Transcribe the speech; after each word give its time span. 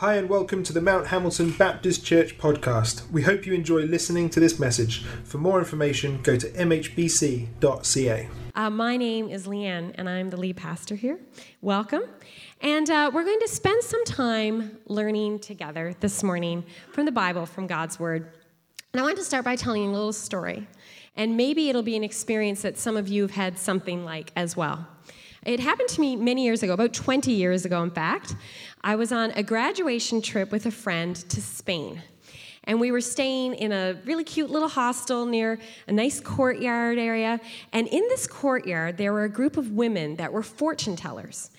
Hi, 0.00 0.16
and 0.16 0.28
welcome 0.28 0.62
to 0.64 0.74
the 0.74 0.82
Mount 0.82 1.06
Hamilton 1.06 1.52
Baptist 1.52 2.04
Church 2.04 2.36
podcast. 2.36 3.10
We 3.10 3.22
hope 3.22 3.46
you 3.46 3.54
enjoy 3.54 3.84
listening 3.84 4.28
to 4.28 4.40
this 4.40 4.58
message. 4.58 5.02
For 5.24 5.38
more 5.38 5.58
information, 5.58 6.20
go 6.20 6.36
to 6.36 6.50
mhbc.ca. 6.50 8.28
Uh, 8.54 8.68
my 8.68 8.98
name 8.98 9.30
is 9.30 9.46
Leanne, 9.46 9.94
and 9.94 10.06
I'm 10.06 10.28
the 10.28 10.36
lead 10.36 10.58
pastor 10.58 10.96
here. 10.96 11.18
Welcome. 11.62 12.02
And 12.60 12.90
uh, 12.90 13.10
we're 13.14 13.24
going 13.24 13.40
to 13.40 13.48
spend 13.48 13.82
some 13.82 14.04
time 14.04 14.76
learning 14.84 15.38
together 15.38 15.94
this 16.00 16.22
morning 16.22 16.62
from 16.92 17.06
the 17.06 17.12
Bible, 17.12 17.46
from 17.46 17.66
God's 17.66 17.98
Word. 17.98 18.30
And 18.92 19.00
I 19.00 19.02
want 19.02 19.16
to 19.16 19.24
start 19.24 19.46
by 19.46 19.56
telling 19.56 19.82
you 19.82 19.88
a 19.88 19.92
little 19.92 20.12
story. 20.12 20.66
And 21.16 21.38
maybe 21.38 21.70
it'll 21.70 21.82
be 21.82 21.96
an 21.96 22.04
experience 22.04 22.60
that 22.60 22.76
some 22.76 22.98
of 22.98 23.08
you 23.08 23.22
have 23.22 23.30
had 23.30 23.58
something 23.58 24.04
like 24.04 24.30
as 24.36 24.58
well. 24.58 24.86
It 25.46 25.60
happened 25.60 25.88
to 25.90 26.00
me 26.00 26.16
many 26.16 26.44
years 26.44 26.64
ago, 26.64 26.72
about 26.72 26.92
20 26.92 27.30
years 27.30 27.64
ago, 27.64 27.80
in 27.84 27.92
fact. 27.92 28.34
I 28.86 28.94
was 28.94 29.10
on 29.10 29.32
a 29.32 29.42
graduation 29.42 30.22
trip 30.22 30.52
with 30.52 30.64
a 30.66 30.70
friend 30.70 31.16
to 31.16 31.42
Spain. 31.42 32.04
And 32.62 32.78
we 32.78 32.92
were 32.92 33.00
staying 33.00 33.54
in 33.54 33.72
a 33.72 34.00
really 34.04 34.22
cute 34.22 34.48
little 34.48 34.68
hostel 34.68 35.26
near 35.26 35.58
a 35.88 35.92
nice 35.92 36.20
courtyard 36.20 36.96
area. 36.96 37.40
And 37.72 37.88
in 37.88 38.02
this 38.02 38.28
courtyard, 38.28 38.96
there 38.96 39.12
were 39.12 39.24
a 39.24 39.28
group 39.28 39.56
of 39.56 39.72
women 39.72 40.14
that 40.16 40.32
were 40.32 40.44
fortune 40.44 40.94
tellers. 40.94 41.50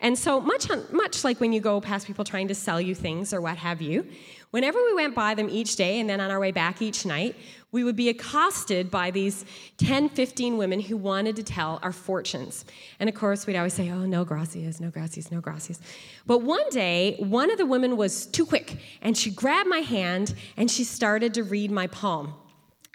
And 0.00 0.16
so, 0.16 0.40
much, 0.40 0.68
much 0.92 1.24
like 1.24 1.40
when 1.40 1.52
you 1.52 1.60
go 1.60 1.80
past 1.80 2.06
people 2.06 2.24
trying 2.24 2.46
to 2.48 2.54
sell 2.54 2.80
you 2.80 2.94
things 2.94 3.32
or 3.32 3.40
what 3.40 3.56
have 3.56 3.82
you, 3.82 4.06
whenever 4.52 4.78
we 4.78 4.94
went 4.94 5.12
by 5.12 5.34
them 5.34 5.48
each 5.50 5.74
day 5.74 5.98
and 5.98 6.08
then 6.08 6.20
on 6.20 6.30
our 6.30 6.38
way 6.38 6.52
back 6.52 6.80
each 6.80 7.04
night, 7.04 7.34
we 7.76 7.84
would 7.84 7.94
be 7.94 8.08
accosted 8.08 8.90
by 8.90 9.10
these 9.10 9.44
10, 9.76 10.08
15 10.08 10.56
women 10.56 10.80
who 10.80 10.96
wanted 10.96 11.36
to 11.36 11.42
tell 11.42 11.78
our 11.82 11.92
fortunes. 11.92 12.64
And 12.98 13.06
of 13.06 13.14
course, 13.14 13.46
we'd 13.46 13.54
always 13.54 13.74
say, 13.74 13.90
oh, 13.90 14.06
no 14.06 14.24
gracias, 14.24 14.80
no 14.80 14.88
gracias, 14.88 15.30
no 15.30 15.42
gracias. 15.42 15.78
But 16.24 16.40
one 16.40 16.66
day, 16.70 17.16
one 17.18 17.50
of 17.50 17.58
the 17.58 17.66
women 17.66 17.98
was 17.98 18.24
too 18.24 18.46
quick, 18.46 18.78
and 19.02 19.14
she 19.14 19.30
grabbed 19.30 19.68
my 19.68 19.80
hand 19.80 20.34
and 20.56 20.70
she 20.70 20.84
started 20.84 21.34
to 21.34 21.42
read 21.42 21.70
my 21.70 21.86
palm. 21.86 22.32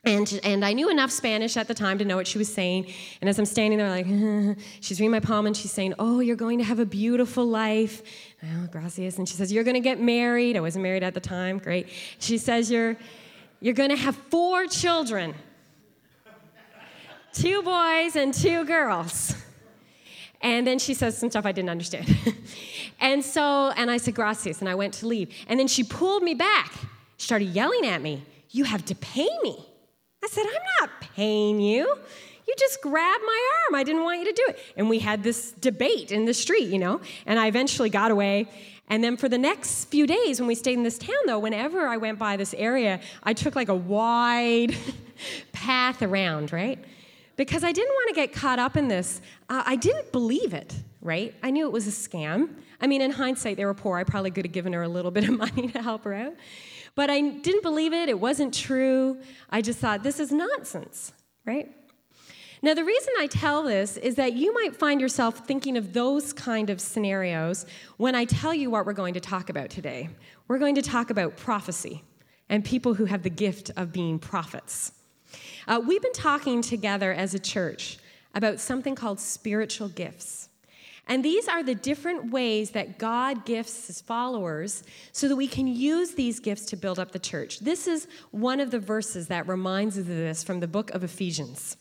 And, 0.03 0.39
and 0.43 0.65
I 0.65 0.73
knew 0.73 0.89
enough 0.89 1.11
Spanish 1.11 1.57
at 1.57 1.67
the 1.67 1.75
time 1.75 1.99
to 1.99 2.05
know 2.05 2.15
what 2.15 2.25
she 2.25 2.39
was 2.39 2.51
saying. 2.51 2.91
And 3.21 3.29
as 3.29 3.37
I'm 3.37 3.45
standing 3.45 3.77
there, 3.77 3.87
like, 3.87 4.57
she's 4.81 4.99
reading 4.99 5.11
my 5.11 5.19
palm 5.19 5.45
and 5.45 5.55
she's 5.55 5.71
saying, 5.71 5.93
Oh, 5.99 6.21
you're 6.21 6.35
going 6.35 6.57
to 6.57 6.63
have 6.63 6.79
a 6.79 6.87
beautiful 6.87 7.45
life. 7.45 8.01
Oh, 8.41 8.67
gracias. 8.71 9.19
And 9.19 9.29
she 9.29 9.35
says, 9.35 9.53
You're 9.53 9.63
going 9.63 9.75
to 9.75 9.79
get 9.79 10.01
married. 10.01 10.57
I 10.57 10.59
wasn't 10.59 10.81
married 10.81 11.03
at 11.03 11.13
the 11.13 11.19
time. 11.19 11.59
Great. 11.59 11.87
She 12.17 12.39
says, 12.39 12.71
You're, 12.71 12.97
you're 13.61 13.73
going 13.73 13.91
to 13.91 13.95
have 13.95 14.15
four 14.15 14.65
children 14.65 15.33
two 17.33 17.61
boys 17.61 18.17
and 18.17 18.33
two 18.33 18.65
girls. 18.65 19.33
And 20.41 20.65
then 20.65 20.79
she 20.79 20.93
says 20.93 21.17
some 21.17 21.29
stuff 21.29 21.45
I 21.45 21.51
didn't 21.51 21.69
understand. 21.69 22.17
and 22.99 23.23
so, 23.23 23.71
and 23.77 23.91
I 23.91 23.97
said, 23.97 24.15
gracias, 24.15 24.59
and 24.59 24.67
I 24.67 24.75
went 24.75 24.95
to 24.95 25.07
leave. 25.07 25.33
And 25.47 25.59
then 25.59 25.67
she 25.67 25.83
pulled 25.83 26.23
me 26.23 26.33
back, 26.33 26.73
started 27.17 27.45
yelling 27.45 27.85
at 27.85 28.01
me, 28.01 28.23
You 28.49 28.63
have 28.63 28.83
to 28.85 28.95
pay 28.95 29.29
me. 29.43 29.65
I 30.23 30.27
said, 30.27 30.45
I'm 30.45 30.61
not 30.81 31.01
paying 31.15 31.59
you. 31.59 31.95
You 32.47 32.55
just 32.57 32.81
grabbed 32.81 33.23
my 33.23 33.51
arm. 33.67 33.75
I 33.75 33.83
didn't 33.83 34.03
want 34.03 34.19
you 34.19 34.25
to 34.25 34.33
do 34.33 34.43
it. 34.49 34.59
And 34.75 34.89
we 34.89 34.99
had 34.99 35.23
this 35.23 35.51
debate 35.51 36.11
in 36.11 36.25
the 36.25 36.33
street, 36.33 36.67
you 36.69 36.79
know, 36.79 37.01
and 37.25 37.39
I 37.39 37.47
eventually 37.47 37.89
got 37.89 38.11
away. 38.11 38.47
And 38.91 39.01
then 39.01 39.15
for 39.15 39.29
the 39.29 39.37
next 39.37 39.85
few 39.85 40.05
days, 40.05 40.41
when 40.41 40.47
we 40.47 40.53
stayed 40.53 40.73
in 40.73 40.83
this 40.83 40.97
town, 40.97 41.15
though, 41.25 41.39
whenever 41.39 41.87
I 41.87 41.95
went 41.95 42.19
by 42.19 42.35
this 42.35 42.53
area, 42.53 42.99
I 43.23 43.31
took 43.31 43.55
like 43.55 43.69
a 43.69 43.75
wide 43.75 44.75
path 45.53 46.01
around, 46.01 46.51
right? 46.51 46.77
Because 47.37 47.63
I 47.63 47.71
didn't 47.71 47.93
want 47.93 48.09
to 48.09 48.15
get 48.15 48.33
caught 48.33 48.59
up 48.59 48.75
in 48.75 48.89
this. 48.89 49.21
Uh, 49.47 49.63
I 49.65 49.77
didn't 49.77 50.11
believe 50.11 50.53
it, 50.53 50.75
right? 50.99 51.33
I 51.41 51.51
knew 51.51 51.65
it 51.67 51.71
was 51.71 51.87
a 51.87 51.89
scam. 52.09 52.49
I 52.81 52.87
mean, 52.87 53.01
in 53.01 53.11
hindsight, 53.11 53.55
they 53.55 53.63
were 53.63 53.73
poor. 53.73 53.97
I 53.97 54.03
probably 54.03 54.29
could 54.29 54.43
have 54.43 54.51
given 54.51 54.73
her 54.73 54.83
a 54.83 54.89
little 54.89 55.11
bit 55.17 55.23
of 55.23 55.37
money 55.37 55.69
to 55.69 55.81
help 55.81 56.03
her 56.03 56.13
out. 56.13 56.33
But 56.93 57.09
I 57.09 57.21
didn't 57.21 57.63
believe 57.63 57.93
it. 57.93 58.09
It 58.09 58.19
wasn't 58.19 58.53
true. 58.53 59.19
I 59.49 59.61
just 59.61 59.79
thought, 59.79 60.03
this 60.03 60.19
is 60.19 60.33
nonsense, 60.33 61.13
right? 61.45 61.69
Now, 62.63 62.75
the 62.75 62.83
reason 62.83 63.13
I 63.17 63.25
tell 63.25 63.63
this 63.63 63.97
is 63.97 64.15
that 64.15 64.33
you 64.33 64.53
might 64.53 64.75
find 64.75 65.01
yourself 65.01 65.47
thinking 65.47 65.77
of 65.77 65.93
those 65.93 66.31
kind 66.31 66.69
of 66.69 66.79
scenarios 66.79 67.65
when 67.97 68.13
I 68.13 68.25
tell 68.25 68.53
you 68.53 68.69
what 68.69 68.85
we're 68.85 68.93
going 68.93 69.15
to 69.15 69.19
talk 69.19 69.49
about 69.49 69.71
today. 69.71 70.09
We're 70.47 70.59
going 70.59 70.75
to 70.75 70.83
talk 70.83 71.09
about 71.09 71.37
prophecy 71.37 72.03
and 72.49 72.63
people 72.63 72.93
who 72.93 73.05
have 73.05 73.23
the 73.23 73.31
gift 73.31 73.71
of 73.77 73.91
being 73.91 74.19
prophets. 74.19 74.91
Uh, 75.67 75.81
we've 75.85 76.03
been 76.03 76.13
talking 76.13 76.61
together 76.61 77.11
as 77.11 77.33
a 77.33 77.39
church 77.39 77.97
about 78.35 78.59
something 78.59 78.93
called 78.93 79.19
spiritual 79.19 79.89
gifts. 79.89 80.49
And 81.07 81.25
these 81.25 81.47
are 81.47 81.63
the 81.63 81.73
different 81.73 82.31
ways 82.31 82.71
that 82.71 82.99
God 82.99 83.43
gifts 83.43 83.87
his 83.87 84.01
followers 84.01 84.83
so 85.13 85.27
that 85.27 85.35
we 85.35 85.47
can 85.47 85.65
use 85.65 86.11
these 86.11 86.39
gifts 86.39 86.67
to 86.67 86.77
build 86.77 86.99
up 86.99 87.11
the 87.11 87.17
church. 87.17 87.59
This 87.59 87.87
is 87.87 88.07
one 88.29 88.59
of 88.59 88.69
the 88.69 88.79
verses 88.79 89.27
that 89.29 89.47
reminds 89.47 89.97
us 89.97 90.01
of 90.01 90.07
this 90.07 90.43
from 90.43 90.59
the 90.59 90.67
book 90.67 90.91
of 90.91 91.03
Ephesians. 91.03 91.75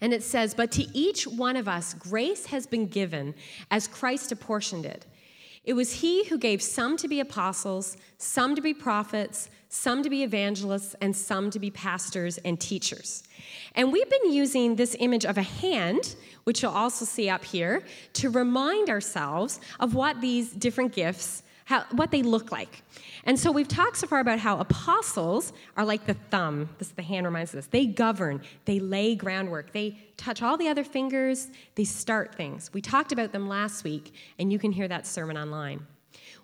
And 0.00 0.12
it 0.12 0.22
says, 0.22 0.54
But 0.54 0.72
to 0.72 0.86
each 0.96 1.26
one 1.26 1.56
of 1.56 1.68
us, 1.68 1.94
grace 1.94 2.46
has 2.46 2.66
been 2.66 2.86
given 2.86 3.34
as 3.70 3.86
Christ 3.86 4.32
apportioned 4.32 4.86
it. 4.86 5.06
It 5.64 5.74
was 5.74 6.00
He 6.00 6.24
who 6.24 6.38
gave 6.38 6.62
some 6.62 6.96
to 6.98 7.08
be 7.08 7.20
apostles, 7.20 7.96
some 8.18 8.54
to 8.54 8.62
be 8.62 8.72
prophets, 8.72 9.50
some 9.68 10.02
to 10.02 10.10
be 10.10 10.24
evangelists, 10.24 10.96
and 11.00 11.14
some 11.14 11.50
to 11.50 11.58
be 11.58 11.70
pastors 11.70 12.38
and 12.38 12.58
teachers. 12.58 13.22
And 13.74 13.92
we've 13.92 14.08
been 14.10 14.32
using 14.32 14.74
this 14.74 14.96
image 14.98 15.24
of 15.24 15.38
a 15.38 15.42
hand, 15.42 16.16
which 16.44 16.62
you'll 16.62 16.72
also 16.72 17.04
see 17.04 17.28
up 17.28 17.44
here, 17.44 17.84
to 18.14 18.30
remind 18.30 18.90
ourselves 18.90 19.60
of 19.78 19.94
what 19.94 20.20
these 20.20 20.50
different 20.50 20.92
gifts 20.92 21.42
how, 21.70 21.84
what 21.92 22.10
they 22.10 22.22
look 22.22 22.50
like. 22.50 22.82
And 23.22 23.38
so 23.38 23.52
we've 23.52 23.68
talked 23.68 23.96
so 23.96 24.08
far 24.08 24.18
about 24.18 24.40
how 24.40 24.58
apostles 24.58 25.52
are 25.76 25.84
like 25.84 26.04
the 26.04 26.14
thumb. 26.14 26.68
This 26.78 26.88
the 26.88 27.02
hand 27.02 27.24
reminds 27.24 27.54
us. 27.54 27.66
They 27.66 27.86
govern, 27.86 28.42
they 28.64 28.80
lay 28.80 29.14
groundwork, 29.14 29.72
they 29.72 29.96
touch 30.16 30.42
all 30.42 30.56
the 30.56 30.66
other 30.66 30.82
fingers, 30.82 31.46
they 31.76 31.84
start 31.84 32.34
things. 32.34 32.72
We 32.74 32.80
talked 32.80 33.12
about 33.12 33.30
them 33.30 33.48
last 33.48 33.84
week, 33.84 34.12
and 34.40 34.52
you 34.52 34.58
can 34.58 34.72
hear 34.72 34.88
that 34.88 35.06
sermon 35.06 35.38
online. 35.38 35.86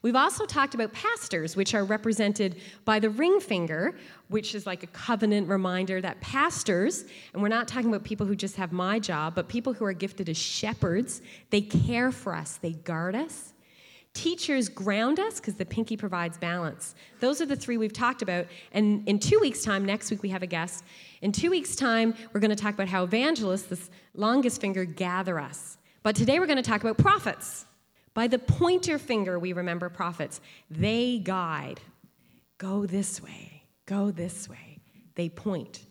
We've 0.01 0.15
also 0.15 0.47
talked 0.47 0.77
about 0.77 0.93
pastors, 0.93 1.57
which 1.57 1.75
are 1.75 1.83
represented 1.83 2.61
by 2.85 3.01
the 3.01 3.11
ring 3.11 3.41
finger, 3.41 3.97
which 4.29 4.55
is 4.55 4.65
like 4.65 4.85
a 4.85 4.89
covenant 4.89 5.49
reminder 5.49 6.01
that 6.03 6.21
pastors, 6.21 7.05
and 7.33 7.43
we're 7.43 7.49
not 7.49 7.67
talking 7.67 7.89
about 7.89 8.05
people 8.05 8.27
who 8.27 8.37
just 8.37 8.55
have 8.55 8.71
my 8.71 9.01
job, 9.01 9.35
but 9.35 9.49
people 9.49 9.73
who 9.73 9.85
are 9.85 9.93
gifted 9.93 10.29
as 10.29 10.37
shepherds, 10.37 11.21
they 11.51 11.63
care 11.63 12.13
for 12.13 12.33
us, 12.33 12.59
they 12.59 12.75
guard 12.75 13.17
us, 13.17 13.55
Teachers 14.17 14.71
ground 14.71 15.21
us 15.21 15.41
because 15.41 15.57
the 15.57 15.67
pinky 15.67 15.95
provides 15.95 16.39
balance. 16.39 16.95
Those 17.21 17.43
are 17.43 17.45
the 17.45 17.55
three 17.55 17.77
we've 17.77 17.93
talked 17.93 18.23
about. 18.23 18.47
And 18.73 19.07
in 19.07 19.19
two 19.19 19.39
weeks' 19.39 19.63
time, 19.63 19.85
next 19.85 20.11
week 20.11 20.23
we 20.23 20.31
have 20.31 20.43
a 20.43 20.47
guest. 20.47 20.85
In 21.21 21.33
two 21.33 21.51
weeks' 21.51 21.77
time, 21.77 22.15
we're 22.33 22.41
going 22.41 22.49
to 22.49 22.57
talk 22.57 22.73
about 22.73 22.89
how 22.89 23.05
evangelists, 23.05 23.65
this 23.65 23.91
longest 24.15 24.59
finger, 24.59 24.87
gather 24.87 25.39
us. 25.39 25.77
But 26.03 26.17
today 26.17 26.39
we're 26.39 26.47
going 26.47 26.57
to 26.57 26.63
talk 26.63 26.81
about 26.81 26.97
prophets. 26.97 27.67
By 28.15 28.27
the 28.27 28.39
pointer 28.39 28.97
finger, 28.97 29.39
we 29.39 29.53
remember 29.53 29.91
prophets. 29.91 30.41
They 30.71 31.19
guide. 31.19 31.83
Go 32.57 32.87
this 32.87 33.23
way, 33.23 33.65
go 33.85 34.11
this 34.11 34.49
way. 34.49 34.79
They 35.15 35.29
point. 35.29 35.85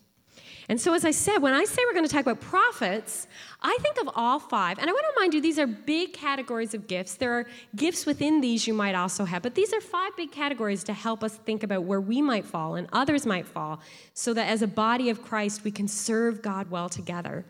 And 0.68 0.81
so, 0.81 0.94
as 0.94 1.06
I 1.06 1.12
said, 1.12 1.40
when 1.40 1.53
I 1.53 1.63
say 1.66 1.84
we're 1.85 1.94
going 1.94 2.07
to 2.07 2.12
talk 2.12 2.25
about 2.25 2.41
prophets, 2.41 3.28
I 3.62 3.78
think 3.81 3.97
of 4.01 4.09
all 4.16 4.40
five. 4.40 4.79
And 4.79 4.90
I 4.90 4.94
want 4.94 5.06
to 5.06 5.13
remind 5.16 5.34
you, 5.34 5.41
these 5.41 5.59
are 5.59 5.68
big 5.68 6.13
categories 6.13 6.73
of 6.73 6.88
gifts. 6.88 7.16
There 7.16 7.34
are 7.34 7.46
gifts 7.75 8.06
within 8.06 8.41
these 8.41 8.66
you 8.66 8.73
might 8.73 8.96
also 8.96 9.25
have, 9.25 9.44
but 9.44 9.53
these 9.53 9.73
are 9.73 9.81
five 9.81 10.16
big 10.18 10.31
categories 10.31 10.84
to 10.85 10.94
help 10.94 11.23
us 11.23 11.35
think 11.35 11.63
about 11.63 11.84
where 11.84 12.01
we 12.01 12.22
might 12.22 12.46
fall 12.46 12.75
and 12.75 12.88
others 12.94 13.25
might 13.25 13.47
fall, 13.47 13.79
so 14.13 14.34
that 14.34 14.47
as 14.47 14.62
a 14.62 14.68
body 14.68 15.09
of 15.09 15.22
Christ, 15.22 15.63
we 15.63 15.72
can 15.72 15.88
serve 15.88 16.41
God 16.41 16.72
well 16.72 16.90
together. 16.90 17.46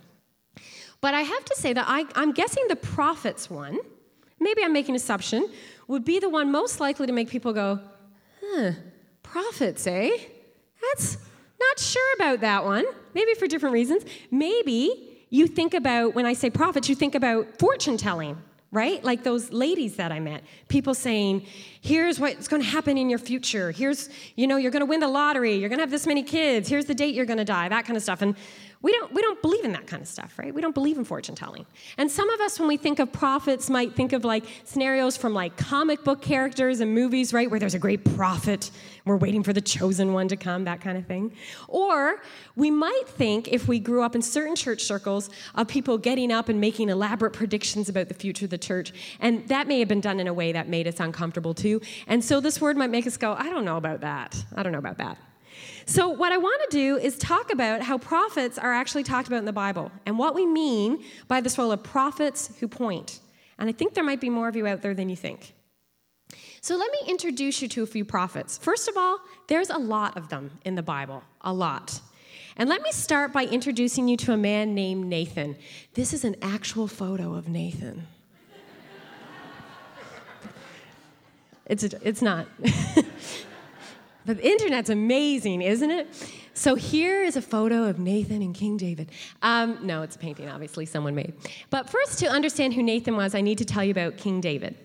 But 1.00 1.14
I 1.14 1.22
have 1.22 1.46
to 1.46 1.56
say 1.56 1.72
that 1.74 1.86
I, 1.88 2.06
I'm 2.16 2.32
guessing 2.32 2.66
the 2.68 2.76
prophets 2.76 3.50
one, 3.50 3.78
maybe 4.40 4.64
I'm 4.64 4.74
making 4.74 4.96
assumption, 4.96 5.50
would 5.88 6.04
be 6.04 6.20
the 6.20 6.30
one 6.30 6.52
most 6.52 6.80
likely 6.80 7.08
to 7.08 7.14
make 7.14 7.30
people 7.30 7.54
go, 7.54 7.80
huh, 8.44 8.72
prophets, 9.24 9.88
eh? 9.88 10.10
That's 10.82 11.18
not 11.60 11.80
sure 11.80 12.14
about 12.16 12.42
that 12.42 12.66
one 12.66 12.86
maybe 13.16 13.34
for 13.34 13.48
different 13.48 13.74
reasons. 13.74 14.04
Maybe 14.30 15.26
you 15.32 15.48
think 15.48 15.74
about, 15.74 16.14
when 16.14 16.28
I 16.28 16.34
say 16.34 16.52
prophets, 16.52 16.88
you 16.88 16.96
think 16.96 17.16
about 17.16 17.58
fortune 17.58 17.98
telling, 17.98 18.38
right? 18.72 19.04
Like 19.04 19.24
those 19.24 19.52
ladies 19.52 19.96
that 19.96 20.12
I 20.12 20.20
met. 20.20 20.44
People 20.68 20.94
saying, 20.94 21.46
here's 21.82 22.20
what's 22.20 22.48
going 22.48 22.62
to 22.62 22.68
happen 22.68 22.98
in 22.98 23.10
your 23.10 23.20
future. 23.20 23.72
Here's, 23.72 24.10
you 24.36 24.46
know, 24.46 24.58
you're 24.58 24.72
going 24.72 24.82
to 24.82 24.86
win 24.86 25.00
the 25.00 25.08
lottery. 25.08 25.56
You're 25.56 25.70
going 25.70 25.80
to 25.80 25.84
have 25.84 25.92
this 25.92 26.06
many 26.06 26.22
kids. 26.22 26.70
Here's 26.70 26.86
the 26.86 26.94
date 26.94 27.16
you're 27.16 27.26
going 27.26 27.40
to 27.40 27.46
die, 27.46 27.70
that 27.70 27.86
kind 27.86 27.98
of 27.98 28.04
stuff. 28.04 28.22
And 28.22 28.36
We 28.86 28.92
don't, 28.92 29.12
we 29.12 29.24
don't 29.24 29.42
believe 29.42 29.66
in 29.66 29.72
that 29.72 29.88
kind 29.88 30.04
of 30.04 30.08
stuff, 30.08 30.38
right? 30.38 30.54
We 30.54 30.62
don't 30.62 30.76
believe 30.76 31.00
in 31.00 31.06
fortune 31.06 31.34
telling. 31.34 31.66
And 31.98 32.12
some 32.12 32.30
of 32.30 32.40
us, 32.40 32.60
when 32.60 32.68
we 32.68 32.78
think 32.78 33.00
of 33.00 33.12
prophets, 33.12 33.68
might 33.68 33.96
think 33.96 34.14
of 34.14 34.24
like 34.24 34.44
scenarios 34.64 35.18
from 35.18 35.34
like 35.34 35.58
comic 35.58 36.04
book 36.04 36.22
characters 36.22 36.82
and 36.82 36.94
movies, 36.94 37.34
right? 37.34 37.50
Where 37.50 37.60
there's 37.60 37.74
a 37.74 37.80
great 37.80 38.06
prophet, 38.06 38.70
we're 39.04 39.18
waiting 39.18 39.42
for 39.42 39.54
the 39.54 39.62
chosen 39.62 40.14
one 40.14 40.28
to 40.28 40.36
come, 40.36 40.66
that 40.66 40.82
kind 40.82 41.00
of 41.00 41.08
thing. 41.08 41.34
Or 41.68 42.22
we 42.56 42.70
might 42.70 43.08
think, 43.08 43.48
if 43.48 43.68
we 43.68 43.80
grew 43.80 44.04
up 44.04 44.14
in 44.14 44.22
certain 44.22 44.56
church 44.56 44.84
circles, 44.84 45.32
of 45.56 45.68
people 45.68 45.98
getting 45.98 46.32
up 46.32 46.48
and 46.48 46.62
making 46.62 46.90
elaborate 46.90 47.34
predictions 47.34 47.90
about 47.90 48.08
the 48.08 48.14
future 48.14 48.46
of 48.46 48.52
the 48.52 48.60
church. 48.60 48.94
And 49.20 49.48
that 49.48 49.68
may 49.68 49.80
have 49.80 49.88
been 49.88 50.00
done 50.00 50.20
in 50.20 50.28
a 50.28 50.34
way 50.34 50.52
that 50.52 50.70
made 50.70 50.88
us 50.88 51.00
uncomfortable 51.00 51.56
too. 51.56 51.82
And 52.06 52.24
so 52.24 52.40
this 52.40 52.62
word 52.62 52.78
might 52.78 52.92
make 52.92 53.08
us 53.08 53.18
go, 53.18 53.34
I 53.34 53.50
don't 53.50 53.66
know 53.66 53.78
about 53.78 54.02
that. 54.02 54.46
I 54.56 54.62
don't 54.62 54.74
know 54.74 54.78
about 54.78 55.00
that. 55.00 55.18
So, 55.88 56.10
what 56.10 56.32
I 56.32 56.38
want 56.38 56.70
to 56.70 56.78
do 56.78 56.98
is 56.98 57.16
talk 57.18 57.52
about 57.52 57.84
how 57.84 58.00
prophets 58.00 58.58
are 58.58 58.74
actually 58.74 59.04
talked 59.04 59.28
about 59.28 59.38
in 59.38 59.46
the 59.46 59.54
Bible 59.54 59.92
and 60.08 60.18
what 60.18 60.34
we 60.34 60.46
mean 60.46 61.04
by 61.28 61.42
this 61.42 61.60
role 61.60 61.72
of 61.72 61.84
prophets 61.84 62.52
who 62.60 62.68
point. 62.68 63.20
And 63.60 63.70
I 63.70 63.72
think 63.72 63.94
there 63.94 64.04
might 64.04 64.20
be 64.20 64.32
more 64.32 64.48
of 64.48 64.56
you 64.56 64.66
out 64.66 64.82
there 64.82 64.96
than 64.96 65.10
you 65.10 65.16
think. 65.16 65.54
So, 66.60 66.76
let 66.76 66.92
me 66.92 67.00
introduce 67.08 67.62
you 67.62 67.68
to 67.70 67.84
a 67.84 67.86
few 67.86 68.04
prophets. 68.04 68.58
First 68.58 68.88
of 68.88 68.98
all, 68.98 69.20
there's 69.48 69.70
a 69.70 69.78
lot 69.78 70.18
of 70.18 70.30
them 70.30 70.58
in 70.66 70.74
the 70.74 70.82
Bible, 70.82 71.24
a 71.42 71.54
lot. 71.54 72.02
And 72.58 72.68
let 72.68 72.82
me 72.82 72.92
start 72.92 73.32
by 73.32 73.46
introducing 73.46 74.08
you 74.08 74.18
to 74.18 74.34
a 74.34 74.38
man 74.38 74.74
named 74.74 75.06
Nathan. 75.06 75.56
This 75.94 76.14
is 76.14 76.24
an 76.24 76.36
actual 76.42 76.88
photo 76.88 77.36
of 77.36 77.48
Nathan. 77.48 78.08
It's, 81.68 81.84
it's 81.84 82.22
not. 82.22 82.46
The 84.26 84.42
internet's 84.42 84.90
amazing, 84.90 85.62
isn't 85.62 85.92
it? 85.92 86.08
So 86.54 86.76
here 86.76 87.24
is 87.24 87.36
a 87.36 87.42
photo 87.42 87.84
of 87.84 88.00
Nathan 88.00 88.42
and 88.42 88.56
King 88.56 88.78
David. 88.78 89.12
Um, 89.42 89.80
no, 89.86 90.02
it's 90.02 90.16
a 90.16 90.20
painting, 90.20 90.50
obviously, 90.50 90.86
someone 90.86 91.14
made. 91.14 91.34
But 91.70 91.90
first, 91.90 92.18
to 92.20 92.28
understand 92.28 92.74
who 92.74 92.82
Nathan 92.82 93.16
was, 93.16 93.36
I 93.36 93.42
need 93.42 93.58
to 93.60 93.66
tell 93.66 93.84
you 93.84 93.92
about 93.92 94.18
King 94.18 94.42
David. 94.42 94.76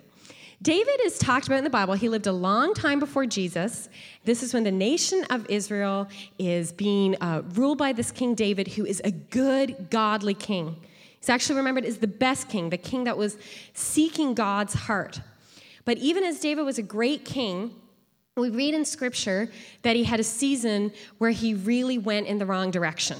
David 0.62 1.00
is 1.04 1.16
talked 1.16 1.46
about 1.46 1.58
in 1.58 1.64
the 1.64 1.70
Bible. 1.70 1.94
He 1.94 2.10
lived 2.10 2.26
a 2.26 2.32
long 2.32 2.74
time 2.74 2.98
before 2.98 3.24
Jesus. 3.24 3.88
This 4.24 4.42
is 4.42 4.52
when 4.52 4.64
the 4.64 4.70
nation 4.70 5.24
of 5.30 5.48
Israel 5.48 6.06
is 6.38 6.70
being 6.70 7.16
uh, 7.22 7.42
ruled 7.54 7.78
by 7.78 7.94
this 7.94 8.10
King 8.10 8.34
David, 8.34 8.68
who 8.68 8.84
is 8.84 9.00
a 9.04 9.10
good, 9.10 9.88
godly 9.88 10.34
king. 10.34 10.76
He's 11.18 11.30
actually 11.30 11.56
remembered 11.56 11.86
as 11.86 11.98
the 11.98 12.08
best 12.08 12.50
king, 12.50 12.68
the 12.68 12.76
king 12.76 13.04
that 13.04 13.16
was 13.16 13.38
seeking 13.72 14.34
God's 14.34 14.74
heart. 14.74 15.20
But 15.86 15.96
even 15.96 16.24
as 16.24 16.40
David 16.40 16.64
was 16.64 16.78
a 16.78 16.82
great 16.82 17.24
king, 17.24 17.74
we 18.36 18.50
read 18.50 18.74
in 18.74 18.84
scripture 18.84 19.50
that 19.82 19.96
he 19.96 20.04
had 20.04 20.20
a 20.20 20.24
season 20.24 20.92
where 21.18 21.30
he 21.30 21.54
really 21.54 21.98
went 21.98 22.26
in 22.26 22.38
the 22.38 22.46
wrong 22.46 22.70
direction. 22.70 23.18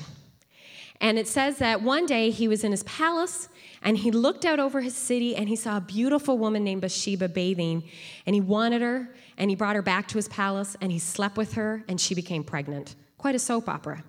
And 1.00 1.18
it 1.18 1.26
says 1.26 1.58
that 1.58 1.82
one 1.82 2.06
day 2.06 2.30
he 2.30 2.46
was 2.46 2.62
in 2.62 2.70
his 2.70 2.82
palace 2.84 3.48
and 3.82 3.96
he 3.96 4.10
looked 4.10 4.44
out 4.44 4.60
over 4.60 4.82
his 4.82 4.94
city 4.94 5.34
and 5.34 5.48
he 5.48 5.56
saw 5.56 5.78
a 5.78 5.80
beautiful 5.80 6.36
woman 6.38 6.62
named 6.62 6.82
Bathsheba 6.82 7.28
bathing 7.28 7.82
and 8.26 8.34
he 8.34 8.40
wanted 8.40 8.82
her 8.82 9.12
and 9.38 9.50
he 9.50 9.56
brought 9.56 9.76
her 9.76 9.82
back 9.82 10.06
to 10.08 10.18
his 10.18 10.28
palace 10.28 10.76
and 10.80 10.92
he 10.92 10.98
slept 10.98 11.36
with 11.36 11.54
her 11.54 11.82
and 11.88 12.00
she 12.00 12.14
became 12.14 12.44
pregnant. 12.44 12.94
Quite 13.16 13.34
a 13.34 13.38
soap 13.38 13.68
opera. 13.68 14.04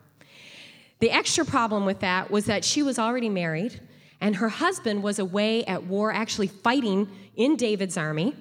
The 0.99 1.09
extra 1.09 1.45
problem 1.45 1.85
with 1.85 2.01
that 2.01 2.29
was 2.29 2.45
that 2.45 2.63
she 2.63 2.83
was 2.83 2.99
already 2.99 3.29
married 3.29 3.79
and 4.19 4.35
her 4.35 4.49
husband 4.49 5.01
was 5.01 5.17
away 5.17 5.63
at 5.65 5.85
war, 5.85 6.13
actually 6.13 6.47
fighting 6.47 7.09
in 7.35 7.55
David's 7.55 7.97
army. 7.97 8.35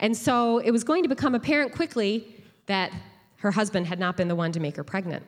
And 0.00 0.16
so 0.16 0.58
it 0.58 0.70
was 0.70 0.84
going 0.84 1.02
to 1.02 1.08
become 1.08 1.34
apparent 1.34 1.72
quickly 1.72 2.42
that 2.66 2.92
her 3.36 3.50
husband 3.50 3.86
had 3.86 3.98
not 3.98 4.16
been 4.16 4.28
the 4.28 4.36
one 4.36 4.52
to 4.52 4.60
make 4.60 4.76
her 4.76 4.84
pregnant. 4.84 5.24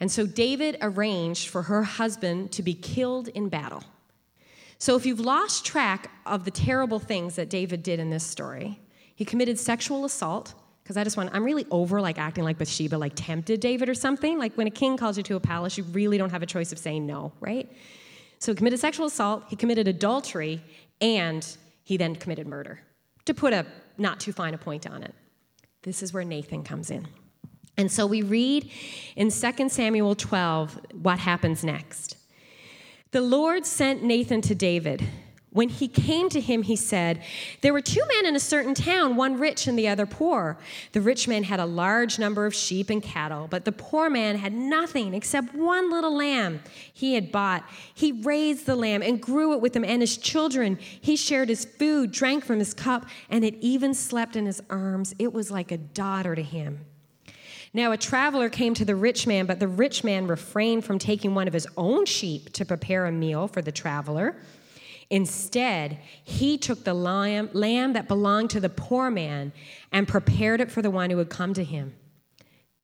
And 0.00 0.10
so 0.10 0.26
David 0.26 0.78
arranged 0.80 1.48
for 1.48 1.62
her 1.62 1.82
husband 1.82 2.52
to 2.52 2.62
be 2.62 2.74
killed 2.74 3.28
in 3.28 3.48
battle. 3.48 3.84
So 4.78 4.96
if 4.96 5.04
you've 5.04 5.20
lost 5.20 5.66
track 5.66 6.10
of 6.24 6.44
the 6.44 6.50
terrible 6.50 6.98
things 6.98 7.36
that 7.36 7.50
David 7.50 7.82
did 7.82 8.00
in 8.00 8.08
this 8.08 8.24
story, 8.24 8.80
he 9.14 9.26
committed 9.26 9.58
sexual 9.58 10.04
assault. 10.06 10.54
Because 10.82 10.96
I 10.96 11.04
just 11.04 11.16
want, 11.16 11.30
I'm 11.32 11.44
really 11.44 11.66
over 11.70 12.00
like 12.00 12.18
acting 12.18 12.42
like 12.42 12.58
Bathsheba, 12.58 12.96
like 12.96 13.12
tempted 13.14 13.60
David 13.60 13.88
or 13.88 13.94
something. 13.94 14.38
Like 14.38 14.54
when 14.54 14.66
a 14.66 14.70
king 14.70 14.96
calls 14.96 15.16
you 15.16 15.22
to 15.24 15.36
a 15.36 15.40
palace, 15.40 15.76
you 15.78 15.84
really 15.84 16.18
don't 16.18 16.30
have 16.30 16.42
a 16.42 16.46
choice 16.46 16.72
of 16.72 16.78
saying 16.78 17.06
no, 17.06 17.32
right? 17.38 17.70
So 18.38 18.52
he 18.52 18.56
committed 18.56 18.80
sexual 18.80 19.06
assault, 19.06 19.44
he 19.48 19.54
committed 19.54 19.86
adultery, 19.86 20.62
and 21.00 21.46
he 21.84 21.98
then 21.98 22.16
committed 22.16 22.46
murder. 22.48 22.80
To 23.26 23.34
put 23.34 23.52
a 23.52 23.66
not 24.00 24.18
too 24.18 24.32
fine 24.32 24.54
a 24.54 24.58
point 24.58 24.86
on 24.86 25.02
it. 25.02 25.14
This 25.82 26.02
is 26.02 26.12
where 26.12 26.24
Nathan 26.24 26.64
comes 26.64 26.90
in. 26.90 27.06
And 27.76 27.90
so 27.90 28.06
we 28.06 28.22
read 28.22 28.70
in 29.16 29.30
2 29.30 29.68
Samuel 29.68 30.14
12 30.14 30.80
what 30.92 31.18
happens 31.18 31.64
next. 31.64 32.16
The 33.12 33.20
Lord 33.20 33.64
sent 33.66 34.02
Nathan 34.02 34.40
to 34.42 34.54
David 34.54 35.06
when 35.52 35.68
he 35.68 35.88
came 35.88 36.28
to 36.28 36.40
him, 36.40 36.62
he 36.62 36.76
said, 36.76 37.22
There 37.60 37.72
were 37.72 37.80
two 37.80 38.02
men 38.14 38.26
in 38.26 38.36
a 38.36 38.40
certain 38.40 38.72
town, 38.72 39.16
one 39.16 39.36
rich 39.36 39.66
and 39.66 39.76
the 39.76 39.88
other 39.88 40.06
poor. 40.06 40.56
The 40.92 41.00
rich 41.00 41.26
man 41.26 41.42
had 41.42 41.58
a 41.58 41.66
large 41.66 42.20
number 42.20 42.46
of 42.46 42.54
sheep 42.54 42.88
and 42.88 43.02
cattle, 43.02 43.48
but 43.50 43.64
the 43.64 43.72
poor 43.72 44.08
man 44.08 44.36
had 44.36 44.52
nothing 44.52 45.12
except 45.12 45.52
one 45.52 45.90
little 45.90 46.16
lamb 46.16 46.60
he 46.92 47.14
had 47.14 47.32
bought. 47.32 47.64
He 47.92 48.12
raised 48.12 48.64
the 48.66 48.76
lamb 48.76 49.02
and 49.02 49.20
grew 49.20 49.52
it 49.52 49.60
with 49.60 49.74
him 49.74 49.84
and 49.84 50.00
his 50.00 50.16
children. 50.16 50.78
He 51.00 51.16
shared 51.16 51.48
his 51.48 51.64
food, 51.64 52.12
drank 52.12 52.44
from 52.44 52.60
his 52.60 52.72
cup, 52.72 53.06
and 53.28 53.44
it 53.44 53.56
even 53.60 53.92
slept 53.92 54.36
in 54.36 54.46
his 54.46 54.62
arms. 54.70 55.16
It 55.18 55.32
was 55.32 55.50
like 55.50 55.72
a 55.72 55.78
daughter 55.78 56.36
to 56.36 56.42
him. 56.42 56.84
Now, 57.72 57.90
a 57.90 57.96
traveler 57.96 58.48
came 58.48 58.74
to 58.74 58.84
the 58.84 58.96
rich 58.96 59.26
man, 59.26 59.46
but 59.46 59.58
the 59.58 59.68
rich 59.68 60.04
man 60.04 60.28
refrained 60.28 60.84
from 60.84 61.00
taking 61.00 61.34
one 61.34 61.48
of 61.48 61.54
his 61.54 61.66
own 61.76 62.04
sheep 62.04 62.52
to 62.52 62.64
prepare 62.64 63.06
a 63.06 63.12
meal 63.12 63.48
for 63.48 63.62
the 63.62 63.72
traveler. 63.72 64.36
Instead, 65.10 65.98
he 66.22 66.56
took 66.56 66.84
the 66.84 66.94
lamb, 66.94 67.50
lamb 67.52 67.92
that 67.94 68.06
belonged 68.06 68.50
to 68.50 68.60
the 68.60 68.68
poor 68.68 69.10
man 69.10 69.52
and 69.90 70.06
prepared 70.06 70.60
it 70.60 70.70
for 70.70 70.82
the 70.82 70.90
one 70.90 71.10
who 71.10 71.16
would 71.16 71.28
come 71.28 71.52
to 71.52 71.64
him. 71.64 71.94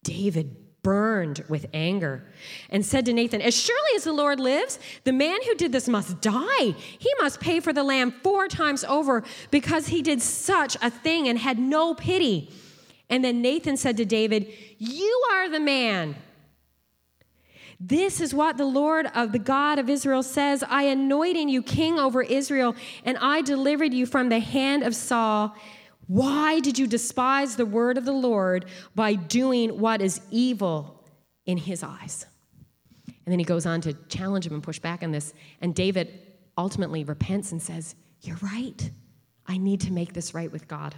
David 0.02 0.56
burned 0.82 1.44
with 1.49 1.67
anger 1.73 2.25
and 2.70 2.84
said 2.84 3.06
to 3.06 3.12
Nathan, 3.12 3.40
As 3.40 3.56
surely 3.61 3.90
as 3.96 4.05
the 4.05 4.12
Lord 4.12 4.38
lives, 4.40 4.78
the 5.05 5.12
man 5.12 5.38
who 5.44 5.55
did 5.55 5.73
this 5.73 5.88
must 5.88 6.20
die. 6.20 6.75
He 6.99 7.11
must 7.20 7.40
pay 7.40 7.61
for 7.61 7.73
the 7.73 7.82
lamb 7.82 8.12
four 8.23 8.49
times 8.49 8.84
over 8.84 9.25
because 9.50 9.88
he 9.88 10.02
did 10.02 10.20
such 10.20 10.76
a 10.82 10.90
thing 10.90 11.29
and 11.29 11.38
had 11.38 11.58
no 11.58 11.94
pity. 11.94 12.50
And 13.08 13.25
then 13.25 13.40
Nathan 13.40 13.76
said 13.76 13.96
to 13.99 14.05
David, 14.05 14.52
You 14.79 15.25
are 15.32 15.49
the 15.49 15.61
man. 15.61 16.17
This 17.78 18.20
is 18.20 18.32
what 18.32 18.56
the 18.56 18.64
Lord 18.64 19.06
of 19.14 19.32
the 19.32 19.38
God 19.38 19.78
of 19.78 19.90
Israel 19.90 20.23
says 20.23 20.64
I 20.67 20.84
anointed 20.84 21.50
you 21.50 21.62
king 21.62 21.99
over 21.99 22.23
Israel, 22.23 22.75
and 23.05 23.19
I 23.19 23.43
delivered 23.43 23.93
you 23.93 24.06
from 24.06 24.28
the 24.28 24.40
hand 24.40 24.82
of 24.82 24.94
Saul. 24.94 25.55
Why 26.06 26.61
did 26.61 26.78
you 26.78 26.87
despise 26.87 27.56
the 27.56 27.67
word 27.67 27.99
of 27.99 28.05
the 28.05 28.12
Lord 28.12 28.67
by 28.94 29.14
doing 29.14 29.81
what 29.81 30.00
is 30.00 30.20
evil 30.31 31.05
in 31.44 31.58
his 31.58 31.82
eyes? 31.82 32.26
And 33.06 33.32
then 33.32 33.40
he 33.40 33.44
goes 33.44 33.67
on 33.67 33.81
to 33.82 33.93
challenge 34.08 34.46
him 34.46 34.55
and 34.55 34.62
push 34.62 34.79
back 34.79 35.02
on 35.02 35.11
this. 35.11 35.34
And 35.61 35.75
David 35.75 36.20
ultimately 36.56 37.05
repents 37.05 37.52
and 37.52 37.61
says, 37.61 37.96
You're 38.22 38.38
right. 38.40 38.90
I 39.46 39.58
need 39.58 39.81
to 39.82 39.93
make 39.93 40.12
this 40.12 40.32
right 40.32 40.50
with 40.50 40.69
God. 40.69 40.94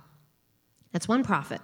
That's 0.92 1.08
one 1.08 1.24
prophet. 1.24 1.60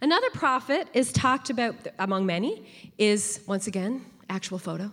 Another 0.00 0.30
prophet 0.30 0.88
is 0.94 1.12
talked 1.12 1.48
about 1.48 1.74
among 1.98 2.26
many, 2.26 2.66
is 2.98 3.40
once 3.46 3.66
again 3.66 4.04
actual 4.30 4.58
photo, 4.58 4.90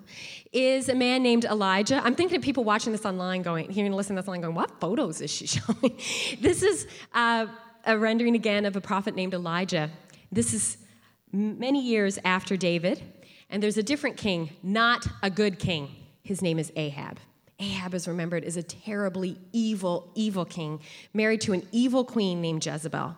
is 0.51 0.89
a 0.89 0.95
man 0.95 1.23
named 1.23 1.45
Elijah. 1.45 2.01
I'm 2.03 2.15
thinking 2.15 2.37
of 2.37 2.43
people 2.43 2.63
watching 2.63 2.91
this 2.91 3.05
online 3.05 3.41
going, 3.41 3.69
hearing, 3.69 3.93
listening 3.93 4.17
to 4.17 4.21
this 4.21 4.27
online 4.27 4.41
going, 4.41 4.55
what 4.55 4.79
photos 4.79 5.21
is 5.21 5.31
she 5.31 5.47
showing? 5.57 5.97
this 6.41 6.63
is 6.63 6.87
uh, 7.13 7.47
a 7.85 7.97
rendering 7.97 8.35
again 8.35 8.65
of 8.65 8.75
a 8.75 8.81
prophet 8.81 9.15
named 9.15 9.33
Elijah. 9.33 9.89
This 10.31 10.53
is 10.53 10.77
many 11.31 11.81
years 11.81 12.19
after 12.25 12.57
David, 12.57 13.01
and 13.49 13.61
there's 13.61 13.77
a 13.77 13.83
different 13.83 14.17
king, 14.17 14.51
not 14.63 15.07
a 15.23 15.29
good 15.29 15.59
king. 15.59 15.89
His 16.23 16.41
name 16.41 16.59
is 16.59 16.71
Ahab. 16.75 17.19
Ahab 17.59 17.93
is 17.93 18.07
remembered 18.07 18.43
as 18.43 18.55
a 18.57 18.63
terribly 18.63 19.37
evil, 19.51 20.11
evil 20.15 20.45
king, 20.45 20.79
married 21.13 21.41
to 21.41 21.53
an 21.53 21.67
evil 21.71 22.05
queen 22.05 22.41
named 22.41 22.65
Jezebel. 22.65 23.15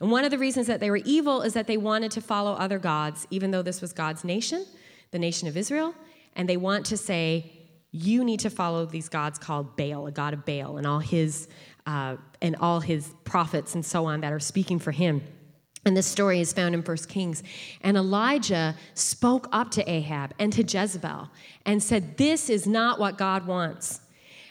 And 0.00 0.10
one 0.10 0.24
of 0.24 0.30
the 0.30 0.38
reasons 0.38 0.66
that 0.68 0.80
they 0.80 0.90
were 0.90 0.98
evil 0.98 1.42
is 1.42 1.54
that 1.54 1.66
they 1.66 1.76
wanted 1.76 2.10
to 2.12 2.20
follow 2.20 2.52
other 2.52 2.78
gods, 2.78 3.26
even 3.30 3.50
though 3.50 3.62
this 3.62 3.80
was 3.80 3.92
God's 3.92 4.24
nation 4.24 4.64
the 5.10 5.18
nation 5.18 5.48
of 5.48 5.56
Israel, 5.56 5.94
and 6.36 6.48
they 6.48 6.56
want 6.56 6.86
to 6.86 6.96
say, 6.96 7.52
you 7.90 8.22
need 8.24 8.40
to 8.40 8.50
follow 8.50 8.84
these 8.84 9.08
gods 9.08 9.38
called 9.38 9.76
Baal, 9.76 10.06
a 10.06 10.12
god 10.12 10.34
of 10.34 10.44
Baal, 10.44 10.76
and 10.76 10.86
all 10.86 10.98
his 10.98 11.48
uh, 11.86 12.16
and 12.42 12.54
all 12.56 12.80
his 12.80 13.14
prophets 13.24 13.74
and 13.74 13.84
so 13.84 14.04
on 14.04 14.20
that 14.20 14.32
are 14.32 14.40
speaking 14.40 14.78
for 14.78 14.92
him. 14.92 15.22
And 15.86 15.96
this 15.96 16.06
story 16.06 16.40
is 16.40 16.52
found 16.52 16.74
in 16.74 16.82
1 16.82 16.96
Kings. 17.08 17.42
And 17.80 17.96
Elijah 17.96 18.74
spoke 18.92 19.48
up 19.52 19.70
to 19.70 19.90
Ahab 19.90 20.34
and 20.38 20.52
to 20.52 20.62
Jezebel 20.62 21.30
and 21.64 21.82
said, 21.82 22.18
This 22.18 22.50
is 22.50 22.66
not 22.66 23.00
what 23.00 23.16
God 23.16 23.46
wants. 23.46 24.02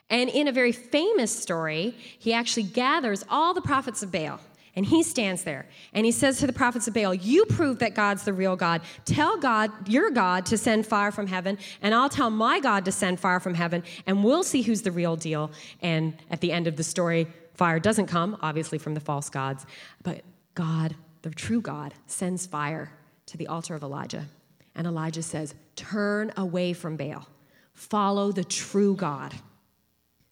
And 0.09 0.29
in 0.29 0.47
a 0.47 0.51
very 0.51 0.71
famous 0.71 1.37
story, 1.37 1.93
he 2.17 2.33
actually 2.33 2.63
gathers 2.63 3.23
all 3.29 3.53
the 3.53 3.61
prophets 3.61 4.01
of 4.01 4.11
Baal 4.11 4.39
And 4.77 4.85
he 4.85 5.01
stands 5.01 5.43
there 5.43 5.65
and 5.91 6.05
he 6.05 6.11
says 6.11 6.37
to 6.37 6.45
the 6.45 6.53
prophets 6.53 6.87
of 6.87 6.93
Baal, 6.93 7.11
You 7.11 7.45
prove 7.45 7.79
that 7.79 7.95
God's 7.95 8.23
the 8.23 8.31
real 8.31 8.55
God. 8.55 8.81
Tell 9.05 9.35
God, 9.35 9.71
your 9.89 10.11
God, 10.11 10.45
to 10.45 10.57
send 10.57 10.85
fire 10.85 11.11
from 11.11 11.25
heaven, 11.25 11.57
and 11.81 11.95
I'll 11.95 12.09
tell 12.09 12.29
my 12.29 12.59
God 12.59 12.85
to 12.85 12.91
send 12.91 13.19
fire 13.19 13.39
from 13.39 13.55
heaven, 13.55 13.81
and 14.05 14.23
we'll 14.23 14.43
see 14.43 14.61
who's 14.61 14.83
the 14.83 14.91
real 14.91 15.15
deal. 15.15 15.49
And 15.81 16.13
at 16.29 16.41
the 16.41 16.51
end 16.51 16.67
of 16.67 16.75
the 16.75 16.83
story, 16.83 17.25
fire 17.55 17.79
doesn't 17.79 18.05
come, 18.05 18.37
obviously, 18.43 18.77
from 18.77 18.93
the 18.93 18.99
false 18.99 19.31
gods, 19.31 19.65
but 20.03 20.21
God, 20.53 20.95
the 21.23 21.31
true 21.31 21.59
God, 21.59 21.95
sends 22.05 22.45
fire 22.45 22.91
to 23.25 23.37
the 23.37 23.47
altar 23.47 23.73
of 23.73 23.81
Elijah. 23.81 24.27
And 24.75 24.85
Elijah 24.85 25.23
says, 25.23 25.55
Turn 25.75 26.31
away 26.37 26.73
from 26.73 26.97
Baal, 26.97 27.27
follow 27.73 28.31
the 28.31 28.43
true 28.43 28.95
God. 28.95 29.33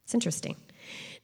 It's 0.04 0.14
interesting. 0.14 0.56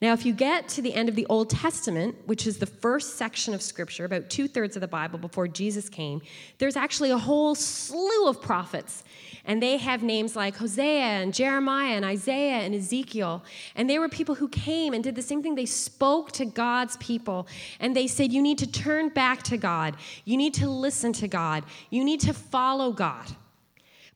Now, 0.01 0.13
if 0.13 0.25
you 0.25 0.33
get 0.33 0.67
to 0.69 0.81
the 0.81 0.95
end 0.95 1.09
of 1.09 1.15
the 1.15 1.27
Old 1.27 1.51
Testament, 1.51 2.15
which 2.25 2.47
is 2.47 2.57
the 2.57 2.65
first 2.65 3.17
section 3.17 3.53
of 3.53 3.61
Scripture, 3.61 4.03
about 4.03 4.31
two 4.31 4.47
thirds 4.47 4.75
of 4.75 4.81
the 4.81 4.87
Bible 4.87 5.19
before 5.19 5.47
Jesus 5.47 5.89
came, 5.89 6.23
there's 6.57 6.75
actually 6.75 7.11
a 7.11 7.17
whole 7.19 7.53
slew 7.53 8.27
of 8.27 8.41
prophets. 8.41 9.03
And 9.45 9.61
they 9.61 9.77
have 9.77 10.01
names 10.01 10.35
like 10.35 10.55
Hosea 10.55 11.03
and 11.03 11.31
Jeremiah 11.31 11.93
and 11.93 12.03
Isaiah 12.03 12.61
and 12.61 12.73
Ezekiel. 12.73 13.43
And 13.75 13.87
they 13.87 13.99
were 13.99 14.09
people 14.09 14.33
who 14.33 14.47
came 14.47 14.93
and 14.93 15.03
did 15.03 15.13
the 15.13 15.21
same 15.21 15.43
thing. 15.43 15.53
They 15.53 15.67
spoke 15.67 16.31
to 16.33 16.45
God's 16.45 16.97
people 16.97 17.47
and 17.79 17.95
they 17.95 18.07
said, 18.07 18.33
You 18.33 18.41
need 18.41 18.57
to 18.57 18.71
turn 18.71 19.09
back 19.09 19.43
to 19.43 19.57
God. 19.57 19.97
You 20.25 20.35
need 20.35 20.55
to 20.55 20.67
listen 20.67 21.13
to 21.13 21.27
God. 21.27 21.63
You 21.91 22.03
need 22.03 22.21
to 22.21 22.33
follow 22.33 22.91
God. 22.91 23.35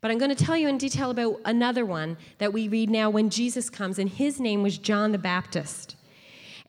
But 0.06 0.12
I'm 0.12 0.20
going 0.20 0.36
to 0.36 0.46
tell 0.46 0.56
you 0.56 0.68
in 0.68 0.78
detail 0.78 1.10
about 1.10 1.42
another 1.46 1.84
one 1.84 2.18
that 2.38 2.54
we 2.54 2.68
read 2.68 2.92
now 2.92 3.10
when 3.10 3.32
Jesus 3.32 3.72
comes, 3.72 3.98
and 3.98 4.08
his 4.08 4.40
name 4.40 4.62
was 4.62 4.78
John 4.78 5.12
the 5.12 5.18
Baptist. 5.18 5.96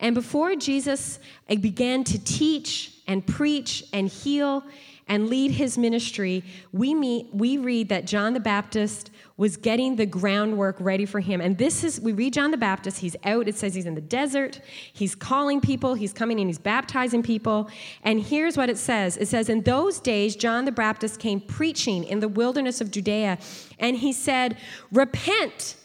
And 0.01 0.15
before 0.15 0.57
Jesus 0.57 1.19
began 1.47 2.03
to 2.05 2.19
teach 2.25 2.95
and 3.07 3.27
preach 3.27 3.85
and 3.93 4.09
heal 4.09 4.65
and 5.09 5.29
lead 5.29 5.53
his 5.53 5.79
ministry, 5.79 6.43
we, 6.73 6.93
meet, 6.93 7.29
we 7.33 7.59
read 7.59 7.89
that 7.91 8.07
John 8.07 8.35
the 8.35 8.41
Baptist 8.41 9.11
was 9.37 9.57
getting 9.57 9.97
the 9.97 10.07
groundwork 10.07 10.77
ready 10.81 11.07
for 11.07 11.21
him. 11.21 11.41
And 11.41 11.57
this 11.59 11.85
is, 11.85 12.01
we 12.01 12.13
read 12.13 12.33
John 12.33 12.51
the 12.51 12.57
Baptist, 12.57 12.99
he's 12.99 13.15
out, 13.25 13.47
it 13.47 13.55
says 13.55 13.75
he's 13.75 13.87
in 13.87 13.95
the 13.95 14.01
desert, 14.01 14.61
he's 14.93 15.15
calling 15.15 15.61
people, 15.61 15.95
he's 15.95 16.13
coming 16.13 16.41
and 16.41 16.49
he's 16.49 16.59
baptizing 16.59 17.23
people. 17.23 17.71
And 18.03 18.21
here's 18.21 18.57
what 18.57 18.69
it 18.69 18.79
says 18.79 19.17
it 19.17 19.29
says, 19.29 19.49
In 19.49 19.63
those 19.63 20.01
days, 20.01 20.35
John 20.35 20.65
the 20.65 20.73
Baptist 20.73 21.21
came 21.21 21.41
preaching 21.41 22.03
in 22.05 22.21
the 22.21 22.29
wilderness 22.29 22.81
of 22.81 22.91
Judea, 22.91 23.39
and 23.79 23.97
he 23.97 24.13
said, 24.13 24.57
Repent, 24.91 25.77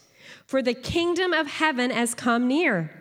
for 0.46 0.63
the 0.63 0.74
kingdom 0.74 1.32
of 1.32 1.48
heaven 1.48 1.92
has 1.92 2.16
come 2.16 2.48
near. 2.48 3.00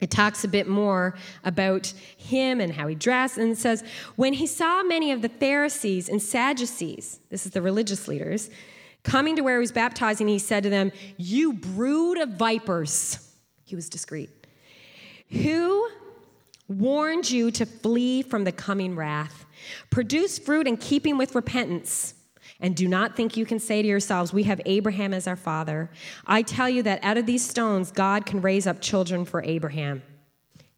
It 0.00 0.10
talks 0.10 0.44
a 0.44 0.48
bit 0.48 0.68
more 0.68 1.14
about 1.44 1.86
him 2.16 2.60
and 2.60 2.72
how 2.72 2.86
he 2.88 2.94
dressed, 2.94 3.38
and 3.38 3.52
it 3.52 3.58
says, 3.58 3.84
When 4.16 4.34
he 4.34 4.46
saw 4.46 4.82
many 4.82 5.12
of 5.12 5.22
the 5.22 5.28
Pharisees 5.28 6.08
and 6.08 6.20
Sadducees, 6.20 7.20
this 7.30 7.46
is 7.46 7.52
the 7.52 7.62
religious 7.62 8.08
leaders, 8.08 8.50
coming 9.02 9.36
to 9.36 9.42
where 9.42 9.56
he 9.56 9.60
was 9.60 9.72
baptizing, 9.72 10.28
he 10.28 10.38
said 10.38 10.62
to 10.64 10.70
them, 10.70 10.92
You 11.16 11.52
brood 11.52 12.18
of 12.18 12.30
vipers. 12.30 13.18
He 13.64 13.76
was 13.76 13.88
discreet. 13.88 14.30
Who 15.30 15.88
warned 16.68 17.30
you 17.30 17.50
to 17.52 17.64
flee 17.64 18.22
from 18.22 18.44
the 18.44 18.52
coming 18.52 18.96
wrath? 18.96 19.46
Produce 19.90 20.38
fruit 20.38 20.66
in 20.66 20.76
keeping 20.76 21.16
with 21.16 21.34
repentance. 21.34 22.14
And 22.60 22.76
do 22.76 22.86
not 22.88 23.16
think 23.16 23.36
you 23.36 23.44
can 23.44 23.58
say 23.58 23.82
to 23.82 23.88
yourselves, 23.88 24.32
We 24.32 24.44
have 24.44 24.60
Abraham 24.64 25.12
as 25.12 25.26
our 25.26 25.36
father. 25.36 25.90
I 26.26 26.42
tell 26.42 26.68
you 26.68 26.82
that 26.84 27.02
out 27.02 27.18
of 27.18 27.26
these 27.26 27.46
stones, 27.46 27.90
God 27.90 28.26
can 28.26 28.40
raise 28.40 28.66
up 28.66 28.80
children 28.80 29.24
for 29.24 29.42
Abraham. 29.42 30.02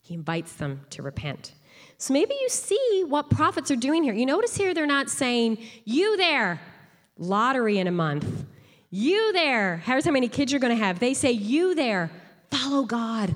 He 0.00 0.14
invites 0.14 0.52
them 0.54 0.82
to 0.90 1.02
repent. 1.02 1.52
So 1.98 2.12
maybe 2.12 2.34
you 2.40 2.48
see 2.48 3.04
what 3.06 3.30
prophets 3.30 3.70
are 3.70 3.76
doing 3.76 4.02
here. 4.02 4.14
You 4.14 4.26
notice 4.26 4.56
here 4.56 4.74
they're 4.74 4.86
not 4.86 5.10
saying, 5.10 5.58
You 5.84 6.16
there, 6.16 6.60
lottery 7.18 7.78
in 7.78 7.86
a 7.86 7.92
month. 7.92 8.44
You 8.90 9.32
there, 9.32 9.78
here's 9.78 10.04
how 10.04 10.12
many 10.12 10.28
kids 10.28 10.52
you're 10.52 10.60
going 10.60 10.76
to 10.76 10.82
have. 10.82 10.98
They 10.98 11.14
say, 11.14 11.32
You 11.32 11.74
there, 11.74 12.10
follow 12.50 12.84
God. 12.84 13.34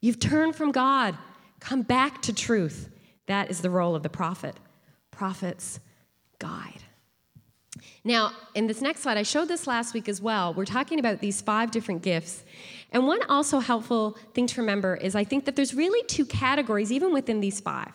You've 0.00 0.18
turned 0.18 0.56
from 0.56 0.72
God. 0.72 1.16
Come 1.58 1.82
back 1.82 2.22
to 2.22 2.32
truth. 2.32 2.88
That 3.26 3.50
is 3.50 3.60
the 3.60 3.70
role 3.70 3.94
of 3.94 4.02
the 4.02 4.08
prophet. 4.08 4.56
Prophets 5.10 5.80
guide. 6.38 6.82
Now, 8.04 8.32
in 8.54 8.66
this 8.66 8.80
next 8.80 9.02
slide, 9.02 9.16
I 9.16 9.22
showed 9.22 9.48
this 9.48 9.66
last 9.66 9.94
week 9.94 10.08
as 10.08 10.20
well. 10.20 10.54
We're 10.54 10.64
talking 10.64 10.98
about 10.98 11.20
these 11.20 11.40
five 11.40 11.70
different 11.70 12.02
gifts. 12.02 12.44
And 12.92 13.06
one 13.06 13.22
also 13.28 13.60
helpful 13.60 14.18
thing 14.34 14.46
to 14.48 14.60
remember 14.60 14.96
is 14.96 15.14
I 15.14 15.24
think 15.24 15.44
that 15.44 15.54
there's 15.56 15.74
really 15.74 16.02
two 16.06 16.26
categories, 16.26 16.90
even 16.90 17.12
within 17.12 17.40
these 17.40 17.60
five. 17.60 17.94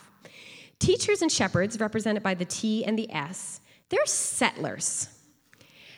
Teachers 0.80 1.22
and 1.22 1.32
shepherds, 1.32 1.80
represented 1.80 2.24
by 2.24 2.34
the 2.34 2.46
T 2.46 2.86
and 2.86 2.98
the 2.98 3.12
S, 3.12 3.60
they're 3.90 4.06
settlers. 4.06 5.10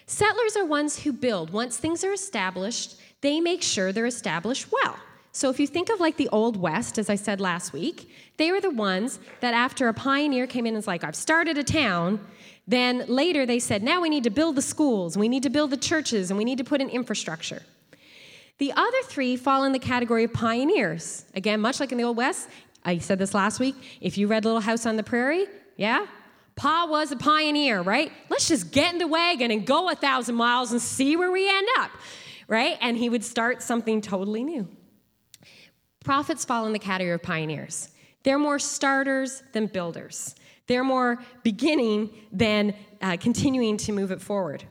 Settlers 0.05 0.55
are 0.55 0.65
ones 0.65 0.99
who 1.03 1.11
build. 1.11 1.51
Once 1.51 1.77
things 1.77 2.03
are 2.03 2.13
established, 2.13 2.95
they 3.21 3.39
make 3.39 3.61
sure 3.61 3.91
they're 3.91 4.05
established 4.05 4.67
well. 4.71 4.97
So 5.31 5.49
if 5.49 5.59
you 5.59 5.67
think 5.67 5.89
of 5.89 5.99
like 5.99 6.17
the 6.17 6.29
Old 6.29 6.57
West, 6.57 6.97
as 6.97 7.09
I 7.09 7.15
said 7.15 7.39
last 7.39 7.73
week, 7.73 8.09
they 8.37 8.51
were 8.51 8.61
the 8.61 8.71
ones 8.71 9.19
that 9.41 9.53
after 9.53 9.87
a 9.87 9.93
pioneer 9.93 10.47
came 10.47 10.65
in 10.65 10.69
and 10.69 10.77
was 10.77 10.87
like, 10.87 11.03
I've 11.03 11.15
started 11.15 11.57
a 11.57 11.63
town, 11.63 12.19
then 12.67 13.05
later 13.07 13.45
they 13.45 13.59
said, 13.59 13.81
now 13.81 14.01
we 14.01 14.09
need 14.09 14.25
to 14.25 14.29
build 14.29 14.55
the 14.55 14.61
schools, 14.61 15.17
we 15.17 15.29
need 15.29 15.43
to 15.43 15.49
build 15.49 15.71
the 15.71 15.77
churches, 15.77 16.29
and 16.29 16.37
we 16.37 16.43
need 16.43 16.57
to 16.57 16.63
put 16.63 16.81
in 16.81 16.89
infrastructure. 16.89 17.61
The 18.57 18.73
other 18.73 19.01
three 19.05 19.37
fall 19.37 19.63
in 19.63 19.71
the 19.71 19.79
category 19.79 20.23
of 20.23 20.33
pioneers. 20.33 21.25
Again, 21.35 21.61
much 21.61 21.79
like 21.79 21.91
in 21.91 21.97
the 21.97 22.03
Old 22.03 22.17
West, 22.17 22.49
I 22.83 22.97
said 22.97 23.19
this 23.19 23.33
last 23.33 23.59
week. 23.59 23.75
If 24.01 24.17
you 24.17 24.27
read 24.27 24.45
Little 24.45 24.61
House 24.61 24.85
on 24.85 24.95
the 24.95 25.03
Prairie, 25.03 25.45
yeah? 25.75 26.07
Pa 26.55 26.87
was 26.89 27.11
a 27.11 27.15
pioneer, 27.15 27.81
right? 27.81 28.11
Let's 28.29 28.47
just 28.47 28.71
get 28.71 28.93
in 28.93 28.97
the 28.97 29.07
wagon 29.07 29.51
and 29.51 29.65
go 29.65 29.89
a 29.89 29.95
thousand 29.95 30.35
miles 30.35 30.71
and 30.71 30.81
see 30.81 31.15
where 31.15 31.31
we 31.31 31.47
end 31.47 31.67
up, 31.77 31.91
right? 32.47 32.77
And 32.81 32.97
he 32.97 33.09
would 33.09 33.23
start 33.23 33.61
something 33.61 34.01
totally 34.01 34.43
new. 34.43 34.67
Prophets 36.03 36.43
fall 36.45 36.65
in 36.65 36.73
the 36.73 36.79
category 36.79 37.13
of 37.13 37.21
pioneers. 37.21 37.89
They're 38.23 38.39
more 38.39 38.57
starters 38.57 39.43
than 39.53 39.67
builders. 39.67 40.33
They're 40.67 40.83
more 40.83 41.19
beginning 41.43 42.11
than 42.31 42.75
uh, 43.01 43.17
continuing 43.17 43.77
to 43.77 43.91
move 43.91 44.11
it 44.11 44.21
forward. 44.21 44.65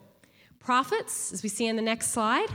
Prophets, 0.60 1.32
as 1.32 1.42
we 1.42 1.48
see 1.48 1.66
in 1.66 1.76
the 1.76 1.82
next 1.82 2.10
slide, 2.10 2.48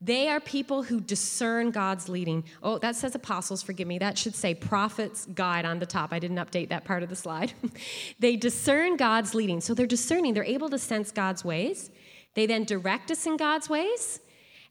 they 0.00 0.28
are 0.28 0.40
people 0.40 0.82
who 0.82 1.00
discern 1.00 1.70
God's 1.70 2.08
leading. 2.08 2.44
Oh, 2.62 2.78
that 2.78 2.94
says 2.94 3.14
apostles, 3.14 3.62
forgive 3.62 3.88
me. 3.88 3.98
That 3.98 4.18
should 4.18 4.34
say 4.34 4.54
prophets 4.54 5.26
guide 5.34 5.64
on 5.64 5.78
the 5.78 5.86
top. 5.86 6.12
I 6.12 6.18
didn't 6.18 6.36
update 6.36 6.68
that 6.68 6.84
part 6.84 7.02
of 7.02 7.08
the 7.08 7.16
slide. 7.16 7.54
they 8.18 8.36
discern 8.36 8.96
God's 8.96 9.34
leading. 9.34 9.62
So 9.62 9.72
they're 9.72 9.86
discerning, 9.86 10.34
they're 10.34 10.44
able 10.44 10.68
to 10.68 10.78
sense 10.78 11.10
God's 11.10 11.44
ways. 11.44 11.90
They 12.34 12.46
then 12.46 12.64
direct 12.64 13.10
us 13.10 13.26
in 13.26 13.36
God's 13.36 13.70
ways. 13.70 14.20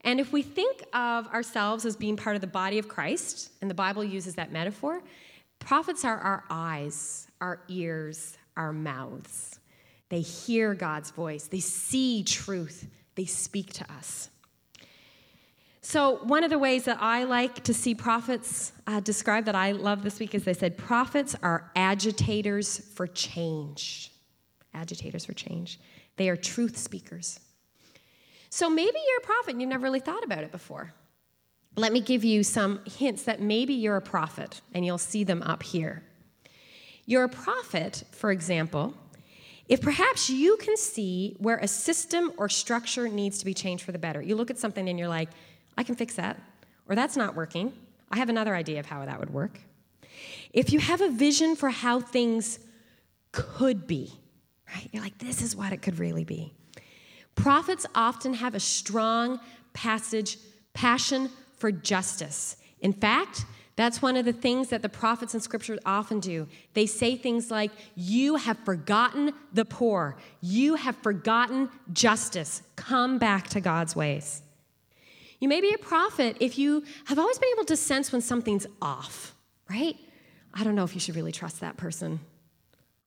And 0.02 0.20
if 0.20 0.34
we 0.34 0.42
think 0.42 0.84
of 0.94 1.28
ourselves 1.28 1.86
as 1.86 1.96
being 1.96 2.18
part 2.18 2.36
of 2.36 2.42
the 2.42 2.48
body 2.48 2.78
of 2.78 2.88
Christ, 2.88 3.52
and 3.62 3.70
the 3.70 3.76
Bible 3.76 4.04
uses 4.04 4.36
that 4.36 4.52
metaphor, 4.52 5.02
prophets 5.60 6.04
are 6.04 6.18
our 6.18 6.44
eyes, 6.50 7.28
our 7.44 7.60
ears, 7.68 8.38
our 8.56 8.72
mouths. 8.72 9.60
They 10.08 10.22
hear 10.22 10.74
God's 10.74 11.12
voice, 11.12 11.48
they 11.48 11.60
see 11.60 12.24
truth, 12.24 12.88
they 13.16 13.26
speak 13.26 13.74
to 13.74 13.94
us. 13.94 14.30
So, 15.82 16.20
one 16.24 16.46
of 16.46 16.50
the 16.50 16.58
ways 16.58 16.86
that 16.86 17.00
I 17.02 17.26
like 17.26 17.66
to 17.66 17.74
see 17.74 17.94
prophets 17.94 18.72
uh, 18.88 19.02
described 19.02 19.48
that 19.48 19.56
I 19.56 19.74
love 19.74 20.04
this 20.04 20.20
week 20.20 20.34
is 20.34 20.46
they 20.46 20.54
said 20.54 20.78
prophets 20.78 21.36
are 21.44 21.70
agitators 21.76 22.80
for 22.96 23.08
change. 23.08 24.10
Agitators 24.74 25.26
for 25.26 25.34
change. 25.34 25.82
They 26.16 26.30
are 26.30 26.38
truth 26.38 26.78
speakers. 26.78 27.42
So, 28.50 28.70
maybe 28.70 28.98
you're 29.10 29.20
a 29.20 29.26
prophet 29.26 29.52
and 29.52 29.62
you've 29.62 29.70
never 29.70 29.84
really 29.84 30.00
thought 30.00 30.24
about 30.24 30.46
it 30.46 30.54
before. 30.54 30.94
Let 31.76 31.92
me 31.92 32.00
give 32.00 32.24
you 32.24 32.44
some 32.44 32.80
hints 32.86 33.24
that 33.24 33.42
maybe 33.42 33.74
you're 33.74 33.98
a 33.98 34.02
prophet, 34.02 34.62
and 34.74 34.86
you'll 34.86 34.98
see 34.98 35.26
them 35.26 35.42
up 35.42 35.64
here. 35.64 36.04
You're 37.06 37.26
a 37.26 37.30
prophet, 37.30 38.04
for 38.12 38.32
example, 38.32 38.94
if 39.68 39.82
perhaps 39.82 40.30
you 40.30 40.58
can 40.58 40.78
see 40.78 41.36
where 41.40 41.58
a 41.58 41.68
system 41.68 42.34
or 42.38 42.50
structure 42.50 43.08
needs 43.08 43.38
to 43.40 43.46
be 43.46 43.54
changed 43.54 43.84
for 43.84 43.92
the 43.92 44.00
better. 44.00 44.22
You 44.22 44.36
look 44.36 44.52
at 44.52 44.58
something 44.58 44.88
and 44.90 45.00
you're 45.00 45.08
like, 45.08 45.30
I 45.78 45.84
can 45.84 45.96
fix 45.96 46.16
that, 46.16 46.40
or 46.88 46.96
that's 46.96 47.16
not 47.16 47.36
working. 47.36 47.74
I 48.12 48.18
have 48.18 48.30
another 48.30 48.56
idea 48.56 48.80
of 48.80 48.86
how 48.86 49.06
that 49.06 49.20
would 49.20 49.34
work. 49.34 49.60
If 50.52 50.72
you 50.72 50.80
have 50.80 51.02
a 51.02 51.10
vision 51.10 51.56
for 51.56 51.70
how 51.70 52.00
things 52.00 52.60
could 53.32 53.88
be, 53.88 54.14
right? 54.74 54.88
You're 54.92 55.02
like, 55.02 55.18
this 55.18 55.42
is 55.42 55.56
what 55.56 55.74
it 55.74 55.82
could 55.82 55.98
really 55.98 56.24
be. 56.24 56.54
Prophets 57.36 57.86
often 57.96 58.36
have 58.36 58.54
a 58.54 58.60
strong 58.60 59.40
passage, 59.74 60.38
passion 60.74 61.30
for 61.58 61.72
justice. 61.72 62.58
In 62.82 62.94
fact, 62.94 63.46
that's 63.76 64.02
one 64.02 64.16
of 64.16 64.26
the 64.26 64.34
things 64.34 64.70
that 64.70 64.82
the 64.82 64.90
prophets 64.90 65.34
and 65.34 65.42
scriptures 65.42 65.80
often 65.86 66.20
do. 66.20 66.48
They 66.74 66.86
say 66.86 67.16
things 67.16 67.50
like, 67.50 67.72
You 67.96 68.36
have 68.36 68.60
forgotten 68.60 69.34
the 69.52 69.66
poor. 69.66 70.16
You 70.42 70.76
have 70.76 70.96
forgotten 70.98 71.70
justice. 71.92 72.62
Come 72.76 73.18
back 73.18 73.48
to 73.50 73.62
God's 73.62 73.96
ways. 73.96 74.44
You 75.40 75.48
may 75.48 75.60
be 75.60 75.74
a 75.74 75.78
prophet 75.78 76.38
if 76.40 76.58
you 76.58 76.84
have 77.06 77.20
always 77.20 77.38
been 77.38 77.50
able 77.56 77.66
to 77.66 77.76
sense 77.76 78.12
when 78.12 78.22
something's 78.22 78.68
off, 78.82 79.36
right? 79.70 79.98
I 80.54 80.64
don't 80.64 80.76
know 80.76 80.84
if 80.84 80.94
you 80.94 81.02
should 81.02 81.16
really 81.16 81.32
trust 81.32 81.60
that 81.62 81.76
person. 81.76 82.20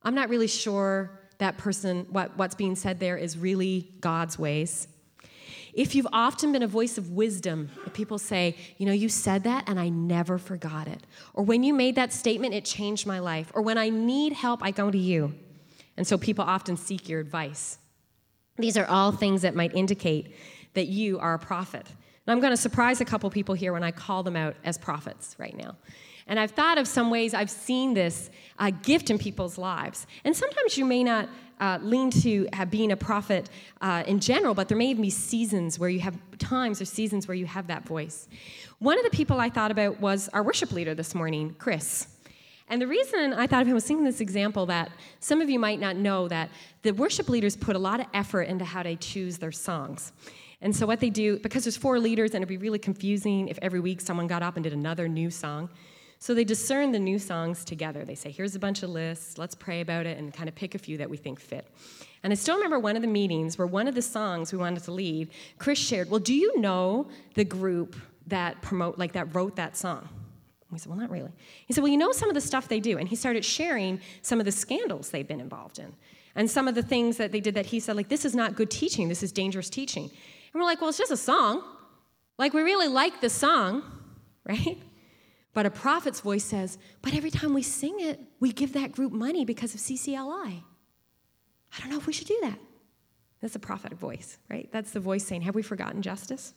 I'm 0.02 0.14
not 0.14 0.28
really 0.28 0.48
sure 0.48 1.20
that 1.38 1.58
person, 1.58 2.06
what, 2.10 2.36
what's 2.36 2.54
being 2.54 2.74
said 2.74 2.98
there 2.98 3.16
is 3.16 3.38
really 3.38 3.92
God's 4.00 4.38
ways. 4.38 4.88
If 5.76 5.94
you've 5.94 6.06
often 6.10 6.52
been 6.52 6.62
a 6.62 6.66
voice 6.66 6.96
of 6.96 7.10
wisdom, 7.10 7.68
people 7.92 8.18
say, 8.18 8.56
you 8.78 8.86
know, 8.86 8.92
you 8.92 9.10
said 9.10 9.44
that 9.44 9.68
and 9.68 9.78
I 9.78 9.90
never 9.90 10.38
forgot 10.38 10.88
it. 10.88 11.06
Or 11.34 11.44
when 11.44 11.62
you 11.62 11.74
made 11.74 11.96
that 11.96 12.14
statement, 12.14 12.54
it 12.54 12.64
changed 12.64 13.06
my 13.06 13.18
life. 13.18 13.52
Or 13.54 13.60
when 13.60 13.76
I 13.76 13.90
need 13.90 14.32
help, 14.32 14.62
I 14.62 14.70
go 14.70 14.90
to 14.90 14.96
you. 14.96 15.34
And 15.98 16.06
so 16.06 16.16
people 16.16 16.46
often 16.46 16.78
seek 16.78 17.10
your 17.10 17.20
advice. 17.20 17.76
These 18.56 18.78
are 18.78 18.86
all 18.86 19.12
things 19.12 19.42
that 19.42 19.54
might 19.54 19.74
indicate 19.74 20.34
that 20.72 20.86
you 20.86 21.18
are 21.18 21.34
a 21.34 21.38
prophet. 21.38 21.86
And 21.86 22.32
I'm 22.32 22.40
going 22.40 22.52
to 22.52 22.56
surprise 22.56 23.02
a 23.02 23.04
couple 23.04 23.28
people 23.28 23.54
here 23.54 23.74
when 23.74 23.82
I 23.82 23.90
call 23.90 24.22
them 24.22 24.34
out 24.34 24.56
as 24.64 24.78
prophets 24.78 25.36
right 25.38 25.54
now. 25.54 25.76
And 26.26 26.40
I've 26.40 26.52
thought 26.52 26.78
of 26.78 26.88
some 26.88 27.10
ways 27.10 27.34
I've 27.34 27.50
seen 27.50 27.92
this 27.92 28.30
uh, 28.58 28.70
gift 28.82 29.10
in 29.10 29.18
people's 29.18 29.58
lives. 29.58 30.06
And 30.24 30.34
sometimes 30.34 30.78
you 30.78 30.86
may 30.86 31.04
not 31.04 31.28
uh, 31.60 31.78
lean 31.82 32.10
to 32.10 32.46
have 32.52 32.70
being 32.70 32.92
a 32.92 32.96
prophet 32.96 33.48
uh, 33.80 34.02
in 34.06 34.20
general, 34.20 34.54
but 34.54 34.68
there 34.68 34.76
may 34.76 34.88
even 34.88 35.02
be 35.02 35.10
seasons 35.10 35.78
where 35.78 35.88
you 35.88 36.00
have 36.00 36.16
times 36.38 36.80
or 36.80 36.84
seasons 36.84 37.26
where 37.26 37.34
you 37.34 37.46
have 37.46 37.66
that 37.66 37.84
voice. 37.84 38.28
One 38.78 38.98
of 38.98 39.04
the 39.04 39.10
people 39.10 39.40
I 39.40 39.48
thought 39.48 39.70
about 39.70 40.00
was 40.00 40.28
our 40.32 40.42
worship 40.42 40.72
leader 40.72 40.94
this 40.94 41.14
morning, 41.14 41.54
Chris. 41.58 42.08
And 42.68 42.82
the 42.82 42.86
reason 42.86 43.32
I 43.32 43.46
thought 43.46 43.62
of 43.62 43.68
him 43.68 43.74
was 43.74 43.84
thinking 43.84 44.04
this 44.04 44.20
example 44.20 44.66
that 44.66 44.90
some 45.20 45.40
of 45.40 45.48
you 45.48 45.58
might 45.58 45.78
not 45.78 45.96
know 45.96 46.26
that 46.28 46.50
the 46.82 46.92
worship 46.92 47.28
leaders 47.28 47.56
put 47.56 47.76
a 47.76 47.78
lot 47.78 48.00
of 48.00 48.06
effort 48.12 48.42
into 48.42 48.64
how 48.64 48.82
they 48.82 48.96
choose 48.96 49.38
their 49.38 49.52
songs. 49.52 50.12
And 50.60 50.74
so 50.74 50.86
what 50.86 51.00
they 51.00 51.10
do, 51.10 51.38
because 51.38 51.64
there's 51.64 51.76
four 51.76 52.00
leaders 52.00 52.30
and 52.32 52.38
it'd 52.38 52.48
be 52.48 52.56
really 52.56 52.78
confusing 52.78 53.48
if 53.48 53.58
every 53.62 53.78
week 53.78 54.00
someone 54.00 54.26
got 54.26 54.42
up 54.42 54.56
and 54.56 54.64
did 54.64 54.72
another 54.72 55.06
new 55.06 55.30
song. 55.30 55.68
So 56.18 56.34
they 56.34 56.44
discern 56.44 56.92
the 56.92 56.98
new 56.98 57.18
songs 57.18 57.64
together. 57.64 58.04
They 58.04 58.14
say, 58.14 58.30
here's 58.30 58.54
a 58.54 58.58
bunch 58.58 58.82
of 58.82 58.90
lists, 58.90 59.38
let's 59.38 59.54
pray 59.54 59.80
about 59.80 60.06
it, 60.06 60.18
and 60.18 60.32
kind 60.32 60.48
of 60.48 60.54
pick 60.54 60.74
a 60.74 60.78
few 60.78 60.96
that 60.98 61.10
we 61.10 61.16
think 61.16 61.38
fit. 61.38 61.66
And 62.22 62.32
I 62.32 62.36
still 62.36 62.56
remember 62.56 62.78
one 62.78 62.96
of 62.96 63.02
the 63.02 63.08
meetings 63.08 63.58
where 63.58 63.66
one 63.66 63.86
of 63.86 63.94
the 63.94 64.02
songs 64.02 64.52
we 64.52 64.58
wanted 64.58 64.82
to 64.84 64.92
lead, 64.92 65.28
Chris 65.58 65.78
shared, 65.78 66.10
Well, 66.10 66.20
do 66.20 66.34
you 66.34 66.58
know 66.58 67.08
the 67.34 67.44
group 67.44 67.96
that 68.26 68.60
promote, 68.62 68.98
like 68.98 69.12
that 69.12 69.34
wrote 69.34 69.56
that 69.56 69.76
song? 69.76 70.08
We 70.70 70.78
said, 70.78 70.90
Well, 70.90 70.98
not 70.98 71.10
really. 71.10 71.32
He 71.66 71.72
said, 71.72 71.82
Well, 71.82 71.92
you 71.92 71.98
know 71.98 72.12
some 72.12 72.28
of 72.28 72.34
the 72.34 72.40
stuff 72.40 72.66
they 72.66 72.80
do. 72.80 72.98
And 72.98 73.08
he 73.08 73.14
started 73.14 73.44
sharing 73.44 74.00
some 74.22 74.40
of 74.40 74.46
the 74.46 74.52
scandals 74.52 75.10
they've 75.10 75.28
been 75.28 75.40
involved 75.40 75.78
in. 75.78 75.94
And 76.36 76.50
some 76.50 76.68
of 76.68 76.74
the 76.74 76.82
things 76.82 77.16
that 77.16 77.32
they 77.32 77.40
did 77.40 77.54
that 77.54 77.66
he 77.66 77.80
said, 77.80 77.96
like, 77.96 78.08
this 78.08 78.26
is 78.26 78.34
not 78.34 78.54
good 78.54 78.70
teaching, 78.70 79.08
this 79.08 79.22
is 79.22 79.32
dangerous 79.32 79.70
teaching. 79.70 80.04
And 80.04 80.60
we're 80.60 80.64
like, 80.64 80.80
well, 80.80 80.90
it's 80.90 80.98
just 80.98 81.10
a 81.10 81.16
song. 81.16 81.62
Like, 82.38 82.52
we 82.52 82.62
really 82.62 82.88
like 82.88 83.22
the 83.22 83.30
song, 83.30 83.82
right? 84.46 84.78
But 85.56 85.64
a 85.64 85.70
prophet's 85.70 86.20
voice 86.20 86.44
says, 86.44 86.76
but 87.00 87.14
every 87.14 87.30
time 87.30 87.54
we 87.54 87.62
sing 87.62 87.96
it, 88.00 88.20
we 88.40 88.52
give 88.52 88.74
that 88.74 88.92
group 88.92 89.10
money 89.10 89.46
because 89.46 89.74
of 89.74 89.80
CCLI. 89.80 90.62
I 90.62 91.80
don't 91.80 91.88
know 91.88 91.96
if 91.96 92.06
we 92.06 92.12
should 92.12 92.26
do 92.26 92.38
that. 92.42 92.58
That's 93.40 93.56
a 93.56 93.58
prophetic 93.58 93.96
voice, 93.96 94.36
right? 94.50 94.68
That's 94.70 94.90
the 94.90 95.00
voice 95.00 95.24
saying, 95.24 95.40
Have 95.42 95.54
we 95.54 95.62
forgotten 95.62 96.02
justice? 96.02 96.52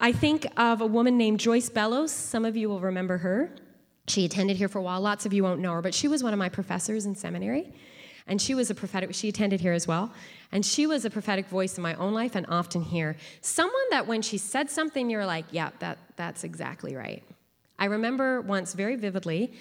I 0.00 0.12
think 0.12 0.46
of 0.56 0.80
a 0.80 0.86
woman 0.86 1.18
named 1.18 1.40
Joyce 1.40 1.68
Bellows. 1.68 2.10
Some 2.10 2.46
of 2.46 2.56
you 2.56 2.70
will 2.70 2.80
remember 2.80 3.18
her. 3.18 3.50
She 4.06 4.24
attended 4.24 4.56
here 4.56 4.68
for 4.68 4.78
a 4.78 4.82
while. 4.82 5.02
Lots 5.02 5.26
of 5.26 5.34
you 5.34 5.42
won't 5.42 5.60
know 5.60 5.74
her, 5.74 5.82
but 5.82 5.92
she 5.92 6.08
was 6.08 6.22
one 6.22 6.32
of 6.32 6.38
my 6.38 6.48
professors 6.48 7.04
in 7.04 7.14
seminary. 7.14 7.74
And 8.26 8.40
she 8.40 8.54
was 8.54 8.70
a 8.70 8.74
prophetic, 8.74 9.14
she 9.14 9.28
attended 9.28 9.60
here 9.60 9.74
as 9.74 9.86
well. 9.86 10.10
And 10.52 10.64
she 10.64 10.86
was 10.86 11.04
a 11.04 11.10
prophetic 11.10 11.48
voice 11.48 11.76
in 11.76 11.82
my 11.82 11.92
own 11.96 12.14
life 12.14 12.34
and 12.34 12.46
often 12.48 12.80
here. 12.80 13.16
Someone 13.42 13.90
that 13.90 14.06
when 14.06 14.22
she 14.22 14.38
said 14.38 14.70
something, 14.70 15.10
you're 15.10 15.26
like, 15.26 15.44
yeah, 15.50 15.68
that, 15.80 15.98
that's 16.16 16.44
exactly 16.44 16.96
right. 16.96 17.22
I 17.78 17.86
remember 17.86 18.40
once 18.40 18.74
very 18.74 18.96
vividly, 18.96 19.52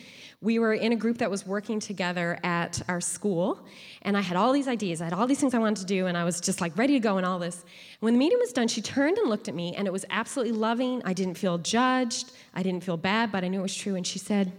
we 0.41 0.59
were 0.59 0.73
in 0.73 0.91
a 0.91 0.95
group 0.95 1.17
that 1.17 1.31
was 1.31 1.45
working 1.45 1.79
together 1.79 2.39
at 2.43 2.81
our 2.87 3.01
school, 3.01 3.65
and 4.03 4.15
I 4.15 4.21
had 4.21 4.37
all 4.37 4.53
these 4.53 4.67
ideas. 4.67 5.01
I 5.01 5.05
had 5.05 5.13
all 5.13 5.25
these 5.25 5.39
things 5.39 5.53
I 5.53 5.59
wanted 5.59 5.81
to 5.81 5.85
do, 5.85 6.05
and 6.05 6.17
I 6.17 6.23
was 6.23 6.39
just 6.39 6.61
like 6.61 6.77
ready 6.77 6.93
to 6.93 6.99
go 6.99 7.17
and 7.17 7.25
all 7.25 7.39
this. 7.39 7.65
When 7.99 8.13
the 8.13 8.19
meeting 8.19 8.37
was 8.39 8.53
done, 8.53 8.67
she 8.67 8.81
turned 8.81 9.17
and 9.17 9.29
looked 9.29 9.47
at 9.47 9.55
me, 9.55 9.75
and 9.75 9.87
it 9.87 9.91
was 9.91 10.05
absolutely 10.09 10.53
loving. 10.53 11.01
I 11.05 11.13
didn't 11.13 11.35
feel 11.35 11.57
judged, 11.57 12.31
I 12.53 12.61
didn't 12.61 12.83
feel 12.83 12.97
bad, 12.97 13.31
but 13.31 13.43
I 13.43 13.47
knew 13.47 13.59
it 13.59 13.63
was 13.63 13.75
true. 13.75 13.95
And 13.95 14.05
she 14.05 14.19
said, 14.19 14.51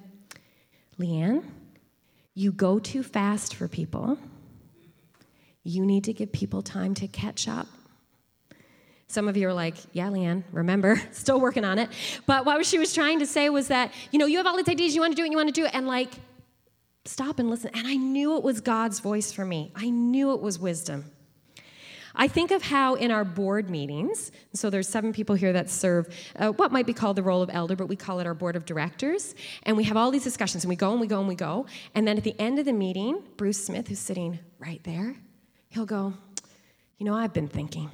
Leanne, 0.99 1.45
you 2.35 2.51
go 2.51 2.79
too 2.81 3.05
fast 3.05 3.55
for 3.55 3.69
people. 3.69 4.19
You 5.63 5.85
need 5.87 6.05
to 6.05 6.13
give 6.13 6.33
people 6.33 6.63
time 6.63 6.95
to 6.95 7.07
catch 7.07 7.47
up. 7.47 7.69
Some 9.11 9.27
of 9.27 9.39
you 9.39 9.49
are 9.49 9.55
like, 9.55 9.77
yeah, 9.93 10.09
Leanne, 10.09 10.45
remember, 10.53 11.01
still 11.13 11.41
working 11.41 11.65
on 11.65 11.79
it. 11.79 11.89
But 12.27 12.45
what 12.45 12.65
she 12.67 12.79
was 12.79 12.93
trying 12.93 13.19
to 13.21 13.27
say 13.27 13.49
was 13.49 13.69
that, 13.69 13.93
you 14.11 14.19
know, 14.19 14.27
you 14.27 14.37
have 14.37 14.47
all 14.47 14.57
these 14.57 14.69
ideas, 14.69 14.95
you 14.95 15.01
want 15.01 15.13
to 15.13 15.17
do 15.17 15.25
it, 15.25 15.31
you 15.31 15.37
want 15.37 15.49
to 15.49 15.61
do 15.61 15.65
it, 15.65 15.75
and 15.75 15.87
like, 15.87 16.13
stop 17.07 17.39
and 17.39 17.49
listen. 17.49 17.71
And 17.73 17.87
I 17.87 17.97
knew 17.97 18.37
it 18.37 18.43
was 18.43 18.61
God's 18.61 19.01
voice 19.01 19.33
for 19.33 19.45
me, 19.45 19.73
I 19.75 19.89
knew 19.89 20.33
it 20.33 20.41
was 20.41 20.59
wisdom. 20.59 21.07
I 22.21 22.27
think 22.27 22.51
of 22.51 22.63
how 22.63 22.95
in 22.95 23.13
our 23.13 23.25
board 23.25 23.71
meetings, 23.71 24.33
so 24.53 24.71
there's 24.71 24.89
seven 24.89 25.13
people 25.13 25.37
here 25.37 25.53
that 25.53 25.71
serve 25.71 26.09
uh, 26.35 26.49
what 26.49 26.73
might 26.73 26.85
be 26.85 26.93
called 26.93 27.17
the 27.17 27.23
role 27.23 27.43
of 27.43 27.51
elder, 27.53 27.77
but 27.77 27.87
we 27.87 27.95
call 27.95 28.19
it 28.19 28.27
our 28.27 28.35
board 28.35 28.57
of 28.57 28.65
directors. 28.65 29.37
And 29.63 29.77
we 29.77 29.85
have 29.85 29.97
all 29.97 30.11
these 30.11 30.25
discussions, 30.25 30.65
and 30.65 30.69
we 30.69 30.75
go 30.75 30.91
and 30.91 31.01
we 31.01 31.07
go 31.07 31.21
and 31.21 31.29
we 31.29 31.37
go. 31.37 31.67
And 31.95 32.09
then 32.09 32.19
at 32.19 32.25
the 32.25 32.35
end 32.41 32.59
of 32.59 32.65
the 32.65 32.73
meeting, 32.73 33.23
Bruce 33.37 33.65
Smith, 33.65 33.87
who's 33.87 34.01
sitting 34.01 34.41
right 34.59 34.83
there, 34.83 35.15
he'll 35.69 35.87
go, 35.87 36.13
You 36.99 37.07
know, 37.07 37.15
I've 37.15 37.33
been 37.33 37.47
thinking. 37.47 37.89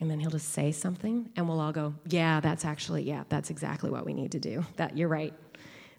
And 0.00 0.10
then 0.10 0.18
he'll 0.18 0.30
just 0.30 0.52
say 0.52 0.72
something, 0.72 1.30
and 1.36 1.48
we'll 1.48 1.60
all 1.60 1.72
go, 1.72 1.94
Yeah, 2.08 2.40
that's 2.40 2.64
actually, 2.64 3.02
yeah, 3.04 3.24
that's 3.28 3.50
exactly 3.50 3.90
what 3.90 4.04
we 4.04 4.12
need 4.12 4.32
to 4.32 4.40
do. 4.40 4.64
That, 4.76 4.96
you're 4.96 5.08
right. 5.08 5.32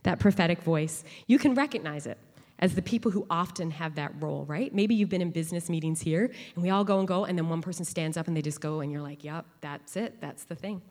That 0.04 0.20
prophetic 0.20 0.62
voice. 0.62 1.04
You 1.28 1.40
can 1.40 1.56
recognize 1.56 2.06
it 2.06 2.18
as 2.60 2.76
the 2.76 2.82
people 2.82 3.12
who 3.12 3.26
often 3.30 3.72
have 3.72 3.96
that 3.96 4.12
role, 4.22 4.46
right? 4.46 4.74
Maybe 4.74 4.96
you've 4.96 5.10
been 5.10 5.22
in 5.22 5.32
business 5.32 5.70
meetings 5.70 6.02
here, 6.02 6.32
and 6.56 6.64
we 6.64 6.70
all 6.70 6.84
go 6.84 7.00
and 7.00 7.08
go, 7.08 7.26
and 7.26 7.38
then 7.38 7.50
one 7.50 7.62
person 7.62 7.86
stands 7.86 8.18
up 8.18 8.28
and 8.28 8.36
they 8.36 8.42
just 8.42 8.62
go, 8.62 8.82
and 8.82 8.92
you're 8.92 9.02
like, 9.02 9.24
Yep, 9.24 9.46
that's 9.62 9.96
it, 9.96 10.20
that's 10.20 10.44
the 10.44 10.56
thing. 10.56 10.82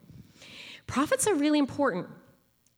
Prophets 0.86 1.26
are 1.26 1.34
really 1.34 1.58
important. 1.58 2.08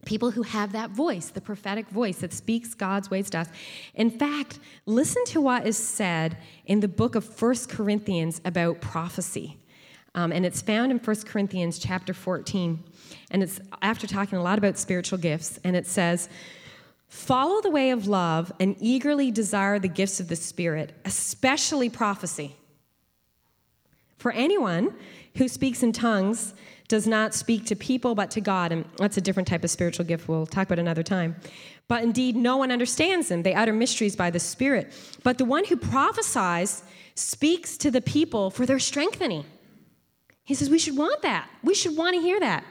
People 0.04 0.30
who 0.30 0.42
have 0.42 0.72
that 0.72 0.90
voice, 0.90 1.30
the 1.30 1.40
prophetic 1.40 1.88
voice 1.88 2.18
that 2.18 2.32
speaks 2.32 2.74
God's 2.74 3.10
ways 3.10 3.30
to 3.30 3.38
us. 3.38 3.48
In 3.94 4.10
fact, 4.10 4.60
listen 4.84 5.24
to 5.26 5.40
what 5.40 5.66
is 5.66 5.76
said 5.76 6.36
in 6.66 6.80
the 6.80 6.88
book 6.88 7.14
of 7.14 7.24
First 7.24 7.68
Corinthians 7.68 8.40
about 8.44 8.80
prophecy. 8.80 9.58
Um, 10.16 10.32
and 10.32 10.46
it's 10.46 10.62
found 10.62 10.90
in 10.90 10.98
1 10.98 11.16
Corinthians 11.26 11.78
chapter 11.78 12.14
14. 12.14 12.82
And 13.30 13.42
it's 13.42 13.60
after 13.82 14.06
talking 14.06 14.38
a 14.38 14.42
lot 14.42 14.58
about 14.58 14.78
spiritual 14.78 15.18
gifts. 15.18 15.60
And 15.62 15.76
it 15.76 15.86
says, 15.86 16.28
Follow 17.08 17.60
the 17.60 17.70
way 17.70 17.90
of 17.90 18.08
love 18.08 18.50
and 18.58 18.74
eagerly 18.80 19.30
desire 19.30 19.78
the 19.78 19.88
gifts 19.88 20.18
of 20.18 20.28
the 20.28 20.34
Spirit, 20.34 20.92
especially 21.04 21.88
prophecy. 21.88 22.56
For 24.18 24.32
anyone 24.32 24.94
who 25.36 25.46
speaks 25.46 25.82
in 25.82 25.92
tongues 25.92 26.54
does 26.88 27.06
not 27.06 27.34
speak 27.34 27.66
to 27.66 27.76
people 27.76 28.14
but 28.14 28.30
to 28.32 28.40
God. 28.40 28.72
And 28.72 28.84
that's 28.96 29.16
a 29.16 29.20
different 29.20 29.48
type 29.48 29.62
of 29.62 29.70
spiritual 29.70 30.04
gift 30.04 30.28
we'll 30.28 30.46
talk 30.46 30.66
about 30.66 30.78
another 30.78 31.02
time. 31.02 31.36
But 31.88 32.02
indeed, 32.02 32.34
no 32.34 32.56
one 32.56 32.72
understands 32.72 33.28
them. 33.28 33.42
They 33.42 33.54
utter 33.54 33.72
mysteries 33.72 34.16
by 34.16 34.30
the 34.30 34.40
Spirit. 34.40 34.92
But 35.22 35.38
the 35.38 35.44
one 35.44 35.64
who 35.64 35.76
prophesies 35.76 36.82
speaks 37.14 37.76
to 37.78 37.90
the 37.90 38.00
people 38.00 38.50
for 38.50 38.66
their 38.66 38.78
strengthening. 38.78 39.44
He 40.46 40.54
says 40.54 40.70
we 40.70 40.78
should 40.78 40.96
want 40.96 41.20
that. 41.22 41.50
We 41.62 41.74
should 41.74 41.96
want 41.96 42.14
to 42.14 42.22
hear 42.22 42.40
that. 42.40 42.64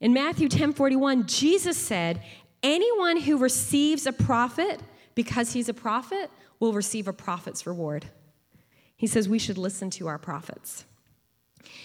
In 0.00 0.12
Matthew 0.12 0.48
10 0.48 0.72
41, 0.72 1.26
Jesus 1.26 1.76
said, 1.76 2.22
Anyone 2.62 3.18
who 3.18 3.36
receives 3.36 4.06
a 4.06 4.12
prophet 4.12 4.80
because 5.14 5.52
he's 5.52 5.68
a 5.68 5.74
prophet 5.74 6.30
will 6.58 6.72
receive 6.72 7.06
a 7.06 7.12
prophet's 7.12 7.66
reward. 7.66 8.06
He 8.96 9.06
says 9.06 9.28
we 9.28 9.38
should 9.38 9.58
listen 9.58 9.90
to 9.90 10.08
our 10.08 10.18
prophets. 10.18 10.84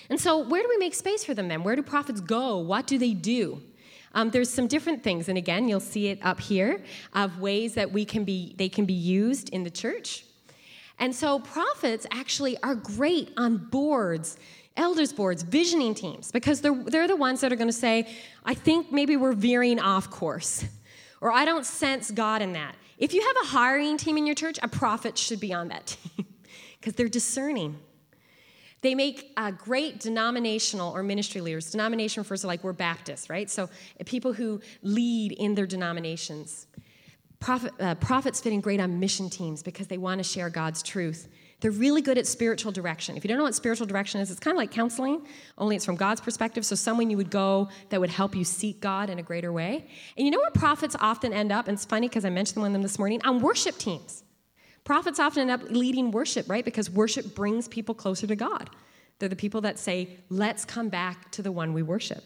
And 0.10 0.20
so, 0.20 0.38
where 0.38 0.64
do 0.64 0.70
we 0.70 0.78
make 0.78 0.96
space 0.96 1.24
for 1.24 1.34
them 1.34 1.48
then? 1.48 1.64
Where 1.64 1.76
do 1.76 1.84
prophets 1.84 2.22
go? 2.22 2.58
What 2.58 2.88
do 2.88 2.98
they 2.98 3.14
do? 3.14 3.62
Um, 4.16 4.30
there's 4.30 4.50
some 4.50 4.68
different 4.68 5.04
things, 5.04 5.28
and 5.28 5.38
again, 5.38 5.68
you'll 5.68 5.80
see 5.80 6.08
it 6.08 6.20
up 6.24 6.40
here 6.40 6.84
of 7.14 7.40
ways 7.40 7.74
that 7.74 7.92
we 7.92 8.06
can 8.06 8.24
be 8.24 8.56
they 8.58 8.70
can 8.70 8.86
be 8.86 8.94
used 8.94 9.50
in 9.50 9.64
the 9.64 9.70
church. 9.70 10.26
And 11.00 11.16
so 11.16 11.40
prophets 11.40 12.06
actually 12.12 12.58
are 12.64 12.76
great 12.76 13.32
on 13.38 13.58
boards, 13.58 14.38
elders 14.78 15.12
boards, 15.14 15.44
visioning 15.44 15.94
teams, 15.94 16.32
because 16.32 16.62
they're, 16.62 16.84
they're 16.86 17.08
the 17.08 17.16
ones 17.16 17.42
that 17.42 17.52
are 17.52 17.56
going 17.56 17.70
to 17.70 17.74
say, 17.74 18.08
I 18.46 18.54
think 18.54 18.92
maybe 18.92 19.18
we're 19.18 19.34
veering 19.34 19.80
off 19.80 20.10
course, 20.10 20.66
or 21.22 21.32
I 21.32 21.46
don't 21.46 21.66
sense 21.66 22.12
God 22.12 22.42
in 22.42 22.54
that. 22.54 22.76
If 22.98 23.14
you 23.14 23.22
have 23.22 23.36
a 23.44 23.48
hiring 23.48 23.98
team 23.98 24.18
in 24.18 24.26
your 24.26 24.36
church, 24.36 24.60
a 24.62 24.68
prophet 24.68 25.18
should 25.18 25.40
be 25.40 25.54
on 25.54 25.70
that 25.70 25.86
team 26.16 26.26
because 26.80 26.94
they're 26.94 27.10
discerning. 27.10 27.78
They 28.82 28.96
make 28.96 29.32
uh, 29.38 29.52
great 29.52 30.02
denominational 30.02 30.94
or 30.94 31.04
ministry 31.04 31.40
leaders. 31.40 31.72
Denomination 31.72 32.22
refers 32.22 32.42
to 32.42 32.48
like 32.48 32.64
we're 32.64 32.74
Baptists, 32.74 33.30
right? 33.30 33.50
So 33.50 33.70
people 34.06 34.34
who 34.34 34.60
lead 34.82 35.32
in 35.32 35.56
their 35.56 35.66
denominations. 35.66 36.68
Prophet, 37.44 37.74
uh, 37.82 37.96
prophets 37.96 38.40
fit 38.40 38.54
in 38.54 38.62
great 38.62 38.80
on 38.80 39.02
mission 39.02 39.30
teams 39.30 39.62
because 39.62 39.88
they 39.88 39.98
want 39.98 40.20
to 40.20 40.24
share 40.24 40.50
God's 40.50 40.82
truth 40.82 41.28
They're 41.60 41.72
really 41.72 42.02
good 42.02 42.18
at 42.18 42.26
spiritual 42.26 42.72
direction. 42.72 43.18
If 43.18 43.24
you 43.26 43.28
don't 43.28 43.38
know 43.38 43.44
what 43.44 43.56
spiritual 43.56 43.86
direction 43.86 44.22
is, 44.22 44.32
it's 44.32 44.40
kind 44.40 44.56
of 44.56 44.58
like 44.58 44.72
counseling, 44.72 45.26
only 45.58 45.76
it's 45.76 45.84
from 45.86 45.98
God's 45.98 46.22
perspective. 46.22 46.66
So, 46.66 46.76
someone 46.76 47.10
you 47.10 47.18
would 47.18 47.30
go 47.30 47.68
that 47.90 48.00
would 48.00 48.10
help 48.10 48.34
you 48.34 48.46
seek 48.46 48.80
God 48.80 49.10
in 49.10 49.20
a 49.20 49.24
greater 49.24 49.52
way. 49.52 49.86
And 50.18 50.26
you 50.26 50.32
know 50.32 50.40
where 50.40 50.52
prophets 50.52 50.96
often 51.02 51.34
end 51.34 51.52
up? 51.52 51.68
And 51.68 51.76
it's 51.76 51.84
funny 51.84 52.08
because 52.08 52.24
I 52.24 52.30
mentioned 52.30 52.62
one 52.62 52.68
of 52.68 52.74
them 52.74 52.82
this 52.82 52.98
morning 52.98 53.22
on 53.26 53.42
worship 53.42 53.78
teams. 53.78 54.24
Prophets 54.86 55.20
often 55.20 55.42
end 55.42 55.52
up 55.52 55.70
leading 55.70 56.12
worship, 56.12 56.50
right? 56.50 56.64
Because 56.64 56.90
worship 56.90 57.36
brings 57.36 57.68
people 57.68 57.94
closer 57.94 58.26
to 58.26 58.38
God. 58.38 58.70
They're 59.20 59.28
the 59.28 59.36
people 59.36 59.62
that 59.62 59.80
say, 59.80 60.18
let's 60.30 60.64
come 60.64 60.88
back 60.88 61.32
to 61.32 61.42
the 61.42 61.52
one 61.52 61.74
we 61.74 61.84
worship. 61.84 62.24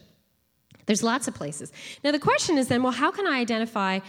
There's 0.86 1.04
lots 1.04 1.28
of 1.28 1.34
places. 1.34 1.72
Now, 2.04 2.12
the 2.12 2.20
question 2.20 2.58
is 2.58 2.68
then, 2.68 2.82
well, 2.84 2.94
how 2.94 3.12
can 3.12 3.28
I 3.28 3.40
identify? 3.40 4.00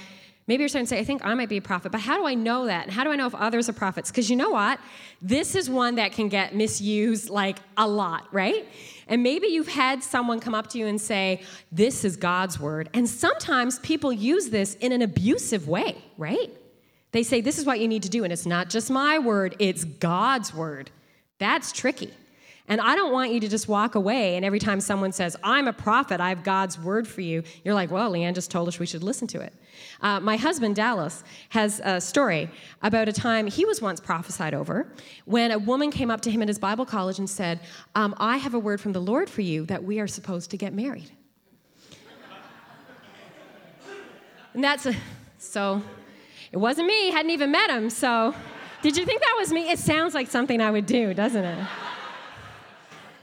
Maybe 0.48 0.62
you're 0.62 0.68
starting 0.68 0.86
to 0.86 0.90
say, 0.90 0.98
I 0.98 1.04
think 1.04 1.24
I 1.24 1.34
might 1.34 1.50
be 1.50 1.58
a 1.58 1.62
prophet, 1.62 1.92
but 1.92 2.00
how 2.00 2.16
do 2.16 2.26
I 2.26 2.34
know 2.34 2.66
that? 2.66 2.84
And 2.84 2.92
how 2.92 3.04
do 3.04 3.10
I 3.10 3.16
know 3.16 3.26
if 3.26 3.34
others 3.34 3.68
are 3.68 3.74
prophets? 3.74 4.10
Because 4.10 4.30
you 4.30 4.36
know 4.36 4.50
what? 4.50 4.80
This 5.20 5.54
is 5.54 5.68
one 5.68 5.96
that 5.96 6.12
can 6.12 6.30
get 6.30 6.54
misused 6.54 7.28
like 7.28 7.58
a 7.76 7.86
lot, 7.86 8.26
right? 8.32 8.66
And 9.08 9.22
maybe 9.22 9.48
you've 9.48 9.68
had 9.68 10.02
someone 10.02 10.40
come 10.40 10.54
up 10.54 10.68
to 10.68 10.78
you 10.78 10.86
and 10.86 10.98
say, 10.98 11.42
This 11.70 12.02
is 12.02 12.16
God's 12.16 12.58
word. 12.58 12.88
And 12.94 13.06
sometimes 13.06 13.78
people 13.80 14.10
use 14.10 14.48
this 14.48 14.74
in 14.76 14.90
an 14.92 15.02
abusive 15.02 15.68
way, 15.68 16.02
right? 16.16 16.50
They 17.12 17.22
say, 17.22 17.42
This 17.42 17.58
is 17.58 17.66
what 17.66 17.78
you 17.78 17.86
need 17.86 18.02
to 18.04 18.10
do. 18.10 18.24
And 18.24 18.32
it's 18.32 18.46
not 18.46 18.70
just 18.70 18.90
my 18.90 19.18
word, 19.18 19.54
it's 19.58 19.84
God's 19.84 20.54
word. 20.54 20.90
That's 21.38 21.72
tricky. 21.72 22.12
And 22.68 22.82
I 22.82 22.94
don't 22.94 23.12
want 23.12 23.32
you 23.32 23.40
to 23.40 23.48
just 23.48 23.66
walk 23.66 23.94
away 23.94 24.36
and 24.36 24.44
every 24.44 24.58
time 24.58 24.80
someone 24.80 25.10
says, 25.10 25.36
I'm 25.42 25.66
a 25.66 25.72
prophet, 25.72 26.20
I 26.20 26.28
have 26.28 26.44
God's 26.44 26.78
word 26.78 27.08
for 27.08 27.22
you, 27.22 27.42
you're 27.64 27.74
like, 27.74 27.90
well, 27.90 28.12
Leanne 28.12 28.34
just 28.34 28.50
told 28.50 28.68
us 28.68 28.78
we 28.78 28.86
should 28.86 29.02
listen 29.02 29.26
to 29.28 29.40
it. 29.40 29.54
Uh, 30.02 30.20
my 30.20 30.36
husband, 30.36 30.76
Dallas, 30.76 31.24
has 31.48 31.80
a 31.82 32.00
story 32.00 32.50
about 32.82 33.08
a 33.08 33.12
time 33.12 33.46
he 33.46 33.64
was 33.64 33.80
once 33.80 34.00
prophesied 34.00 34.52
over 34.52 34.92
when 35.24 35.50
a 35.50 35.58
woman 35.58 35.90
came 35.90 36.10
up 36.10 36.20
to 36.22 36.30
him 36.30 36.42
at 36.42 36.48
his 36.48 36.58
Bible 36.58 36.84
college 36.84 37.18
and 37.18 37.28
said, 37.28 37.60
um, 37.94 38.14
I 38.18 38.36
have 38.36 38.54
a 38.54 38.58
word 38.58 38.80
from 38.80 38.92
the 38.92 39.00
Lord 39.00 39.30
for 39.30 39.40
you 39.40 39.64
that 39.66 39.82
we 39.82 39.98
are 39.98 40.06
supposed 40.06 40.50
to 40.50 40.56
get 40.56 40.74
married. 40.74 41.10
and 44.52 44.62
that's 44.62 44.84
a, 44.84 44.94
so, 45.38 45.82
it 46.52 46.58
wasn't 46.58 46.86
me, 46.86 47.10
hadn't 47.10 47.30
even 47.30 47.50
met 47.50 47.70
him, 47.70 47.88
so. 47.88 48.34
Did 48.80 48.96
you 48.96 49.04
think 49.04 49.20
that 49.20 49.34
was 49.36 49.52
me? 49.52 49.70
It 49.70 49.78
sounds 49.80 50.14
like 50.14 50.28
something 50.28 50.60
I 50.60 50.70
would 50.70 50.86
do, 50.86 51.12
doesn't 51.12 51.44
it? 51.44 51.66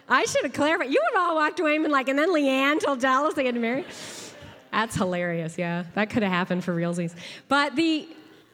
I 0.07 0.25
should 0.25 0.43
have 0.43 0.53
clarified. 0.53 0.91
You 0.91 1.01
would 1.11 1.19
all 1.19 1.35
walked 1.35 1.59
away 1.59 1.75
and 1.75 1.91
like, 1.91 2.09
and 2.09 2.17
then 2.17 2.29
Leanne 2.29 2.79
told 2.79 2.99
Dallas 2.99 3.33
they 3.33 3.43
get 3.43 3.55
married. 3.55 3.85
That's 4.71 4.95
hilarious. 4.95 5.57
Yeah, 5.57 5.85
that 5.95 6.09
could 6.09 6.21
have 6.21 6.31
happened 6.31 6.63
for 6.63 6.75
realsies. 6.75 7.15
But 7.47 7.75
the 7.75 8.07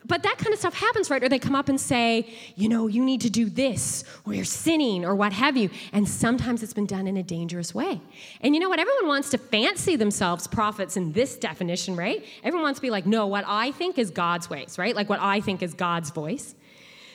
but 0.06 0.24
that 0.24 0.38
kind 0.38 0.54
of 0.54 0.60
stuff 0.60 0.74
happens, 0.74 1.10
right? 1.10 1.24
Or 1.24 1.30
they 1.30 1.40
come 1.40 1.56
up 1.56 1.70
and 1.70 1.80
say, 1.80 2.28
you 2.56 2.68
know, 2.70 2.88
you 2.88 3.04
need 3.04 3.22
to 3.22 3.30
do 3.30 3.50
this, 3.50 4.04
or 4.26 4.34
you're 4.34 4.46
sinning, 4.46 5.06
or 5.06 5.14
what 5.14 5.34
have 5.34 5.56
you. 5.56 5.70
And 5.94 6.08
sometimes 6.08 6.64
it's 6.64 6.74
been 6.74 6.88
done 6.88 7.08
in 7.08 7.18
a 7.18 7.24
dangerous 7.24 7.76
way. 7.76 8.02
And 8.42 8.56
you 8.56 8.62
know 8.62 8.70
what? 8.70 8.80
Everyone 8.80 9.08
wants 9.08 9.30
to 9.32 9.38
fancy 9.38 9.96
themselves 9.96 10.48
prophets 10.48 10.98
in 10.98 11.12
this 11.12 11.38
definition, 11.38 11.96
right? 11.96 12.26
Everyone 12.44 12.64
wants 12.64 12.80
to 12.80 12.82
be 12.82 12.90
like, 12.90 13.06
no, 13.06 13.28
what 13.28 13.46
I 13.48 13.72
think 13.72 14.00
is 14.00 14.10
God's 14.10 14.50
ways, 14.50 14.78
right? 14.78 14.96
Like 14.96 15.08
what 15.08 15.20
I 15.22 15.40
think 15.40 15.62
is 15.62 15.74
God's 15.74 16.10
voice. 16.10 16.56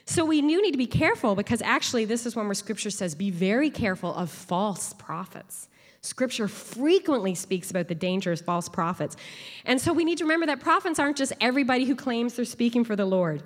So 0.06 0.24
we 0.24 0.40
do 0.40 0.62
need 0.62 0.70
to 0.70 0.78
be 0.78 0.86
careful 0.86 1.34
because 1.34 1.60
actually, 1.62 2.04
this 2.04 2.26
is 2.26 2.36
one 2.36 2.46
where 2.46 2.54
Scripture 2.54 2.90
says, 2.90 3.14
be 3.14 3.30
very 3.30 3.70
careful 3.70 4.14
of 4.14 4.30
false 4.30 4.92
prophets. 4.94 5.68
Scripture 6.00 6.46
frequently 6.46 7.34
speaks 7.34 7.72
about 7.72 7.88
the 7.88 7.94
dangers 7.94 8.40
of 8.40 8.46
false 8.46 8.68
prophets. 8.68 9.16
And 9.64 9.80
so 9.80 9.92
we 9.92 10.04
need 10.04 10.18
to 10.18 10.24
remember 10.24 10.46
that 10.46 10.60
prophets 10.60 11.00
aren't 11.00 11.16
just 11.16 11.32
everybody 11.40 11.84
who 11.84 11.96
claims 11.96 12.34
they're 12.34 12.44
speaking 12.44 12.84
for 12.84 12.94
the 12.94 13.04
Lord. 13.04 13.42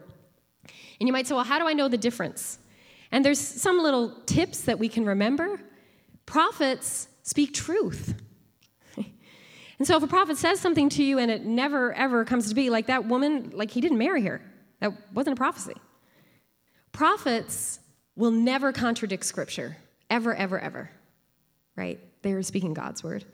And 1.00 1.08
you 1.08 1.12
might 1.14 1.26
say, 1.26 1.34
well, 1.34 1.44
how 1.44 1.58
do 1.58 1.66
I 1.66 1.72
know 1.72 1.88
the 1.88 1.96
difference? 1.96 2.58
And 3.10 3.24
there's 3.24 3.40
some 3.40 3.78
little 3.78 4.14
tips 4.26 4.60
that 4.62 4.78
we 4.78 4.90
can 4.90 5.06
remember. 5.06 5.62
Prophets 6.26 7.08
speak 7.22 7.54
truth. 7.54 8.14
and 8.96 9.86
so 9.86 9.96
if 9.96 10.02
a 10.02 10.06
prophet 10.06 10.36
says 10.36 10.60
something 10.60 10.90
to 10.90 11.02
you 11.02 11.18
and 11.18 11.30
it 11.30 11.46
never 11.46 11.94
ever 11.94 12.26
comes 12.26 12.50
to 12.50 12.54
be, 12.54 12.68
like 12.68 12.88
that 12.88 13.06
woman, 13.06 13.50
like 13.54 13.70
he 13.70 13.80
didn't 13.80 13.98
marry 13.98 14.22
her, 14.26 14.42
that 14.80 14.92
wasn't 15.14 15.32
a 15.32 15.36
prophecy. 15.36 15.74
Prophets 16.92 17.80
will 18.16 18.30
never 18.30 18.72
contradict 18.72 19.24
scripture, 19.24 19.76
ever, 20.08 20.34
ever, 20.34 20.58
ever, 20.58 20.90
right? 21.76 21.98
They 22.22 22.32
are 22.32 22.42
speaking 22.42 22.74
God's 22.74 23.02
word. 23.02 23.24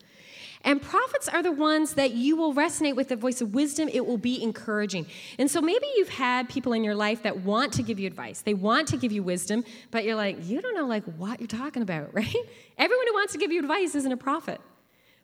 And 0.63 0.83
prophets 0.83 1.29
are 1.29 1.43
the 1.43 1.53
ones 1.53 1.95
that 1.95 2.13
you 2.13 2.37
will 2.37 2.53
resonate 2.53 2.97
with 2.97 3.09
the 3.09 3.17
voice 3.17 3.41
of 3.41 3.55
wisdom. 3.55 3.89
It 3.93 4.05
will 4.05 4.19
be 4.19 4.43
encouraging. 4.43 5.07
And 5.39 5.51
so 5.51 5.61
maybe 5.61 5.87
you've 5.97 6.09
had 6.09 6.49
people 6.49 6.73
in 6.73 6.83
your 6.83 6.95
life 6.95 7.23
that 7.23 7.43
want 7.43 7.75
to 7.75 7.83
give 7.83 8.01
you 8.01 8.07
advice. 8.07 8.41
They 8.41 8.55
want 8.55 8.89
to 8.89 8.97
give 8.97 9.13
you 9.13 9.23
wisdom, 9.23 9.65
but 9.91 10.05
you're 10.05 10.17
like, 10.17 10.39
you 10.45 10.61
don't 10.61 10.75
know 10.75 10.87
like 10.87 11.05
what 11.05 11.41
you're 11.41 11.47
talking 11.47 11.83
about, 11.83 12.13
right? 12.15 12.35
Everyone 12.79 13.07
who 13.07 13.15
wants 13.15 13.33
to 13.35 13.39
give 13.39 13.53
you 13.53 13.61
advice 13.61 13.95
isn't 13.95 14.11
a 14.11 14.17
prophet. 14.17 14.61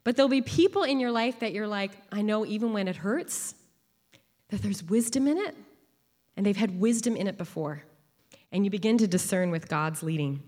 But 0.05 0.17
there'll 0.17 0.29
be 0.29 0.43
people 0.43 0.83
in 0.83 1.01
your 1.01 1.13
life 1.13 1.41
that 1.41 1.53
you're 1.53 1.69
like, 1.69 1.93
I 2.11 2.23
know 2.23 2.45
even 2.45 2.73
when 2.73 2.89
it 2.89 2.97
hurts, 2.97 3.55
that 4.51 4.63
there's 4.63 4.83
wisdom 4.83 5.29
in 5.29 5.39
it, 5.39 5.57
and 6.37 6.45
they've 6.45 6.57
had 6.57 6.81
wisdom 6.81 7.17
in 7.17 7.27
it 7.27 7.39
before 7.39 7.83
and 8.53 8.65
you 8.65 8.71
begin 8.71 8.99
to 8.99 9.09
discern 9.09 9.51
with 9.51 9.69
God's 9.69 10.03
leading. 10.03 10.43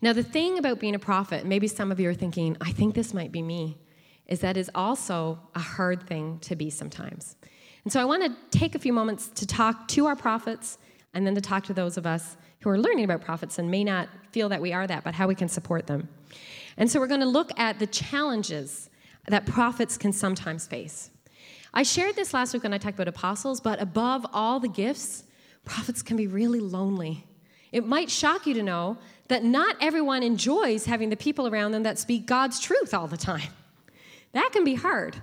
Now, 0.00 0.12
the 0.12 0.24
thing 0.24 0.58
about 0.58 0.80
being 0.80 0.96
a 0.96 0.98
prophet, 0.98 1.46
maybe 1.46 1.68
some 1.68 1.92
of 1.92 2.00
you 2.00 2.10
are 2.10 2.14
thinking, 2.14 2.56
I 2.60 2.72
think 2.72 2.94
this 2.94 3.14
might 3.14 3.30
be 3.30 3.40
me, 3.40 3.78
is 4.26 4.40
that 4.40 4.56
is 4.56 4.70
also 4.74 5.38
a 5.54 5.60
hard 5.60 6.06
thing 6.08 6.40
to 6.40 6.56
be 6.56 6.70
sometimes. 6.70 7.36
And 7.84 7.92
so 7.92 8.00
I 8.00 8.04
want 8.04 8.24
to 8.24 8.58
take 8.58 8.74
a 8.74 8.78
few 8.80 8.92
moments 8.92 9.28
to 9.28 9.46
talk 9.46 9.86
to 9.88 10.06
our 10.06 10.16
prophets 10.16 10.78
and 11.14 11.26
then 11.26 11.34
to 11.36 11.40
talk 11.40 11.64
to 11.64 11.74
those 11.74 11.96
of 11.96 12.06
us 12.06 12.36
who 12.62 12.70
are 12.70 12.78
learning 12.78 13.04
about 13.04 13.20
prophets 13.20 13.58
and 13.58 13.70
may 13.70 13.84
not 13.84 14.08
feel 14.30 14.48
that 14.48 14.60
we 14.60 14.72
are 14.72 14.86
that, 14.86 15.04
but 15.04 15.14
how 15.14 15.28
we 15.28 15.34
can 15.34 15.48
support 15.48 15.86
them. 15.86 16.08
And 16.76 16.90
so 16.90 16.98
we're 16.98 17.08
going 17.08 17.20
to 17.20 17.26
look 17.26 17.56
at 17.58 17.78
the 17.78 17.86
challenges 17.86 18.88
that 19.28 19.46
prophets 19.46 19.96
can 19.98 20.12
sometimes 20.12 20.66
face. 20.66 21.10
I 21.74 21.82
shared 21.82 22.16
this 22.16 22.34
last 22.34 22.54
week 22.54 22.64
when 22.64 22.72
I 22.72 22.78
talked 22.78 22.96
about 22.96 23.08
apostles, 23.08 23.60
but 23.60 23.80
above 23.80 24.26
all 24.32 24.60
the 24.60 24.68
gifts, 24.68 25.24
prophets 25.64 26.02
can 26.02 26.16
be 26.16 26.26
really 26.26 26.60
lonely. 26.60 27.26
It 27.70 27.86
might 27.86 28.10
shock 28.10 28.46
you 28.46 28.54
to 28.54 28.62
know 28.62 28.98
that 29.28 29.44
not 29.44 29.76
everyone 29.80 30.22
enjoys 30.22 30.84
having 30.84 31.08
the 31.08 31.16
people 31.16 31.48
around 31.48 31.72
them 31.72 31.84
that 31.84 31.98
speak 31.98 32.26
God's 32.26 32.60
truth 32.60 32.92
all 32.92 33.06
the 33.06 33.16
time. 33.16 33.48
That 34.32 34.50
can 34.52 34.64
be 34.64 34.74
hard. 34.74 35.22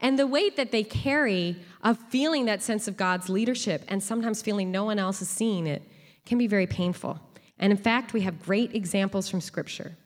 And 0.00 0.18
the 0.18 0.26
weight 0.26 0.56
that 0.56 0.72
they 0.72 0.82
carry 0.82 1.56
of 1.82 1.98
feeling 2.08 2.46
that 2.46 2.62
sense 2.62 2.88
of 2.88 2.96
God's 2.96 3.28
leadership 3.28 3.84
and 3.88 4.02
sometimes 4.02 4.42
feeling 4.42 4.70
no 4.70 4.84
one 4.84 4.98
else 4.98 5.22
is 5.22 5.28
seeing 5.28 5.66
it 5.66 5.82
can 6.26 6.38
be 6.38 6.46
very 6.46 6.66
painful. 6.66 7.20
And 7.58 7.70
in 7.70 7.78
fact, 7.78 8.12
we 8.12 8.22
have 8.22 8.42
great 8.42 8.74
examples 8.74 9.28
from 9.28 9.40
Scripture. 9.40 9.96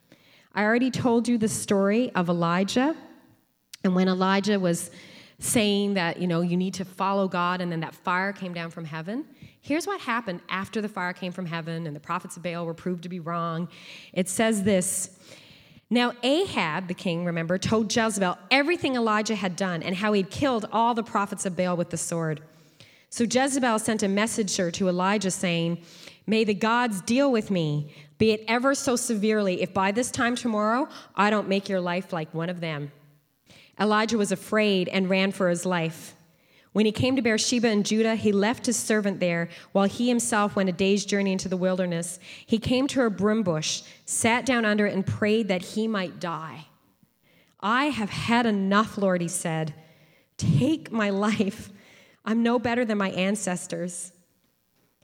I 0.54 0.64
already 0.64 0.90
told 0.90 1.28
you 1.28 1.38
the 1.38 1.48
story 1.48 2.10
of 2.14 2.28
Elijah. 2.28 2.94
And 3.84 3.94
when 3.94 4.08
Elijah 4.08 4.58
was 4.60 4.90
saying 5.38 5.94
that, 5.94 6.18
you 6.18 6.26
know, 6.26 6.40
you 6.40 6.56
need 6.56 6.74
to 6.74 6.84
follow 6.84 7.28
God, 7.28 7.60
and 7.60 7.70
then 7.70 7.80
that 7.80 7.94
fire 7.94 8.32
came 8.32 8.54
down 8.54 8.70
from 8.70 8.84
heaven, 8.84 9.24
Here's 9.66 9.85
what 9.85 10.00
happened 10.00 10.42
after 10.48 10.81
the 10.81 10.88
fire 10.88 11.12
came 11.12 11.33
from 11.33 11.44
heaven 11.44 11.88
and 11.88 11.96
the 11.96 11.98
prophets 11.98 12.37
of 12.37 12.44
Baal 12.44 12.64
were 12.64 12.72
proved 12.72 13.02
to 13.02 13.09
be 13.09 13.18
wrong. 13.18 13.66
It 14.12 14.29
says 14.29 14.62
this 14.62 15.18
Now, 15.90 16.12
Ahab, 16.22 16.87
the 16.87 16.94
king, 16.94 17.24
remember, 17.24 17.59
told 17.59 17.92
Jezebel 17.92 18.38
everything 18.52 18.94
Elijah 18.94 19.35
had 19.35 19.57
done 19.57 19.83
and 19.83 19.96
how 19.96 20.12
he'd 20.12 20.31
killed 20.31 20.68
all 20.70 20.94
the 20.94 21.02
prophets 21.02 21.46
of 21.46 21.57
Baal 21.57 21.76
with 21.76 21.90
the 21.90 21.96
sword. 21.96 22.42
So 23.11 23.24
Jezebel 23.24 23.81
sent 23.81 24.05
a 24.05 24.09
messenger 24.09 24.70
to 24.70 24.88
Elijah 24.88 25.33
saying, 25.33 25.83
May 26.29 26.44
the 26.44 26.55
gods 26.55 27.00
deal 27.00 27.33
with 27.33 27.50
me, 27.50 27.92
be 28.18 28.31
it 28.31 28.44
ever 28.46 28.72
so 28.72 28.94
severely, 28.94 29.62
if 29.62 29.74
by 29.74 29.90
this 29.90 30.12
time 30.12 30.37
tomorrow 30.37 30.88
I 31.16 31.29
don't 31.29 31.48
make 31.48 31.68
your 31.68 31.81
life 31.81 32.12
like 32.12 32.33
one 32.33 32.50
of 32.50 32.61
them. 32.61 32.92
Elijah 33.81 34.16
was 34.16 34.31
afraid 34.31 34.87
and 34.88 35.11
ran 35.11 35.33
for 35.33 35.48
his 35.48 35.66
life. 35.66 36.14
When 36.72 36.87
he 36.87 36.92
came 36.92 37.16
to 37.16 37.22
Beersheba 37.22 37.68
in 37.68 37.83
Judah, 37.83 38.16
he 38.16 38.33
left 38.33 38.66
his 38.66 38.76
servant 38.76 39.18
there 39.20 39.48
while 39.72 39.87
he 39.87 40.09
himself 40.09 40.57
went 40.57 40.68
a 40.68 40.72
day's 40.72 41.05
journey 41.05 41.33
into 41.33 41.48
the 41.48 41.57
wilderness. 41.57 42.18
He 42.44 42.59
came 42.59 42.87
to 42.88 43.02
a 43.02 43.11
broom 43.11 43.42
bush, 43.42 43.83
sat 44.05 44.44
down 44.44 44.64
under 44.64 44.87
it, 44.87 44.94
and 44.94 45.07
prayed 45.07 45.48
that 45.48 45.62
he 45.62 45.88
might 45.88 46.20
die. 46.20 46.66
I 47.61 47.87
have 47.87 48.11
had 48.11 48.44
enough, 48.46 48.98
Lord, 48.98 49.22
he 49.22 49.29
said. 49.29 49.74
Take 50.37 50.92
my 50.92 51.11
life. 51.29 51.70
I'm 52.24 52.42
no 52.42 52.59
better 52.59 52.85
than 52.85 52.98
my 52.98 53.11
ancestors. 53.11 54.12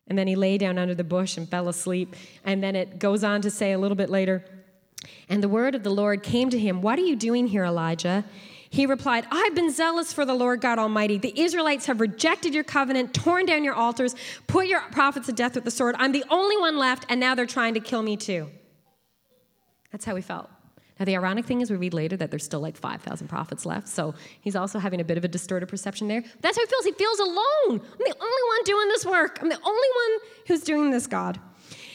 And 0.09 0.19
then 0.19 0.27
he 0.27 0.37
lay 0.37 0.59
down 0.59 0.79
under 0.79 0.95
the 0.95 1.05
bush 1.05 1.37
and 1.37 1.49
fell 1.49 1.69
asleep. 1.69 2.17
And 2.45 2.63
then 2.63 2.77
it 2.77 2.99
goes 2.99 3.25
on 3.25 3.41
to 3.43 3.51
say 3.51 3.73
a 3.73 3.79
little 3.79 3.97
bit 3.97 4.11
later, 4.11 4.45
and 5.29 5.43
the 5.43 5.49
word 5.49 5.75
of 5.75 5.83
the 5.83 5.91
Lord 5.91 6.23
came 6.23 6.51
to 6.51 6.59
him, 6.59 6.83
What 6.83 6.99
are 6.99 7.03
you 7.03 7.17
doing 7.17 7.47
here, 7.47 7.65
Elijah? 7.65 8.25
He 8.73 8.87
replied, 8.87 9.27
I've 9.31 9.55
been 9.55 9.71
zealous 9.71 10.15
for 10.15 10.25
the 10.25 10.33
Lord 10.33 10.63
God 10.63 10.79
Almighty. 10.79 11.19
The 11.19 11.39
Israelites 11.39 11.85
have 11.85 12.01
rejected 12.01 12.55
your 12.55 12.65
covenant, 12.65 13.13
torn 13.13 13.45
down 13.45 13.65
your 13.65 13.75
altars, 13.75 14.17
put 14.47 14.67
your 14.67 14.81
prophets 14.93 15.27
to 15.27 15.33
death 15.35 15.55
with 15.57 15.65
the 15.65 15.71
sword. 15.71 15.95
I'm 15.99 16.13
the 16.13 16.25
only 16.31 16.57
one 16.57 16.79
left, 16.79 17.05
and 17.11 17.21
now 17.21 17.35
they're 17.35 17.45
trying 17.45 17.75
to 17.75 17.81
kill 17.81 18.03
me 18.03 18.17
too. 18.17 18.49
That's 19.91 20.07
how 20.07 20.17
he 20.17 20.23
felt. 20.23 20.49
Now, 20.99 21.05
the 21.05 21.15
ironic 21.17 21.45
thing 21.45 21.61
is, 21.61 21.71
we 21.71 21.77
read 21.77 21.93
later 21.93 22.17
that 22.17 22.31
there's 22.31 22.45
still 22.45 22.61
like 22.61 22.79
5,000 22.79 23.29
prophets 23.29 23.67
left, 23.67 23.89
so 23.89 24.15
he's 24.41 24.57
also 24.57 24.79
having 24.79 25.03
a 25.03 25.05
bit 25.05 25.19
of 25.19 25.25
a 25.25 25.29
distorted 25.29 25.67
perception 25.67 26.09
there. 26.09 26.25
That's 26.41 26.57
how 26.57 26.63
he 26.63 26.67
feels. 26.67 26.85
He 26.87 26.93
feels 26.93 27.19
alone. 27.19 27.37
I'm 27.69 27.99
the 27.99 28.17
only 28.19 28.43
one 28.49 28.65
doing 28.65 28.89
this 28.89 29.05
work. 29.05 29.39
I'm 29.43 29.51
the 29.51 29.61
only 29.63 29.69
one 29.69 30.31
who's 30.47 30.63
doing 30.63 30.91
this, 30.91 31.07
God. 31.07 31.39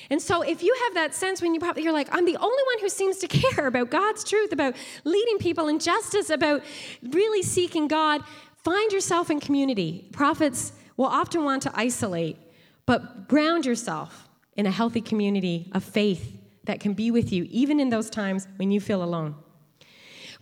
And 0.09 0.21
so 0.21 0.41
if 0.41 0.63
you 0.63 0.75
have 0.85 0.93
that 0.93 1.13
sense 1.13 1.41
when 1.41 1.53
you 1.53 1.59
probably 1.59 1.83
you're 1.83 1.93
like, 1.93 2.07
I'm 2.11 2.25
the 2.25 2.37
only 2.37 2.63
one 2.63 2.79
who 2.81 2.89
seems 2.89 3.17
to 3.17 3.27
care 3.27 3.67
about 3.67 3.89
God's 3.89 4.23
truth, 4.23 4.51
about 4.51 4.75
leading 5.03 5.37
people 5.37 5.67
in 5.67 5.79
justice, 5.79 6.29
about 6.29 6.63
really 7.03 7.43
seeking 7.43 7.87
God, 7.87 8.21
find 8.63 8.91
yourself 8.91 9.29
in 9.29 9.39
community. 9.39 10.07
Prophets 10.11 10.73
will 10.95 11.05
often 11.05 11.43
want 11.43 11.63
to 11.63 11.71
isolate, 11.73 12.37
but 12.85 13.27
ground 13.27 13.65
yourself 13.65 14.27
in 14.55 14.65
a 14.65 14.71
healthy 14.71 15.01
community 15.01 15.69
of 15.73 15.83
faith 15.83 16.37
that 16.63 16.79
can 16.79 16.93
be 16.93 17.11
with 17.11 17.31
you, 17.31 17.47
even 17.49 17.79
in 17.79 17.89
those 17.89 18.09
times 18.09 18.47
when 18.57 18.71
you 18.71 18.79
feel 18.79 19.03
alone. 19.03 19.35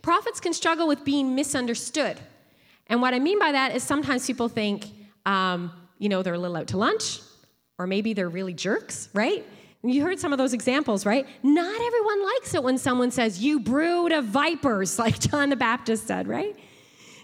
Prophets 0.02 0.40
can 0.40 0.52
struggle 0.52 0.86
with 0.86 1.04
being 1.04 1.34
misunderstood. 1.34 2.18
And 2.86 3.02
what 3.02 3.14
I 3.14 3.18
mean 3.18 3.38
by 3.38 3.52
that 3.52 3.74
is 3.74 3.82
sometimes 3.82 4.26
people 4.26 4.48
think, 4.48 4.86
um, 5.24 5.72
you 5.98 6.08
know, 6.08 6.22
they're 6.22 6.34
a 6.34 6.38
little 6.38 6.56
out 6.56 6.68
to 6.68 6.76
lunch, 6.76 7.20
or 7.78 7.86
maybe 7.86 8.12
they're 8.12 8.28
really 8.28 8.54
jerks, 8.54 9.08
right? 9.12 9.44
You 9.88 10.02
heard 10.02 10.18
some 10.18 10.32
of 10.32 10.38
those 10.38 10.52
examples, 10.52 11.06
right? 11.06 11.26
Not 11.42 11.80
everyone 11.80 12.24
likes 12.24 12.54
it 12.54 12.62
when 12.62 12.78
someone 12.78 13.10
says, 13.10 13.42
You 13.42 13.60
brood 13.60 14.12
of 14.12 14.24
vipers, 14.24 14.98
like 14.98 15.18
John 15.18 15.50
the 15.50 15.56
Baptist 15.56 16.06
said, 16.06 16.28
right? 16.28 16.56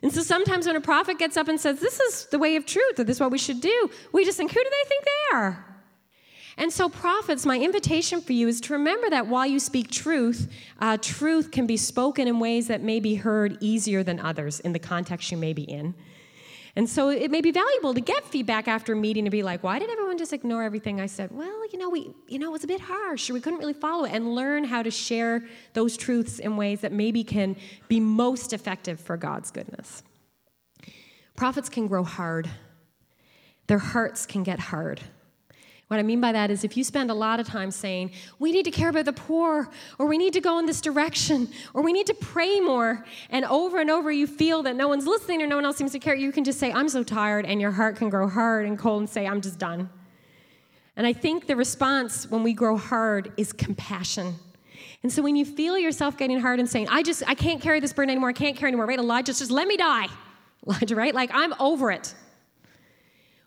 And 0.02 0.12
so 0.12 0.20
sometimes 0.20 0.66
when 0.66 0.74
a 0.74 0.80
prophet 0.80 1.18
gets 1.18 1.36
up 1.36 1.48
and 1.48 1.60
says, 1.60 1.80
This 1.80 2.00
is 2.00 2.26
the 2.26 2.38
way 2.38 2.56
of 2.56 2.66
truth, 2.66 2.98
or 2.98 3.04
this 3.04 3.16
is 3.16 3.20
what 3.20 3.30
we 3.30 3.38
should 3.38 3.60
do, 3.60 3.90
we 4.12 4.24
just 4.24 4.36
think, 4.36 4.50
Who 4.50 4.62
do 4.62 4.70
they 4.70 4.88
think 4.88 5.04
they 5.04 5.36
are? 5.36 5.72
And 6.58 6.70
so, 6.70 6.88
prophets, 6.88 7.46
my 7.46 7.58
invitation 7.58 8.20
for 8.20 8.34
you 8.34 8.46
is 8.46 8.60
to 8.62 8.74
remember 8.74 9.08
that 9.08 9.26
while 9.26 9.46
you 9.46 9.58
speak 9.58 9.90
truth, 9.90 10.52
uh, 10.80 10.98
truth 11.00 11.50
can 11.50 11.66
be 11.66 11.78
spoken 11.78 12.28
in 12.28 12.38
ways 12.38 12.68
that 12.68 12.82
may 12.82 13.00
be 13.00 13.14
heard 13.14 13.56
easier 13.60 14.02
than 14.02 14.20
others 14.20 14.60
in 14.60 14.72
the 14.72 14.78
context 14.78 15.30
you 15.30 15.38
may 15.38 15.54
be 15.54 15.62
in. 15.62 15.94
And 16.74 16.88
so 16.88 17.10
it 17.10 17.30
may 17.30 17.42
be 17.42 17.50
valuable 17.50 17.92
to 17.92 18.00
get 18.00 18.24
feedback 18.24 18.66
after 18.66 18.94
a 18.94 18.96
meeting 18.96 19.26
to 19.26 19.30
be 19.30 19.42
like, 19.42 19.62
why 19.62 19.78
did 19.78 19.90
everyone 19.90 20.16
just 20.16 20.32
ignore 20.32 20.62
everything 20.62 21.02
I 21.02 21.06
said? 21.06 21.30
Well, 21.30 21.70
you 21.70 21.78
know, 21.78 21.90
we, 21.90 22.14
you 22.28 22.38
know, 22.38 22.48
it 22.48 22.52
was 22.52 22.64
a 22.64 22.66
bit 22.66 22.80
harsh, 22.80 23.28
or 23.28 23.34
we 23.34 23.40
couldn't 23.40 23.58
really 23.58 23.74
follow 23.74 24.04
it, 24.04 24.12
and 24.12 24.34
learn 24.34 24.64
how 24.64 24.82
to 24.82 24.90
share 24.90 25.44
those 25.74 25.98
truths 25.98 26.38
in 26.38 26.56
ways 26.56 26.80
that 26.80 26.90
maybe 26.90 27.24
can 27.24 27.56
be 27.88 28.00
most 28.00 28.54
effective 28.54 28.98
for 28.98 29.18
God's 29.18 29.50
goodness. 29.50 30.02
Prophets 31.36 31.68
can 31.68 31.88
grow 31.88 32.04
hard. 32.04 32.48
Their 33.66 33.78
hearts 33.78 34.24
can 34.24 34.42
get 34.42 34.58
hard. 34.58 35.00
What 35.92 35.98
I 35.98 36.04
mean 36.04 36.22
by 36.22 36.32
that 36.32 36.50
is 36.50 36.64
if 36.64 36.74
you 36.74 36.84
spend 36.84 37.10
a 37.10 37.14
lot 37.14 37.38
of 37.38 37.46
time 37.46 37.70
saying, 37.70 38.12
we 38.38 38.50
need 38.50 38.64
to 38.64 38.70
care 38.70 38.88
about 38.88 39.04
the 39.04 39.12
poor, 39.12 39.68
or 39.98 40.06
we 40.06 40.16
need 40.16 40.32
to 40.32 40.40
go 40.40 40.58
in 40.58 40.64
this 40.64 40.80
direction, 40.80 41.48
or 41.74 41.82
we 41.82 41.92
need 41.92 42.06
to 42.06 42.14
pray 42.14 42.60
more, 42.60 43.04
and 43.28 43.44
over 43.44 43.78
and 43.78 43.90
over 43.90 44.10
you 44.10 44.26
feel 44.26 44.62
that 44.62 44.74
no 44.74 44.88
one's 44.88 45.06
listening 45.06 45.42
or 45.42 45.46
no 45.46 45.56
one 45.56 45.66
else 45.66 45.76
seems 45.76 45.92
to 45.92 45.98
care, 45.98 46.14
you 46.14 46.32
can 46.32 46.44
just 46.44 46.58
say, 46.58 46.72
I'm 46.72 46.88
so 46.88 47.02
tired, 47.02 47.44
and 47.44 47.60
your 47.60 47.72
heart 47.72 47.96
can 47.96 48.08
grow 48.08 48.26
hard 48.26 48.64
and 48.64 48.78
cold 48.78 49.00
and 49.00 49.10
say, 49.10 49.26
I'm 49.26 49.42
just 49.42 49.58
done. 49.58 49.90
And 50.96 51.06
I 51.06 51.12
think 51.12 51.46
the 51.46 51.56
response 51.56 52.26
when 52.30 52.42
we 52.42 52.54
grow 52.54 52.78
hard 52.78 53.30
is 53.36 53.52
compassion. 53.52 54.36
And 55.02 55.12
so 55.12 55.20
when 55.20 55.36
you 55.36 55.44
feel 55.44 55.76
yourself 55.76 56.16
getting 56.16 56.40
hard 56.40 56.58
and 56.58 56.66
saying, 56.66 56.88
I 56.88 57.02
just, 57.02 57.22
I 57.28 57.34
can't 57.34 57.60
carry 57.60 57.80
this 57.80 57.92
burden 57.92 58.08
anymore, 58.08 58.30
I 58.30 58.32
can't 58.32 58.56
carry 58.56 58.68
anymore, 58.68 58.86
right? 58.86 58.98
Elijah, 58.98 59.34
just, 59.34 59.50
let 59.50 59.68
me 59.68 59.76
die. 59.76 60.06
Elijah, 60.66 60.96
right? 60.96 61.14
Like, 61.14 61.30
I'm 61.34 61.52
over 61.60 61.90
it. 61.90 62.14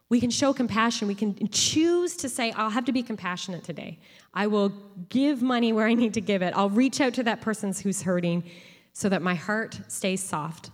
We 0.10 0.20
can 0.20 0.30
show 0.30 0.54
compassion. 0.54 1.08
We 1.08 1.16
can 1.16 1.48
choose 1.50 2.16
to 2.18 2.30
say, 2.30 2.52
I'll 2.52 2.70
have 2.70 2.86
to 2.86 2.92
be 2.92 3.02
compassionate 3.02 3.64
today. 3.64 4.00
I 4.34 4.48
will 4.48 4.70
give 5.10 5.42
money 5.42 5.74
where 5.74 5.88
I 5.88 5.96
need 5.96 6.14
to 6.14 6.22
give 6.22 6.42
it. 6.42 6.54
I'll 6.56 6.70
reach 6.70 7.02
out 7.02 7.16
to 7.16 7.24
that 7.24 7.42
person 7.42 7.74
who's 7.74 8.04
hurting 8.04 8.44
so 8.94 9.10
that 9.10 9.22
my 9.22 9.34
heart 9.34 9.80
stays 9.88 10.22
soft. 10.22 10.70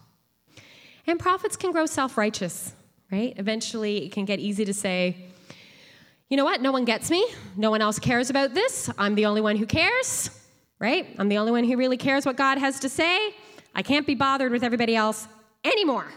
And 1.08 1.20
prophets 1.20 1.56
can 1.56 1.72
grow 1.72 1.86
self 1.86 2.18
righteous, 2.18 2.74
right? 3.12 3.34
Eventually, 3.38 4.06
it 4.06 4.12
can 4.12 4.26
get 4.26 4.40
easy 4.40 4.66
to 4.66 4.74
say, 4.74 5.16
you 6.30 6.38
know 6.38 6.46
what? 6.46 6.62
No 6.62 6.72
one 6.72 6.86
gets 6.86 7.10
me. 7.10 7.26
No 7.56 7.72
one 7.72 7.82
else 7.82 8.00
cares 8.00 8.30
about 8.30 8.54
this. 8.54 8.90
I'm 8.98 9.16
the 9.16 9.26
only 9.26 9.42
one 9.42 9.56
who 9.56 9.66
cares, 9.66 10.30
right? 10.80 11.08
I'm 11.18 11.30
the 11.30 11.38
only 11.38 11.52
one 11.52 11.64
who 11.64 11.78
really 11.78 11.98
cares 11.98 12.26
what 12.26 12.36
God 12.36 12.58
has 12.58 12.80
to 12.82 12.90
say. 12.90 13.34
I 13.74 13.82
can't 13.82 14.06
be 14.06 14.16
bothered 14.16 14.52
with 14.52 14.64
everybody 14.64 14.96
else 14.96 15.28
anymore. 15.64 16.08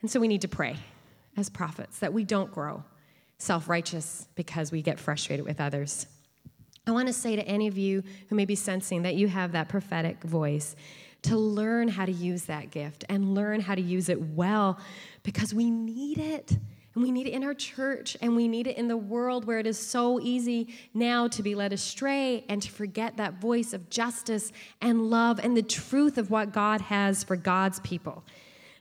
And 0.00 0.10
so 0.10 0.20
we 0.20 0.28
need 0.28 0.42
to 0.42 0.48
pray 0.48 0.76
as 1.36 1.48
prophets, 1.48 1.98
that 1.98 2.12
we 2.12 2.24
don't 2.24 2.52
grow 2.52 2.82
self 3.38 3.68
righteous 3.68 4.28
because 4.34 4.72
we 4.72 4.82
get 4.82 4.98
frustrated 4.98 5.44
with 5.44 5.60
others. 5.60 6.06
I 6.86 6.92
want 6.92 7.08
to 7.08 7.12
say 7.12 7.36
to 7.36 7.42
any 7.42 7.66
of 7.66 7.76
you 7.76 8.02
who 8.28 8.36
may 8.36 8.44
be 8.44 8.54
sensing 8.54 9.02
that 9.02 9.16
you 9.16 9.28
have 9.28 9.52
that 9.52 9.68
prophetic 9.68 10.22
voice 10.22 10.76
to 11.22 11.36
learn 11.36 11.88
how 11.88 12.06
to 12.06 12.12
use 12.12 12.44
that 12.44 12.70
gift 12.70 13.04
and 13.08 13.34
learn 13.34 13.60
how 13.60 13.74
to 13.74 13.82
use 13.82 14.08
it 14.08 14.20
well 14.20 14.78
because 15.24 15.52
we 15.52 15.70
need 15.70 16.18
it. 16.18 16.56
And 16.94 17.02
we 17.02 17.10
need 17.10 17.26
it 17.26 17.32
in 17.32 17.44
our 17.44 17.52
church 17.52 18.16
and 18.22 18.34
we 18.34 18.48
need 18.48 18.66
it 18.66 18.78
in 18.78 18.88
the 18.88 18.96
world 18.96 19.44
where 19.44 19.58
it 19.58 19.66
is 19.66 19.78
so 19.78 20.18
easy 20.18 20.74
now 20.94 21.28
to 21.28 21.42
be 21.42 21.54
led 21.54 21.74
astray 21.74 22.44
and 22.48 22.62
to 22.62 22.70
forget 22.70 23.18
that 23.18 23.34
voice 23.34 23.74
of 23.74 23.90
justice 23.90 24.50
and 24.80 25.10
love 25.10 25.38
and 25.42 25.54
the 25.54 25.62
truth 25.62 26.16
of 26.16 26.30
what 26.30 26.52
God 26.52 26.80
has 26.80 27.22
for 27.22 27.36
God's 27.36 27.80
people. 27.80 28.24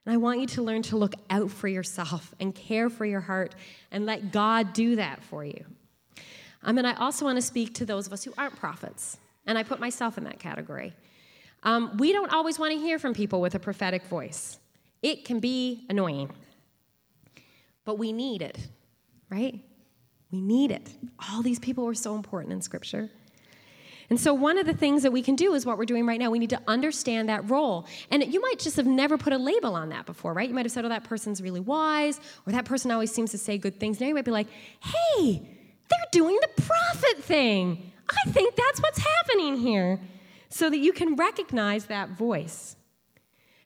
And 0.05 0.13
I 0.13 0.17
want 0.17 0.39
you 0.39 0.47
to 0.47 0.61
learn 0.61 0.83
to 0.83 0.97
look 0.97 1.15
out 1.29 1.49
for 1.49 1.67
yourself 1.67 2.33
and 2.39 2.53
care 2.53 2.89
for 2.89 3.05
your 3.05 3.21
heart 3.21 3.55
and 3.91 4.05
let 4.05 4.31
God 4.31 4.73
do 4.73 4.95
that 4.97 5.23
for 5.23 5.43
you. 5.43 5.65
Um, 6.63 6.77
and 6.77 6.87
I 6.87 6.93
also 6.93 7.25
want 7.25 7.37
to 7.37 7.41
speak 7.41 7.73
to 7.75 7.85
those 7.85 8.07
of 8.07 8.13
us 8.13 8.23
who 8.23 8.33
aren't 8.37 8.55
prophets, 8.55 9.17
and 9.45 9.57
I 9.57 9.63
put 9.63 9.79
myself 9.79 10.17
in 10.17 10.23
that 10.25 10.39
category. 10.39 10.93
Um, 11.63 11.97
we 11.97 12.11
don't 12.11 12.31
always 12.31 12.59
want 12.59 12.73
to 12.73 12.79
hear 12.79 12.99
from 12.99 13.13
people 13.13 13.41
with 13.41 13.55
a 13.55 13.59
prophetic 13.59 14.05
voice, 14.05 14.59
it 15.01 15.25
can 15.25 15.39
be 15.39 15.85
annoying, 15.89 16.31
but 17.83 17.99
we 17.99 18.11
need 18.11 18.41
it, 18.41 18.57
right? 19.29 19.59
We 20.31 20.41
need 20.41 20.71
it. 20.71 20.89
All 21.31 21.43
these 21.43 21.59
people 21.59 21.85
were 21.85 21.93
so 21.93 22.15
important 22.15 22.53
in 22.53 22.61
Scripture. 22.61 23.09
And 24.09 24.19
so, 24.19 24.33
one 24.33 24.57
of 24.57 24.65
the 24.65 24.73
things 24.73 25.03
that 25.03 25.11
we 25.11 25.21
can 25.21 25.35
do 25.35 25.53
is 25.55 25.65
what 25.65 25.77
we're 25.77 25.85
doing 25.85 26.05
right 26.05 26.19
now. 26.19 26.29
We 26.29 26.39
need 26.39 26.51
to 26.51 26.61
understand 26.67 27.29
that 27.29 27.49
role. 27.49 27.87
And 28.11 28.23
you 28.31 28.41
might 28.41 28.59
just 28.59 28.75
have 28.75 28.85
never 28.85 29.17
put 29.17 29.33
a 29.33 29.37
label 29.37 29.75
on 29.75 29.89
that 29.89 30.05
before, 30.05 30.33
right? 30.33 30.47
You 30.47 30.53
might 30.53 30.65
have 30.65 30.71
said, 30.71 30.85
oh, 30.85 30.89
that 30.89 31.03
person's 31.03 31.41
really 31.41 31.59
wise, 31.59 32.19
or 32.45 32.53
that 32.53 32.65
person 32.65 32.91
always 32.91 33.11
seems 33.11 33.31
to 33.31 33.37
say 33.37 33.57
good 33.57 33.79
things. 33.79 33.99
Now 33.99 34.07
you 34.07 34.13
might 34.13 34.25
be 34.25 34.31
like, 34.31 34.47
hey, 34.79 35.41
they're 35.89 36.11
doing 36.11 36.37
the 36.41 36.61
prophet 36.61 37.23
thing. 37.23 37.91
I 38.09 38.29
think 38.31 38.55
that's 38.55 38.81
what's 38.81 38.99
happening 38.99 39.57
here. 39.57 39.99
So 40.49 40.69
that 40.69 40.77
you 40.77 40.93
can 40.93 41.15
recognize 41.15 41.85
that 41.85 42.09
voice. 42.09 42.75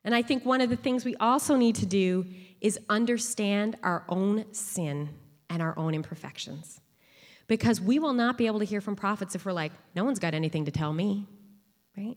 And 0.04 0.16
I 0.16 0.22
think 0.22 0.46
one 0.46 0.62
of 0.62 0.70
the 0.70 0.78
things 0.78 1.04
we 1.04 1.16
also 1.18 1.58
need 1.58 1.76
to 1.76 1.86
do 1.86 2.26
is 2.62 2.80
understand 2.90 3.76
our 3.84 4.06
own 4.08 4.46
sin 4.54 5.10
and 5.50 5.62
our 5.62 5.78
own 5.78 5.94
imperfections 5.94 6.79
because 7.50 7.82
we 7.82 8.00
will 8.00 8.14
not 8.14 8.38
be 8.38 8.46
able 8.46 8.60
to 8.60 8.66
hear 8.66 8.80
from 8.80 8.96
prophets 8.96 9.36
if 9.36 9.44
we're 9.44 9.52
like, 9.52 9.74
no 9.96 10.06
one's 10.06 10.20
got 10.20 10.34
anything 10.34 10.66
to 10.66 10.72
tell 10.72 10.94
me, 10.94 11.26
right? 11.98 12.16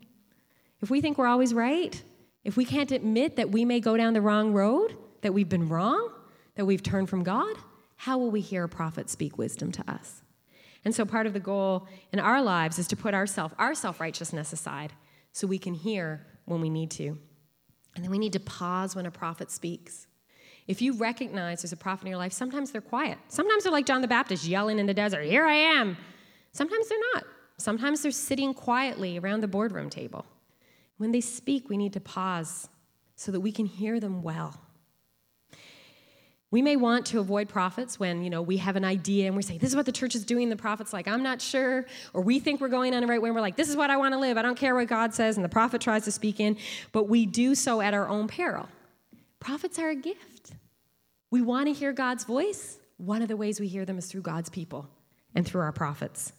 If 0.83 0.91
we 0.91 1.01
think 1.01 1.17
we're 1.17 1.27
always 1.27 1.55
right, 1.55 2.01
if 2.45 2.57
we 2.57 2.65
can't 2.65 2.93
admit 2.93 3.37
that 3.37 3.51
we 3.51 3.65
may 3.65 3.81
go 3.81 3.97
down 3.97 4.13
the 4.13 4.21
wrong 4.21 4.53
road, 4.53 4.97
that 5.23 5.33
we've 5.33 5.49
been 5.49 5.69
wrong, 5.69 6.13
that 6.55 6.67
we've 6.67 6.83
turned 6.83 7.09
from 7.09 7.23
God, 7.23 7.57
how 7.97 8.19
will 8.19 8.31
we 8.31 8.43
hear 8.43 8.65
a 8.65 8.69
prophet 8.69 9.09
speak 9.09 9.39
wisdom 9.39 9.73
to 9.73 9.91
us? 9.91 10.23
And 10.85 10.95
so 10.95 11.07
part 11.07 11.27
of 11.27 11.33
the 11.33 11.41
goal 11.41 11.87
in 12.13 12.19
our 12.19 12.43
lives 12.43 12.79
is 12.79 12.87
to 12.89 12.97
put 12.97 13.15
ourself, 13.15 13.55
our 13.59 13.75
self-righteousness 13.75 14.53
aside 14.53 14.93
so 15.33 15.47
we 15.47 15.59
can 15.59 15.73
hear 15.73 16.27
when 16.45 16.61
we 16.61 16.69
need 16.69 16.91
to. 16.93 17.19
And 17.95 18.05
then 18.05 18.11
we 18.11 18.19
need 18.19 18.33
to 18.35 18.41
pause 18.41 18.95
when 18.95 19.07
a 19.07 19.11
prophet 19.11 19.51
speaks. 19.51 20.07
If 20.69 20.81
you 20.81 20.95
recognize 20.95 21.63
there's 21.63 21.73
a 21.73 21.77
prophet 21.77 22.05
in 22.05 22.11
your 22.11 22.19
life, 22.19 22.33
sometimes 22.33 22.71
they're 22.71 22.81
quiet. 22.81 23.19
Sometimes 23.29 23.65
they're 23.65 23.73
like 23.73 23.87
John 23.87 24.01
the 24.01 24.09
Baptist 24.09 24.45
yelling 24.45 24.79
in 24.79 24.87
the 24.87 24.95
desert, 24.95 25.25
Here 25.25 25.45
I 25.45 25.55
am. 25.55 25.97
Sometimes 26.53 26.89
they're 26.89 26.99
not. 27.15 27.25
Sometimes 27.57 28.03
they're 28.03 28.13
sitting 28.13 28.55
quietly 28.55 29.19
around 29.19 29.41
the 29.41 29.49
boardroom 29.49 29.91
table. 29.91 30.27
When 30.99 31.13
they 31.13 31.21
speak, 31.21 31.69
we 31.69 31.77
need 31.77 31.93
to 31.95 32.01
pause 32.01 32.69
so 33.17 33.33
that 33.33 33.41
we 33.41 33.53
can 33.53 33.67
hear 33.67 34.01
them 34.01 34.23
well. 34.23 34.61
We 36.51 36.61
may 36.61 36.77
want 36.77 37.07
to 37.07 37.19
avoid 37.19 37.49
prophets 37.49 37.99
when, 37.99 38.23
you 38.23 38.29
know, 38.29 38.43
we 38.43 38.59
have 38.59 38.77
an 38.77 38.85
idea 38.85 39.27
and 39.27 39.35
we 39.35 39.43
say, 39.43 39.57
this 39.57 39.71
is 39.71 39.77
what 39.77 39.87
the 39.87 39.93
church 39.93 40.15
is 40.15 40.23
doing. 40.23 40.51
The 40.51 40.57
prophet's 40.57 40.93
like, 40.93 41.09
I'm 41.09 41.23
not 41.23 41.41
sure. 41.41 41.87
Or 42.13 42.21
we 42.21 42.41
think 42.41 42.61
we're 42.61 42.69
going 42.69 42.95
on 42.95 43.01
the 43.01 43.07
right 43.07 43.23
way 43.23 43.31
and 43.31 43.35
we're 43.35 43.41
like, 43.41 43.57
this 43.57 43.71
is 43.71 43.77
what 43.77 43.89
I 43.89 43.97
want 43.97 44.13
to 44.13 44.19
live. 44.19 44.37
I 44.37 44.43
don't 44.43 44.59
care 44.59 44.75
what 44.75 44.87
God 44.87 45.15
says. 45.15 45.37
And 45.37 45.45
the 45.45 45.49
prophet 45.49 45.81
tries 45.81 46.05
to 46.05 46.13
speak 46.13 46.41
in. 46.41 46.59
But 46.93 47.09
we 47.09 47.25
do 47.25 47.55
so 47.55 47.81
at 47.81 47.95
our 47.95 48.07
own 48.07 48.29
peril. 48.29 48.69
Prophets 49.43 49.77
are 49.81 49.89
a 49.89 49.97
gift. 49.97 50.53
We 51.33 51.43
want 51.43 51.67
to 51.67 51.73
hear 51.73 51.93
God's 51.93 52.23
voice. 52.23 52.79
One 52.97 53.23
of 53.23 53.29
the 53.29 53.37
ways 53.37 53.59
we 53.59 53.67
hear 53.67 53.85
them 53.85 53.99
is 53.99 54.07
through 54.07 54.21
God's 54.21 54.49
people 54.49 54.89
and 55.35 55.45
through 55.45 55.63
our 55.63 55.73
prophets. 55.73 56.33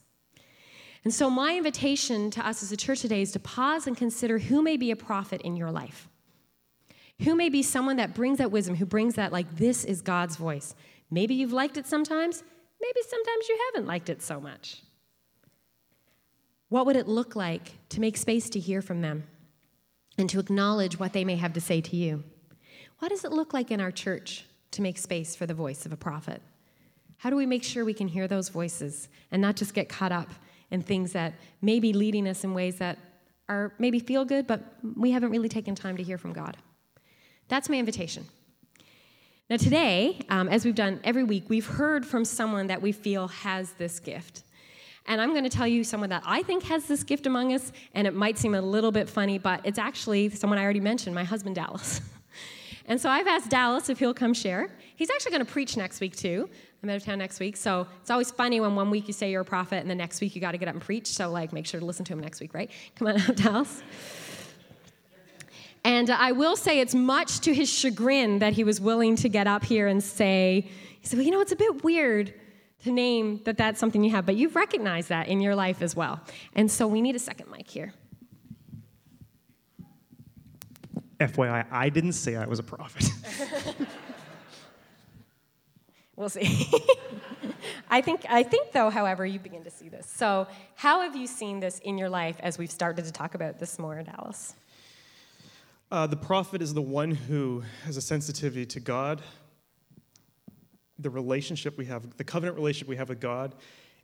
And 1.03 1.13
so, 1.13 1.29
my 1.29 1.57
invitation 1.57 2.31
to 2.31 2.47
us 2.47 2.63
as 2.63 2.71
a 2.71 2.77
church 2.77 3.01
today 3.01 3.21
is 3.21 3.33
to 3.33 3.41
pause 3.41 3.87
and 3.87 3.97
consider 3.97 4.39
who 4.39 4.61
may 4.61 4.77
be 4.77 4.89
a 4.89 4.95
prophet 4.95 5.41
in 5.41 5.57
your 5.57 5.69
life. 5.69 6.07
Who 7.23 7.35
may 7.35 7.49
be 7.49 7.61
someone 7.61 7.97
that 7.97 8.15
brings 8.15 8.37
that 8.37 8.51
wisdom, 8.51 8.77
who 8.77 8.85
brings 8.85 9.15
that, 9.15 9.33
like, 9.33 9.57
this 9.57 9.83
is 9.83 10.01
God's 10.01 10.37
voice. 10.37 10.73
Maybe 11.11 11.35
you've 11.35 11.51
liked 11.51 11.75
it 11.75 11.85
sometimes, 11.85 12.41
maybe 12.81 13.01
sometimes 13.05 13.49
you 13.49 13.59
haven't 13.65 13.85
liked 13.85 14.09
it 14.09 14.21
so 14.21 14.39
much. 14.39 14.81
What 16.69 16.85
would 16.85 16.95
it 16.95 17.09
look 17.09 17.35
like 17.35 17.73
to 17.89 17.99
make 17.99 18.15
space 18.15 18.49
to 18.51 18.61
hear 18.61 18.81
from 18.81 19.01
them 19.01 19.25
and 20.17 20.29
to 20.29 20.39
acknowledge 20.39 20.97
what 20.97 21.11
they 21.11 21.25
may 21.25 21.35
have 21.35 21.51
to 21.51 21.61
say 21.61 21.81
to 21.81 21.97
you? 21.97 22.23
What 23.03 23.09
does 23.09 23.25
it 23.25 23.33
look 23.33 23.53
like 23.53 23.69
in 23.69 23.81
our 23.81 23.91
church 23.91 24.45
to 24.71 24.81
make 24.81 24.97
space 24.97 25.35
for 25.35 25.45
the 25.45 25.53
voice 25.53 25.85
of 25.85 25.91
a 25.91 25.97
prophet. 25.97 26.41
How 27.17 27.29
do 27.29 27.35
we 27.35 27.45
make 27.45 27.61
sure 27.61 27.83
we 27.83 27.93
can 27.93 28.07
hear 28.07 28.29
those 28.29 28.47
voices 28.47 29.09
and 29.29 29.41
not 29.41 29.57
just 29.57 29.73
get 29.73 29.89
caught 29.89 30.13
up 30.13 30.29
in 30.71 30.81
things 30.81 31.11
that 31.11 31.33
may 31.61 31.81
be 31.81 31.91
leading 31.91 32.29
us 32.29 32.45
in 32.45 32.53
ways 32.53 32.77
that 32.77 32.97
are 33.49 33.73
maybe 33.77 33.99
feel 33.99 34.23
good, 34.23 34.47
but 34.47 34.61
we 34.95 35.11
haven't 35.11 35.31
really 35.31 35.49
taken 35.49 35.75
time 35.75 35.97
to 35.97 36.03
hear 36.03 36.17
from 36.17 36.31
God? 36.31 36.55
That's 37.49 37.67
my 37.67 37.75
invitation. 37.75 38.25
Now, 39.49 39.57
today, 39.57 40.21
um, 40.29 40.47
as 40.47 40.63
we've 40.63 40.73
done 40.73 41.01
every 41.03 41.25
week, 41.25 41.49
we've 41.49 41.67
heard 41.67 42.05
from 42.05 42.23
someone 42.23 42.67
that 42.67 42.81
we 42.81 42.93
feel 42.93 43.27
has 43.27 43.73
this 43.73 43.99
gift. 43.99 44.43
And 45.07 45.19
I'm 45.19 45.31
going 45.31 45.43
to 45.43 45.49
tell 45.49 45.67
you 45.67 45.83
someone 45.83 46.09
that 46.11 46.23
I 46.25 46.41
think 46.41 46.63
has 46.63 46.85
this 46.85 47.03
gift 47.03 47.25
among 47.25 47.53
us, 47.53 47.73
and 47.95 48.07
it 48.07 48.13
might 48.13 48.37
seem 48.37 48.55
a 48.55 48.61
little 48.61 48.93
bit 48.93 49.09
funny, 49.09 49.39
but 49.39 49.59
it's 49.65 49.77
actually 49.77 50.29
someone 50.29 50.57
I 50.57 50.63
already 50.63 50.79
mentioned, 50.79 51.13
my 51.13 51.25
husband 51.25 51.55
Dallas. 51.55 51.99
and 52.85 52.99
so 52.99 53.09
I've 53.09 53.27
asked 53.27 53.49
Dallas 53.49 53.89
if 53.89 53.99
he'll 53.99 54.13
come 54.13 54.33
share. 54.33 54.69
He's 54.95 55.09
actually 55.09 55.31
going 55.31 55.45
to 55.45 55.51
preach 55.51 55.77
next 55.77 55.99
week, 56.01 56.15
too. 56.15 56.49
I'm 56.81 56.89
out 56.89 56.97
of 56.97 57.03
town 57.05 57.19
next 57.19 57.39
week. 57.39 57.55
So 57.55 57.87
it's 58.01 58.11
always 58.11 58.29
funny 58.29 58.59
when 58.59 58.75
one 58.75 58.89
week 58.89 59.07
you 59.07 59.13
say 59.13 59.31
you're 59.31 59.41
a 59.41 59.45
prophet, 59.45 59.77
and 59.77 59.89
the 59.89 59.95
next 59.95 60.19
week 60.19 60.35
you 60.35 60.41
got 60.41 60.51
to 60.51 60.57
get 60.57 60.67
up 60.67 60.75
and 60.75 60.83
preach. 60.83 61.07
So, 61.07 61.31
like, 61.31 61.53
make 61.53 61.65
sure 61.65 61.79
to 61.79 61.85
listen 61.85 62.03
to 62.05 62.13
him 62.13 62.19
next 62.19 62.41
week, 62.41 62.53
right? 62.53 62.69
Come 62.95 63.07
on 63.07 63.21
out, 63.21 63.35
Dallas. 63.37 63.83
And 65.85 66.09
uh, 66.09 66.17
I 66.19 66.31
will 66.31 66.55
say 66.55 66.79
it's 66.79 66.95
much 66.95 67.39
to 67.41 67.53
his 67.53 67.69
chagrin 67.69 68.39
that 68.39 68.53
he 68.53 68.63
was 68.63 68.79
willing 68.79 69.15
to 69.17 69.29
get 69.29 69.47
up 69.47 69.63
here 69.63 69.87
and 69.87 70.03
say, 70.03 70.69
he 71.01 71.07
said, 71.07 71.17
well, 71.17 71.25
you 71.25 71.31
know, 71.31 71.41
it's 71.41 71.51
a 71.51 71.57
bit 71.57 71.83
weird 71.83 72.33
to 72.83 72.91
name 72.91 73.41
that 73.45 73.57
that's 73.57 73.79
something 73.79 74.03
you 74.03 74.11
have, 74.11 74.25
but 74.25 74.35
you've 74.35 74.55
recognized 74.55 75.09
that 75.09 75.27
in 75.27 75.41
your 75.41 75.55
life 75.55 75.81
as 75.81 75.95
well. 75.95 76.21
And 76.55 76.69
so 76.69 76.87
we 76.87 77.01
need 77.01 77.15
a 77.15 77.19
second 77.19 77.49
mic 77.49 77.69
here. 77.69 77.93
FYI, 81.27 81.65
I 81.71 81.89
didn't 81.89 82.13
say 82.13 82.35
I 82.35 82.45
was 82.45 82.59
a 82.59 82.63
prophet. 82.63 83.09
we'll 86.15 86.29
see. 86.29 86.69
I 87.89 88.01
think, 88.01 88.25
I 88.29 88.43
think, 88.43 88.71
though, 88.71 88.89
however, 88.89 89.25
you 89.25 89.39
begin 89.39 89.63
to 89.63 89.69
see 89.69 89.89
this. 89.89 90.07
So, 90.07 90.47
how 90.75 91.01
have 91.01 91.15
you 91.15 91.27
seen 91.27 91.59
this 91.59 91.79
in 91.79 91.97
your 91.97 92.09
life 92.09 92.37
as 92.39 92.57
we've 92.57 92.71
started 92.71 93.05
to 93.05 93.11
talk 93.11 93.35
about 93.35 93.59
this 93.59 93.77
more, 93.77 94.01
Dallas? 94.01 94.55
Uh, 95.91 96.07
the 96.07 96.17
prophet 96.17 96.61
is 96.61 96.73
the 96.73 96.81
one 96.81 97.11
who 97.11 97.63
has 97.85 97.97
a 97.97 98.01
sensitivity 98.01 98.65
to 98.65 98.79
God, 98.79 99.21
the 100.97 101.09
relationship 101.09 101.77
we 101.77 101.85
have, 101.85 102.17
the 102.17 102.23
covenant 102.23 102.57
relationship 102.57 102.87
we 102.87 102.95
have 102.95 103.09
with 103.09 103.19
God 103.19 103.53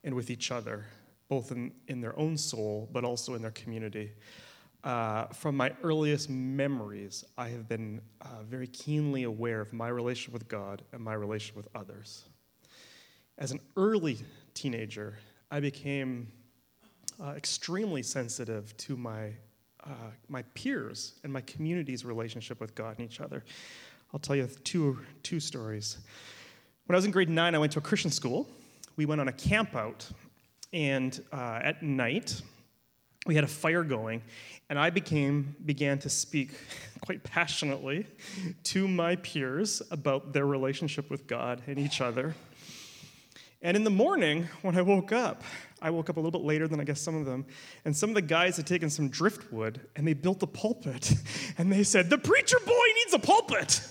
and 0.03 0.13
with 0.13 0.29
each 0.29 0.51
other, 0.51 0.85
both 1.29 1.51
in, 1.51 1.71
in 1.87 1.99
their 1.99 2.17
own 2.17 2.37
soul, 2.37 2.87
but 2.91 3.03
also 3.03 3.33
in 3.33 3.41
their 3.41 3.51
community. 3.51 4.11
Uh, 4.83 5.25
from 5.27 5.57
my 5.57 5.73
earliest 5.83 6.29
memories, 6.29 7.25
I 7.37 7.49
have 7.49 7.67
been 7.67 8.01
uh, 8.21 8.43
very 8.43 8.67
keenly 8.67 9.23
aware 9.23 9.59
of 9.59 9.73
my 9.73 9.89
relationship 9.89 10.33
with 10.33 10.47
God 10.47 10.83
and 10.93 11.01
my 11.03 11.13
relationship 11.13 11.57
with 11.57 11.67
others. 11.75 12.23
As 13.37 13.51
an 13.51 13.59
early 13.75 14.19
teenager, 14.53 15.17
I 15.51 15.59
became 15.59 16.31
uh, 17.21 17.33
extremely 17.35 18.03
sensitive 18.03 18.75
to 18.77 18.95
my 18.95 19.31
uh, 19.85 20.11
my 20.27 20.41
peers 20.53 21.13
and 21.23 21.31
my 21.31 21.41
community's 21.41 22.03
relationship 22.03 22.59
with 22.59 22.75
God 22.75 22.99
and 22.99 23.09
each 23.09 23.21
other. 23.21 23.43
I'll 24.13 24.19
tell 24.19 24.35
you 24.35 24.47
two, 24.63 24.99
two 25.23 25.39
stories. 25.39 25.97
When 26.85 26.95
I 26.95 26.97
was 26.97 27.05
in 27.05 27.11
grade 27.11 27.29
nine, 27.29 27.55
I 27.55 27.59
went 27.59 27.71
to 27.73 27.79
a 27.79 27.81
Christian 27.81 28.11
school. 28.11 28.47
We 28.97 29.05
went 29.05 29.21
on 29.21 29.29
a 29.29 29.33
camp 29.33 29.75
out, 29.75 30.05
and 30.73 31.23
uh, 31.31 31.59
at 31.63 31.81
night, 31.81 32.41
we 33.29 33.35
had 33.35 33.43
a 33.43 33.47
fire 33.47 33.83
going, 33.83 34.23
and 34.71 34.79
I 34.79 34.89
became, 34.89 35.55
began 35.63 35.99
to 35.99 36.09
speak 36.09 36.49
quite 37.01 37.23
passionately 37.23 38.07
to 38.63 38.87
my 38.87 39.17
peers 39.17 39.83
about 39.91 40.33
their 40.33 40.47
relationship 40.47 41.11
with 41.11 41.27
God 41.27 41.61
and 41.67 41.77
each 41.77 42.01
other. 42.01 42.33
And 43.61 43.77
in 43.77 43.83
the 43.83 43.91
morning, 43.91 44.47
when 44.63 44.75
I 44.75 44.81
woke 44.81 45.11
up, 45.11 45.43
I 45.79 45.91
woke 45.91 46.09
up 46.09 46.17
a 46.17 46.19
little 46.19 46.31
bit 46.31 46.43
later 46.43 46.67
than 46.67 46.79
I 46.79 46.83
guess 46.83 47.01
some 47.01 47.13
of 47.13 47.27
them, 47.27 47.45
and 47.85 47.95
some 47.95 48.09
of 48.09 48.15
the 48.15 48.23
guys 48.23 48.57
had 48.57 48.65
taken 48.65 48.89
some 48.89 49.09
driftwood 49.09 49.79
and 49.95 50.07
they 50.07 50.15
built 50.15 50.41
a 50.41 50.47
pulpit. 50.47 51.13
And 51.59 51.71
they 51.71 51.83
said, 51.83 52.09
The 52.09 52.17
preacher 52.17 52.57
boy 52.65 52.87
needs 52.95 53.13
a 53.13 53.19
pulpit. 53.19 53.81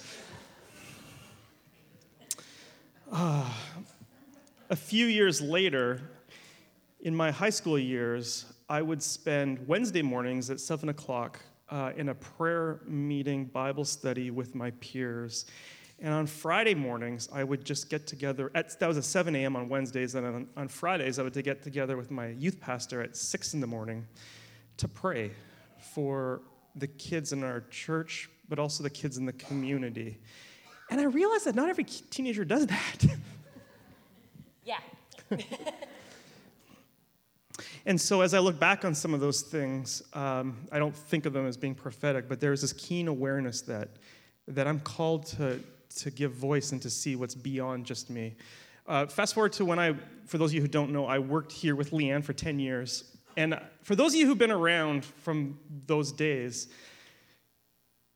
Uh, 3.13 3.49
a 4.69 4.77
few 4.77 5.07
years 5.07 5.41
later, 5.41 6.01
in 7.01 7.15
my 7.15 7.31
high 7.31 7.51
school 7.51 7.79
years, 7.79 8.45
I 8.69 8.83
would 8.83 9.03
spend 9.03 9.67
Wednesday 9.67 10.03
mornings 10.03 10.51
at 10.51 10.61
7 10.61 10.91
o'clock 10.91 11.41
uh, 11.71 11.93
in 11.97 12.11
a 12.11 12.15
prayer 12.15 12.81
meeting 12.87 13.47
Bible 13.47 13.85
study 13.85 14.31
with 14.31 14.55
my 14.55 14.73
peers. 14.73 15.47
And 16.01 16.13
on 16.13 16.27
Friday 16.27 16.75
mornings, 16.75 17.29
I 17.33 17.45
would 17.45 17.65
just 17.65 17.89
get 17.89 18.07
together. 18.07 18.51
At, 18.55 18.79
that 18.79 18.87
was 18.87 18.99
at 18.99 19.05
7 19.05 19.35
a.m. 19.35 19.57
on 19.57 19.69
Wednesdays. 19.71 20.15
And 20.15 20.27
on, 20.27 20.49
on 20.57 20.69
Fridays, 20.69 21.19
I 21.19 21.23
would 21.23 21.33
get 21.43 21.63
together 21.63 21.97
with 21.97 22.11
my 22.11 22.29
youth 22.29 22.61
pastor 22.61 23.03
at 23.03 23.17
6 23.17 23.55
in 23.55 23.61
the 23.61 23.67
morning 23.67 24.07
to 24.77 24.87
pray 24.87 25.33
for 25.79 26.43
the 26.77 26.87
kids 26.87 27.33
in 27.33 27.43
our 27.43 27.65
church, 27.71 28.29
but 28.49 28.59
also 28.59 28.83
the 28.83 28.91
kids 28.91 29.17
in 29.17 29.25
the 29.25 29.33
community. 29.33 30.19
And 30.91 31.01
I 31.01 31.05
realized 31.05 31.47
that 31.47 31.55
not 31.55 31.69
every 31.69 31.85
teenager 31.85 32.45
does 32.45 32.67
that. 32.67 33.07
Yeah. 34.65 34.81
and 37.89 38.01
so 38.01 38.21
as 38.21 38.35
I 38.35 38.39
look 38.39 38.61
back 38.61 38.85
on 38.85 38.95
some 38.95 39.13
of 39.13 39.19
those 39.19 39.41
things, 39.41 40.03
um, 40.13 40.57
I 40.71 40.79
don't 40.79 40.95
think 40.95 41.27
of 41.27 41.33
them 41.33 41.47
as 41.47 41.57
being 41.57 41.75
prophetic, 41.75 42.29
but 42.29 42.39
there's 42.39 42.61
this 42.61 42.73
keen 42.73 43.09
awareness 43.09 43.63
that, 43.63 43.89
that 44.47 44.69
I'm 44.69 44.79
called 44.79 45.27
to 45.27 45.61
to 45.97 46.11
give 46.11 46.33
voice 46.33 46.73
and 46.73 46.81
to 46.83 46.91
see 46.91 47.17
what's 47.17 47.35
beyond 47.35 47.87
just 47.87 48.11
me. 48.11 48.37
Uh, 48.87 49.07
fast 49.07 49.35
forward 49.35 49.53
to 49.55 49.65
when 49.65 49.79
I, 49.79 49.95
for 50.27 50.39
those 50.39 50.51
of 50.51 50.55
you 50.55 50.61
who 50.61 50.69
don't 50.69 50.93
know, 50.93 51.07
I 51.07 51.19
worked 51.19 51.53
here 51.53 51.75
with 51.75 51.91
Leanne 51.91 52.25
for 52.25 52.33
10 52.33 52.59
years. 52.59 53.05
And 53.37 53.61
for 53.83 53.95
those 53.95 54.13
of 54.13 54.21
you 54.21 54.27
who've 54.27 54.39
been 54.39 54.51
around 54.51 55.05
from 55.05 55.59
those 55.87 56.13
days, 56.13 56.69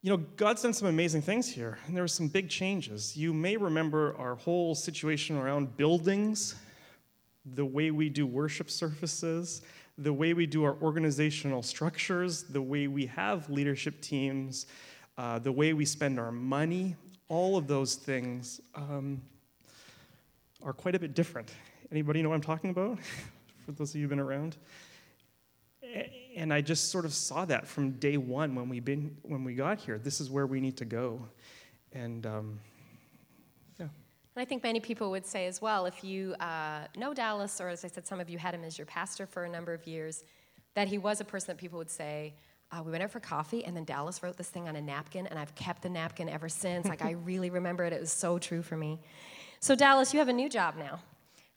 you 0.02 0.10
know, 0.10 0.16
God's 0.36 0.62
done 0.62 0.72
some 0.72 0.88
amazing 0.88 1.22
things 1.22 1.48
here, 1.48 1.78
and 1.86 1.94
there 1.94 2.02
were 2.02 2.08
some 2.08 2.26
big 2.26 2.48
changes. 2.48 3.16
You 3.16 3.32
may 3.32 3.56
remember 3.56 4.16
our 4.18 4.34
whole 4.34 4.74
situation 4.74 5.36
around 5.36 5.76
buildings, 5.76 6.56
the 7.44 7.64
way 7.64 7.90
we 7.90 8.08
do 8.08 8.26
worship 8.26 8.70
services, 8.70 9.62
the 9.98 10.12
way 10.12 10.32
we 10.32 10.46
do 10.46 10.64
our 10.64 10.76
organizational 10.80 11.62
structures, 11.62 12.44
the 12.44 12.62
way 12.62 12.86
we 12.86 13.06
have 13.06 13.48
leadership 13.50 14.00
teams, 14.00 14.66
uh, 15.18 15.38
the 15.38 15.52
way 15.52 15.72
we 15.72 15.84
spend 15.84 16.18
our 16.18 16.32
money, 16.32 16.96
all 17.28 17.56
of 17.56 17.66
those 17.66 17.94
things 17.94 18.60
um, 18.74 19.20
are 20.62 20.72
quite 20.72 20.94
a 20.94 20.98
bit 20.98 21.14
different. 21.14 21.50
Anybody 21.90 22.22
know 22.22 22.28
what 22.28 22.36
I'm 22.36 22.40
talking 22.40 22.70
about? 22.70 22.98
For 23.66 23.72
those 23.72 23.90
of 23.90 23.96
you 23.96 24.02
who've 24.02 24.10
been 24.10 24.20
around? 24.20 24.56
And 26.36 26.52
I 26.52 26.62
just 26.62 26.90
sort 26.90 27.04
of 27.04 27.12
saw 27.12 27.44
that 27.44 27.66
from 27.66 27.92
day 27.92 28.16
one 28.16 28.54
when 28.54 28.68
we 28.70 28.80
been 28.80 29.14
when 29.22 29.44
we 29.44 29.54
got 29.54 29.78
here. 29.78 29.98
This 29.98 30.20
is 30.20 30.30
where 30.30 30.46
we 30.46 30.60
need 30.60 30.78
to 30.78 30.86
go, 30.86 31.28
and 31.92 32.24
um. 32.24 32.60
And 34.34 34.42
I 34.42 34.46
think 34.46 34.62
many 34.62 34.80
people 34.80 35.10
would 35.10 35.26
say 35.26 35.46
as 35.46 35.60
well, 35.60 35.84
if 35.84 36.02
you 36.02 36.34
uh, 36.40 36.86
know 36.96 37.12
Dallas, 37.12 37.60
or 37.60 37.68
as 37.68 37.84
I 37.84 37.88
said, 37.88 38.06
some 38.06 38.18
of 38.18 38.30
you 38.30 38.38
had 38.38 38.54
him 38.54 38.64
as 38.64 38.78
your 38.78 38.86
pastor 38.86 39.26
for 39.26 39.44
a 39.44 39.48
number 39.48 39.74
of 39.74 39.86
years, 39.86 40.24
that 40.74 40.88
he 40.88 40.96
was 40.96 41.20
a 41.20 41.24
person 41.24 41.48
that 41.48 41.58
people 41.58 41.78
would 41.78 41.90
say, 41.90 42.34
uh, 42.70 42.82
we 42.82 42.90
went 42.90 43.02
out 43.04 43.10
for 43.10 43.20
coffee, 43.20 43.62
and 43.66 43.76
then 43.76 43.84
Dallas 43.84 44.22
wrote 44.22 44.38
this 44.38 44.48
thing 44.48 44.66
on 44.66 44.76
a 44.76 44.80
napkin, 44.80 45.26
and 45.26 45.38
I've 45.38 45.54
kept 45.54 45.82
the 45.82 45.90
napkin 45.90 46.30
ever 46.30 46.48
since. 46.48 46.86
like, 46.86 47.02
I 47.02 47.10
really 47.24 47.50
remember 47.50 47.84
it. 47.84 47.92
It 47.92 48.00
was 48.00 48.10
so 48.10 48.38
true 48.38 48.62
for 48.62 48.76
me. 48.76 48.98
So, 49.60 49.74
Dallas, 49.74 50.14
you 50.14 50.18
have 50.18 50.28
a 50.28 50.32
new 50.32 50.48
job 50.48 50.76
now. 50.78 51.00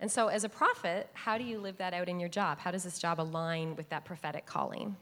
And 0.02 0.12
so, 0.12 0.28
as 0.28 0.44
a 0.44 0.50
prophet, 0.50 1.10
how 1.14 1.38
do 1.38 1.46
you 1.46 1.60
live 1.60 1.78
that 1.78 1.94
out 1.94 2.10
in 2.10 2.20
your 2.20 2.28
job? 2.28 2.60
How 2.60 2.72
does 2.72 2.84
this 2.84 3.00
job 3.00 3.22
align 3.22 3.78
with 3.78 3.88
that 3.90 4.04
prophetic 4.04 4.46
calling? 4.46 4.98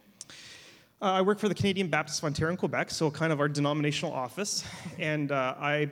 Uh, 1.01 1.05
I 1.05 1.21
work 1.21 1.39
for 1.39 1.49
the 1.49 1.55
Canadian 1.55 1.87
Baptist 1.87 2.23
of 2.23 2.39
in 2.39 2.55
Quebec, 2.55 2.91
so 2.91 3.09
kind 3.09 3.33
of 3.33 3.39
our 3.39 3.49
denominational 3.49 4.13
office. 4.13 4.63
And 4.99 5.31
uh, 5.31 5.55
I 5.59 5.89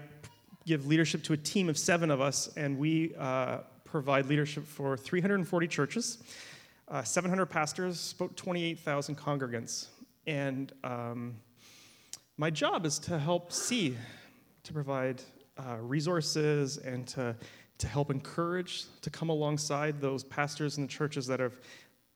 give 0.66 0.86
leadership 0.86 1.24
to 1.24 1.34
a 1.34 1.38
team 1.38 1.70
of 1.70 1.78
seven 1.78 2.12
of 2.12 2.22
us, 2.22 2.50
and 2.56 2.78
we 2.78 3.14
uh, 3.18 3.60
provide 3.84 4.28
leadership 4.28 4.66
for 4.66 4.96
340 4.96 5.68
churches, 5.68 6.20
uh, 6.88 7.04
700 7.04 7.46
pastors, 7.46 8.14
about 8.18 8.36
28,000 8.36 9.18
congregants. 9.18 9.88
And 10.28 10.72
um, 10.84 11.36
my 12.38 12.50
job 12.50 12.86
is 12.86 13.00
to 13.00 13.18
help 13.18 13.52
see, 13.52 13.98
to 14.64 14.74
provide 14.74 15.22
uh, 15.58 15.78
resources 15.82 16.78
and 16.78 17.08
to, 17.08 17.36
to 17.80 17.88
help 17.88 18.12
encourage, 18.12 18.86
to 19.02 19.10
come 19.10 19.30
alongside 19.30 20.00
those 20.00 20.24
pastors 20.24 20.78
and 20.78 20.88
the 20.88 20.92
churches 20.92 21.28
that 21.28 21.40
have, 21.40 21.60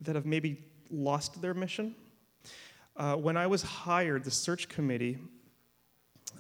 that 0.02 0.16
have 0.16 0.26
maybe 0.26 0.64
lost 0.90 1.42
their 1.42 1.54
mission. 1.54 1.96
Uh, 2.96 3.16
when 3.16 3.36
I 3.36 3.48
was 3.48 3.62
hired, 3.62 4.24
the 4.24 4.32
search 4.32 4.70
committee, 4.70 5.18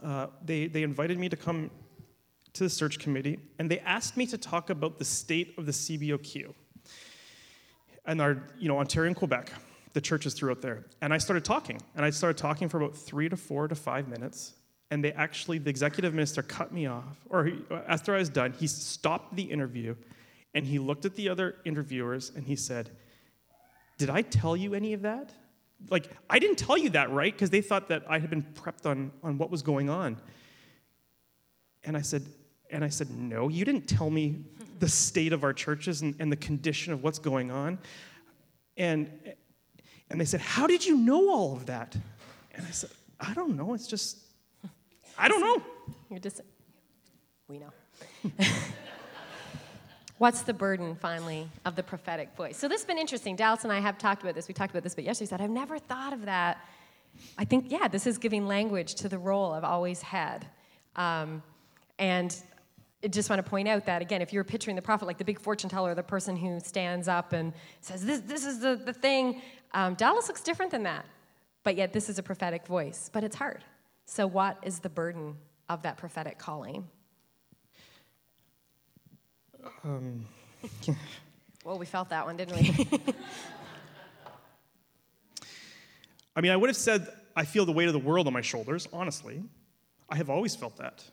uh, 0.03 0.27
they, 0.43 0.67
they 0.67 0.83
invited 0.83 1.19
me 1.19 1.27
to 1.29 1.35
come 1.35 1.69
to 2.55 2.63
the 2.63 2.69
search 2.69 2.99
committee 2.99 3.39
and 3.59 3.69
they 3.69 3.79
asked 3.79 4.17
me 4.17 4.25
to 4.27 4.37
talk 4.37 4.69
about 4.69 4.97
the 4.99 5.05
state 5.05 5.53
of 5.57 5.65
the 5.65 5.71
CBOQ 5.71 6.53
and 8.05 8.21
our, 8.21 8.43
you 8.57 8.67
know, 8.67 8.79
Ontario 8.79 9.07
and 9.07 9.15
Quebec 9.15 9.51
the 9.95 10.01
churches 10.01 10.33
throughout 10.33 10.61
there. 10.61 10.85
And 11.01 11.13
I 11.13 11.17
started 11.17 11.45
talking, 11.45 11.81
and 11.95 12.05
I 12.05 12.09
started 12.09 12.37
talking 12.37 12.67
for 12.67 12.77
about 12.81 12.95
three 12.95 13.29
to 13.29 13.37
four 13.37 13.67
to 13.69 13.75
five 13.75 14.09
minutes. 14.09 14.53
And 14.91 15.03
they 15.03 15.13
actually, 15.13 15.57
the 15.57 15.69
executive 15.69 16.13
minister 16.13 16.43
cut 16.43 16.71
me 16.73 16.85
off, 16.85 17.17
or 17.29 17.45
he, 17.45 17.61
after 17.87 18.13
I 18.13 18.19
was 18.19 18.29
done, 18.29 18.53
he 18.53 18.67
stopped 18.67 19.35
the 19.35 19.43
interview 19.43 19.95
and 20.53 20.65
he 20.65 20.79
looked 20.79 21.05
at 21.05 21.15
the 21.15 21.29
other 21.29 21.55
interviewers 21.65 22.31
and 22.35 22.45
he 22.45 22.55
said, 22.55 22.91
Did 23.97 24.09
I 24.09 24.21
tell 24.21 24.55
you 24.55 24.73
any 24.73 24.93
of 24.93 25.01
that? 25.03 25.31
Like, 25.89 26.09
I 26.29 26.39
didn't 26.39 26.57
tell 26.57 26.77
you 26.77 26.89
that, 26.91 27.09
right? 27.11 27.33
Because 27.33 27.49
they 27.49 27.61
thought 27.61 27.87
that 27.87 28.03
I 28.07 28.19
had 28.19 28.29
been 28.29 28.43
prepped 28.43 28.85
on, 28.85 29.11
on 29.23 29.37
what 29.37 29.49
was 29.49 29.61
going 29.61 29.89
on. 29.89 30.17
And 31.85 31.95
I 31.95 32.01
said, 32.01 32.25
and 32.75 32.83
I 32.83 32.89
said, 32.89 33.09
No, 33.09 33.47
you 33.47 33.63
didn't 33.63 33.87
tell 33.87 34.09
me 34.09 34.43
the 34.79 34.89
state 34.89 35.31
of 35.31 35.43
our 35.43 35.53
churches 35.53 36.01
and, 36.01 36.13
and 36.19 36.29
the 36.31 36.35
condition 36.35 36.91
of 36.91 37.03
what's 37.03 37.19
going 37.19 37.49
on. 37.49 37.79
And, 38.75 39.09
and 40.09 40.19
they 40.19 40.25
said, 40.25 40.41
How 40.41 40.67
did 40.67 40.85
you 40.85 40.97
know 40.97 41.29
all 41.29 41.53
of 41.53 41.67
that? 41.67 41.95
And 42.53 42.67
I 42.67 42.71
said, 42.71 42.89
I 43.19 43.33
don't 43.33 43.55
know. 43.55 43.73
It's 43.73 43.87
just, 43.87 44.19
I 45.17 45.29
don't 45.29 45.39
know. 45.39 45.63
You're 46.09 46.19
just, 46.19 46.41
we 47.47 47.59
know. 47.59 47.71
What's 50.17 50.43
the 50.43 50.53
burden, 50.53 50.95
finally, 50.95 51.49
of 51.65 51.75
the 51.75 51.83
prophetic 51.83 52.35
voice? 52.35 52.57
So 52.57 52.67
this 52.67 52.81
has 52.81 52.85
been 52.85 52.97
interesting. 52.97 53.35
Dallas 53.35 53.63
and 53.63 53.71
I 53.71 53.79
have 53.79 53.97
talked 53.97 54.21
about 54.21 54.35
this. 54.35 54.47
We 54.47 54.53
talked 54.53 54.71
about 54.71 54.83
this, 54.83 54.95
but 54.95 55.03
yesterday 55.03 55.29
said, 55.29 55.41
I've 55.41 55.49
never 55.49 55.77
thought 55.77 56.13
of 56.13 56.25
that. 56.25 56.65
I 57.37 57.45
think, 57.45 57.65
yeah, 57.69 57.87
this 57.87 58.07
is 58.07 58.17
giving 58.17 58.47
language 58.47 58.95
to 58.95 59.09
the 59.09 59.17
role 59.17 59.51
I've 59.51 59.65
always 59.65 60.01
had. 60.01 60.45
Um, 60.95 61.43
and 61.99 62.35
I 63.05 63.07
just 63.07 63.29
want 63.29 63.37
to 63.43 63.47
point 63.47 63.67
out 63.67 63.85
that, 63.85 64.01
again, 64.01 64.23
if 64.23 64.33
you're 64.33 64.43
picturing 64.43 64.75
the 64.75 64.81
prophet 64.81 65.05
like 65.05 65.19
the 65.19 65.23
big 65.23 65.39
fortune 65.39 65.69
teller, 65.69 65.93
the 65.93 66.01
person 66.01 66.35
who 66.35 66.59
stands 66.59 67.07
up 67.07 67.33
and 67.33 67.53
says, 67.79 68.03
This, 68.03 68.21
this 68.21 68.43
is 68.43 68.59
the, 68.59 68.75
the 68.75 68.93
thing, 68.93 69.43
um, 69.75 69.93
Dallas 69.93 70.27
looks 70.27 70.41
different 70.41 70.71
than 70.71 70.81
that. 70.83 71.05
But 71.63 71.75
yet, 71.75 71.93
this 71.93 72.09
is 72.09 72.17
a 72.17 72.23
prophetic 72.23 72.65
voice. 72.65 73.11
But 73.13 73.23
it's 73.23 73.35
hard. 73.35 73.63
So, 74.05 74.25
what 74.25 74.57
is 74.63 74.79
the 74.79 74.89
burden 74.89 75.35
of 75.69 75.83
that 75.83 75.97
prophetic 75.97 76.39
calling? 76.39 76.87
Um, 79.83 80.25
well, 81.63 81.77
we 81.77 81.85
felt 81.85 82.09
that 82.09 82.25
one, 82.25 82.37
didn't 82.37 82.55
we? 82.55 82.89
I 86.35 86.41
mean, 86.41 86.51
I 86.51 86.55
would 86.55 86.69
have 86.69 86.75
said, 86.75 87.07
I 87.35 87.45
feel 87.45 87.67
the 87.67 87.71
weight 87.71 87.87
of 87.87 87.93
the 87.93 87.99
world 87.99 88.25
on 88.25 88.33
my 88.33 88.41
shoulders, 88.41 88.87
honestly. 88.91 89.43
I 90.09 90.15
have 90.15 90.31
always 90.31 90.55
felt 90.55 90.77
that. 90.77 91.03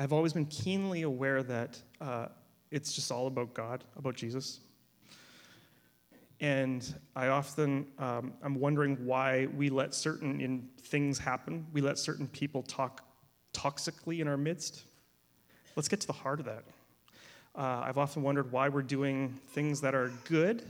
I've 0.00 0.12
always 0.12 0.32
been 0.32 0.46
keenly 0.46 1.02
aware 1.02 1.42
that 1.42 1.82
uh, 2.00 2.28
it's 2.70 2.92
just 2.92 3.10
all 3.10 3.26
about 3.26 3.52
God, 3.52 3.82
about 3.96 4.14
Jesus. 4.14 4.60
And 6.38 6.94
I 7.16 7.26
often, 7.26 7.88
um, 7.98 8.32
I'm 8.40 8.54
wondering 8.54 9.04
why 9.04 9.48
we 9.56 9.70
let 9.70 9.92
certain 9.92 10.40
in 10.40 10.68
things 10.82 11.18
happen. 11.18 11.66
We 11.72 11.80
let 11.80 11.98
certain 11.98 12.28
people 12.28 12.62
talk 12.62 13.02
toxically 13.52 14.20
in 14.20 14.28
our 14.28 14.36
midst. 14.36 14.84
Let's 15.74 15.88
get 15.88 16.00
to 16.02 16.06
the 16.06 16.12
heart 16.12 16.38
of 16.38 16.46
that. 16.46 16.62
Uh, 17.56 17.82
I've 17.84 17.98
often 17.98 18.22
wondered 18.22 18.52
why 18.52 18.68
we're 18.68 18.82
doing 18.82 19.30
things 19.48 19.80
that 19.80 19.96
are 19.96 20.12
good, 20.28 20.62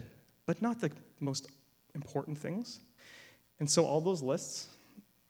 but 0.47 0.63
not 0.63 0.81
the 0.81 0.91
most 1.21 1.49
important 1.95 2.39
things. 2.39 2.81
And 3.61 3.71
so, 3.71 3.85
all 3.85 4.01
those 4.01 4.23
lists, 4.23 4.69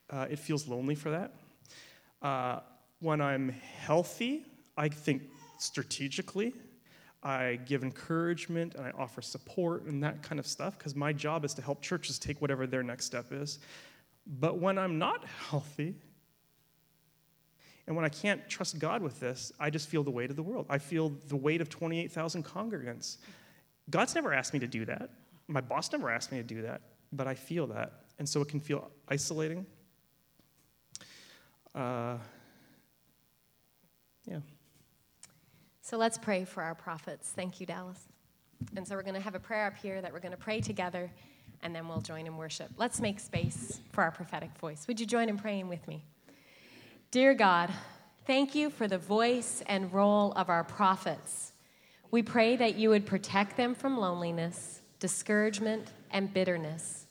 uh, 0.09 0.27
it 0.31 0.39
feels 0.39 0.69
lonely 0.69 0.95
for 0.95 1.11
that. 1.11 1.33
Uh, 2.23 2.61
when 3.01 3.21
I'm 3.21 3.49
healthy, 3.49 4.45
I 4.77 4.89
think 4.89 5.23
strategically. 5.59 6.55
I 7.23 7.59
give 7.67 7.83
encouragement 7.83 8.77
and 8.77 8.87
I 8.87 8.93
offer 8.97 9.21
support 9.23 9.85
and 9.85 10.03
that 10.05 10.23
kind 10.23 10.39
of 10.39 10.47
stuff 10.47 10.79
because 10.79 10.95
my 10.95 11.13
job 11.13 11.45
is 11.45 11.53
to 11.55 11.63
help 11.63 11.83
churches 11.83 12.19
take 12.19 12.41
whatever 12.41 12.67
their 12.67 12.83
next 12.83 13.07
step 13.07 13.27
is. 13.33 13.59
But 14.27 14.59
when 14.59 14.79
I'm 14.79 14.99
not 14.99 15.25
healthy, 15.51 15.97
and 17.87 17.97
when 17.97 18.05
I 18.05 18.11
can't 18.11 18.47
trust 18.51 18.79
God 18.79 19.03
with 19.03 19.19
this, 19.19 19.51
I 19.59 19.71
just 19.71 19.89
feel 19.89 20.05
the 20.05 20.11
weight 20.11 20.29
of 20.29 20.37
the 20.37 20.43
world. 20.43 20.67
I 20.69 20.77
feel 20.77 21.11
the 21.29 21.37
weight 21.37 21.63
of 21.63 21.71
28,000 21.71 22.45
congregants. 22.45 23.17
God's 23.89 24.15
never 24.15 24.35
asked 24.35 24.53
me 24.53 24.61
to 24.61 24.67
do 24.67 24.85
that. 24.85 25.09
My 25.49 25.63
boss 25.63 25.91
never 25.91 26.11
asked 26.11 26.31
me 26.31 26.37
to 26.37 26.45
do 26.45 26.61
that, 26.63 26.83
but 27.13 27.27
I 27.27 27.35
feel 27.35 27.67
that. 27.69 28.05
And 28.19 28.29
so 28.29 28.43
it 28.43 28.49
can 28.49 28.61
feel 28.61 28.91
isolating. 29.09 29.65
Uh, 31.75 32.19
yeah. 34.29 34.39
So 35.81 35.97
let's 35.97 36.19
pray 36.19 36.45
for 36.45 36.63
our 36.63 36.75
prophets. 36.75 37.33
Thank 37.35 37.61
you, 37.61 37.67
Dallas. 37.67 37.99
And 38.77 38.87
so 38.87 38.95
we're 38.95 39.03
going 39.03 39.15
to 39.15 39.21
have 39.21 39.35
a 39.35 39.41
prayer 39.41 39.67
up 39.67 39.77
here 39.77 40.03
that 40.03 40.13
we're 40.13 40.21
going 40.21 40.33
to 40.33 40.37
pray 40.37 40.61
together, 40.61 41.11
and 41.63 41.75
then 41.75 41.89
we'll 41.89 42.01
join 42.01 42.27
in 42.27 42.37
worship. 42.37 42.71
Let's 42.77 43.01
make 43.01 43.21
space 43.21 43.81
for 43.93 44.03
our 44.03 44.11
prophetic 44.11 44.57
voice. 44.59 44.87
Would 44.87 45.01
you 45.01 45.07
join 45.07 45.29
in 45.29 45.39
praying 45.39 45.69
with 45.69 45.87
me? 45.89 46.05
Dear 47.11 47.33
God, 47.33 47.71
thank 48.27 48.55
you 48.55 48.69
for 48.69 48.87
the 48.87 48.99
voice 48.99 49.63
and 49.67 49.93
role 49.93 50.33
of 50.33 50.51
our 50.51 50.65
prophets. 50.65 51.53
We 52.11 52.23
pray 52.23 52.57
that 52.57 52.75
you 52.75 52.91
would 52.91 53.07
protect 53.07 53.57
them 53.57 53.75
from 53.75 53.97
loneliness, 53.97 54.83
discouragement, 54.99 55.93
and 56.11 56.33
bitterness. 56.33 57.07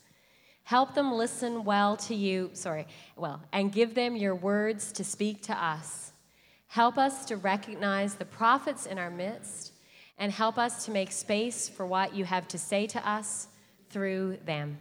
Help 0.63 0.93
them 0.93 1.13
listen 1.13 1.63
well 1.63 1.95
to 1.95 2.13
you, 2.13 2.49
sorry, 2.53 2.87
well, 3.15 3.41
and 3.53 3.71
give 3.71 3.95
them 3.95 4.15
your 4.15 4.35
words 4.35 4.91
to 4.91 5.03
speak 5.03 5.41
to 5.43 5.53
us. 5.53 6.11
Help 6.67 6.97
us 6.97 7.25
to 7.25 7.37
recognize 7.37 8.15
the 8.15 8.25
prophets 8.25 8.85
in 8.85 8.97
our 8.97 9.09
midst 9.09 9.73
and 10.17 10.31
help 10.31 10.57
us 10.57 10.85
to 10.85 10.91
make 10.91 11.11
space 11.11 11.69
for 11.69 11.85
what 11.85 12.15
you 12.15 12.25
have 12.25 12.47
to 12.49 12.57
say 12.57 12.87
to 12.87 13.09
us 13.09 13.47
through 13.89 14.37
them. 14.45 14.77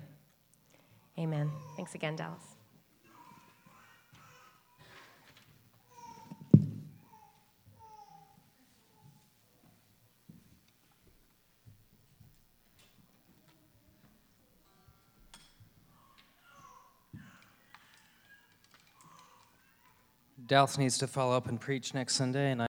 Amen. 1.18 1.50
Thanks 1.76 1.94
again, 1.94 2.16
Dallas. 2.16 2.45
Dallas 20.46 20.78
needs 20.78 20.96
to 20.98 21.06
follow 21.06 21.36
up 21.36 21.48
and 21.48 21.60
preach 21.60 21.92
next 21.92 22.14
Sunday, 22.14 22.52
and 22.52 22.62
I 22.62 22.64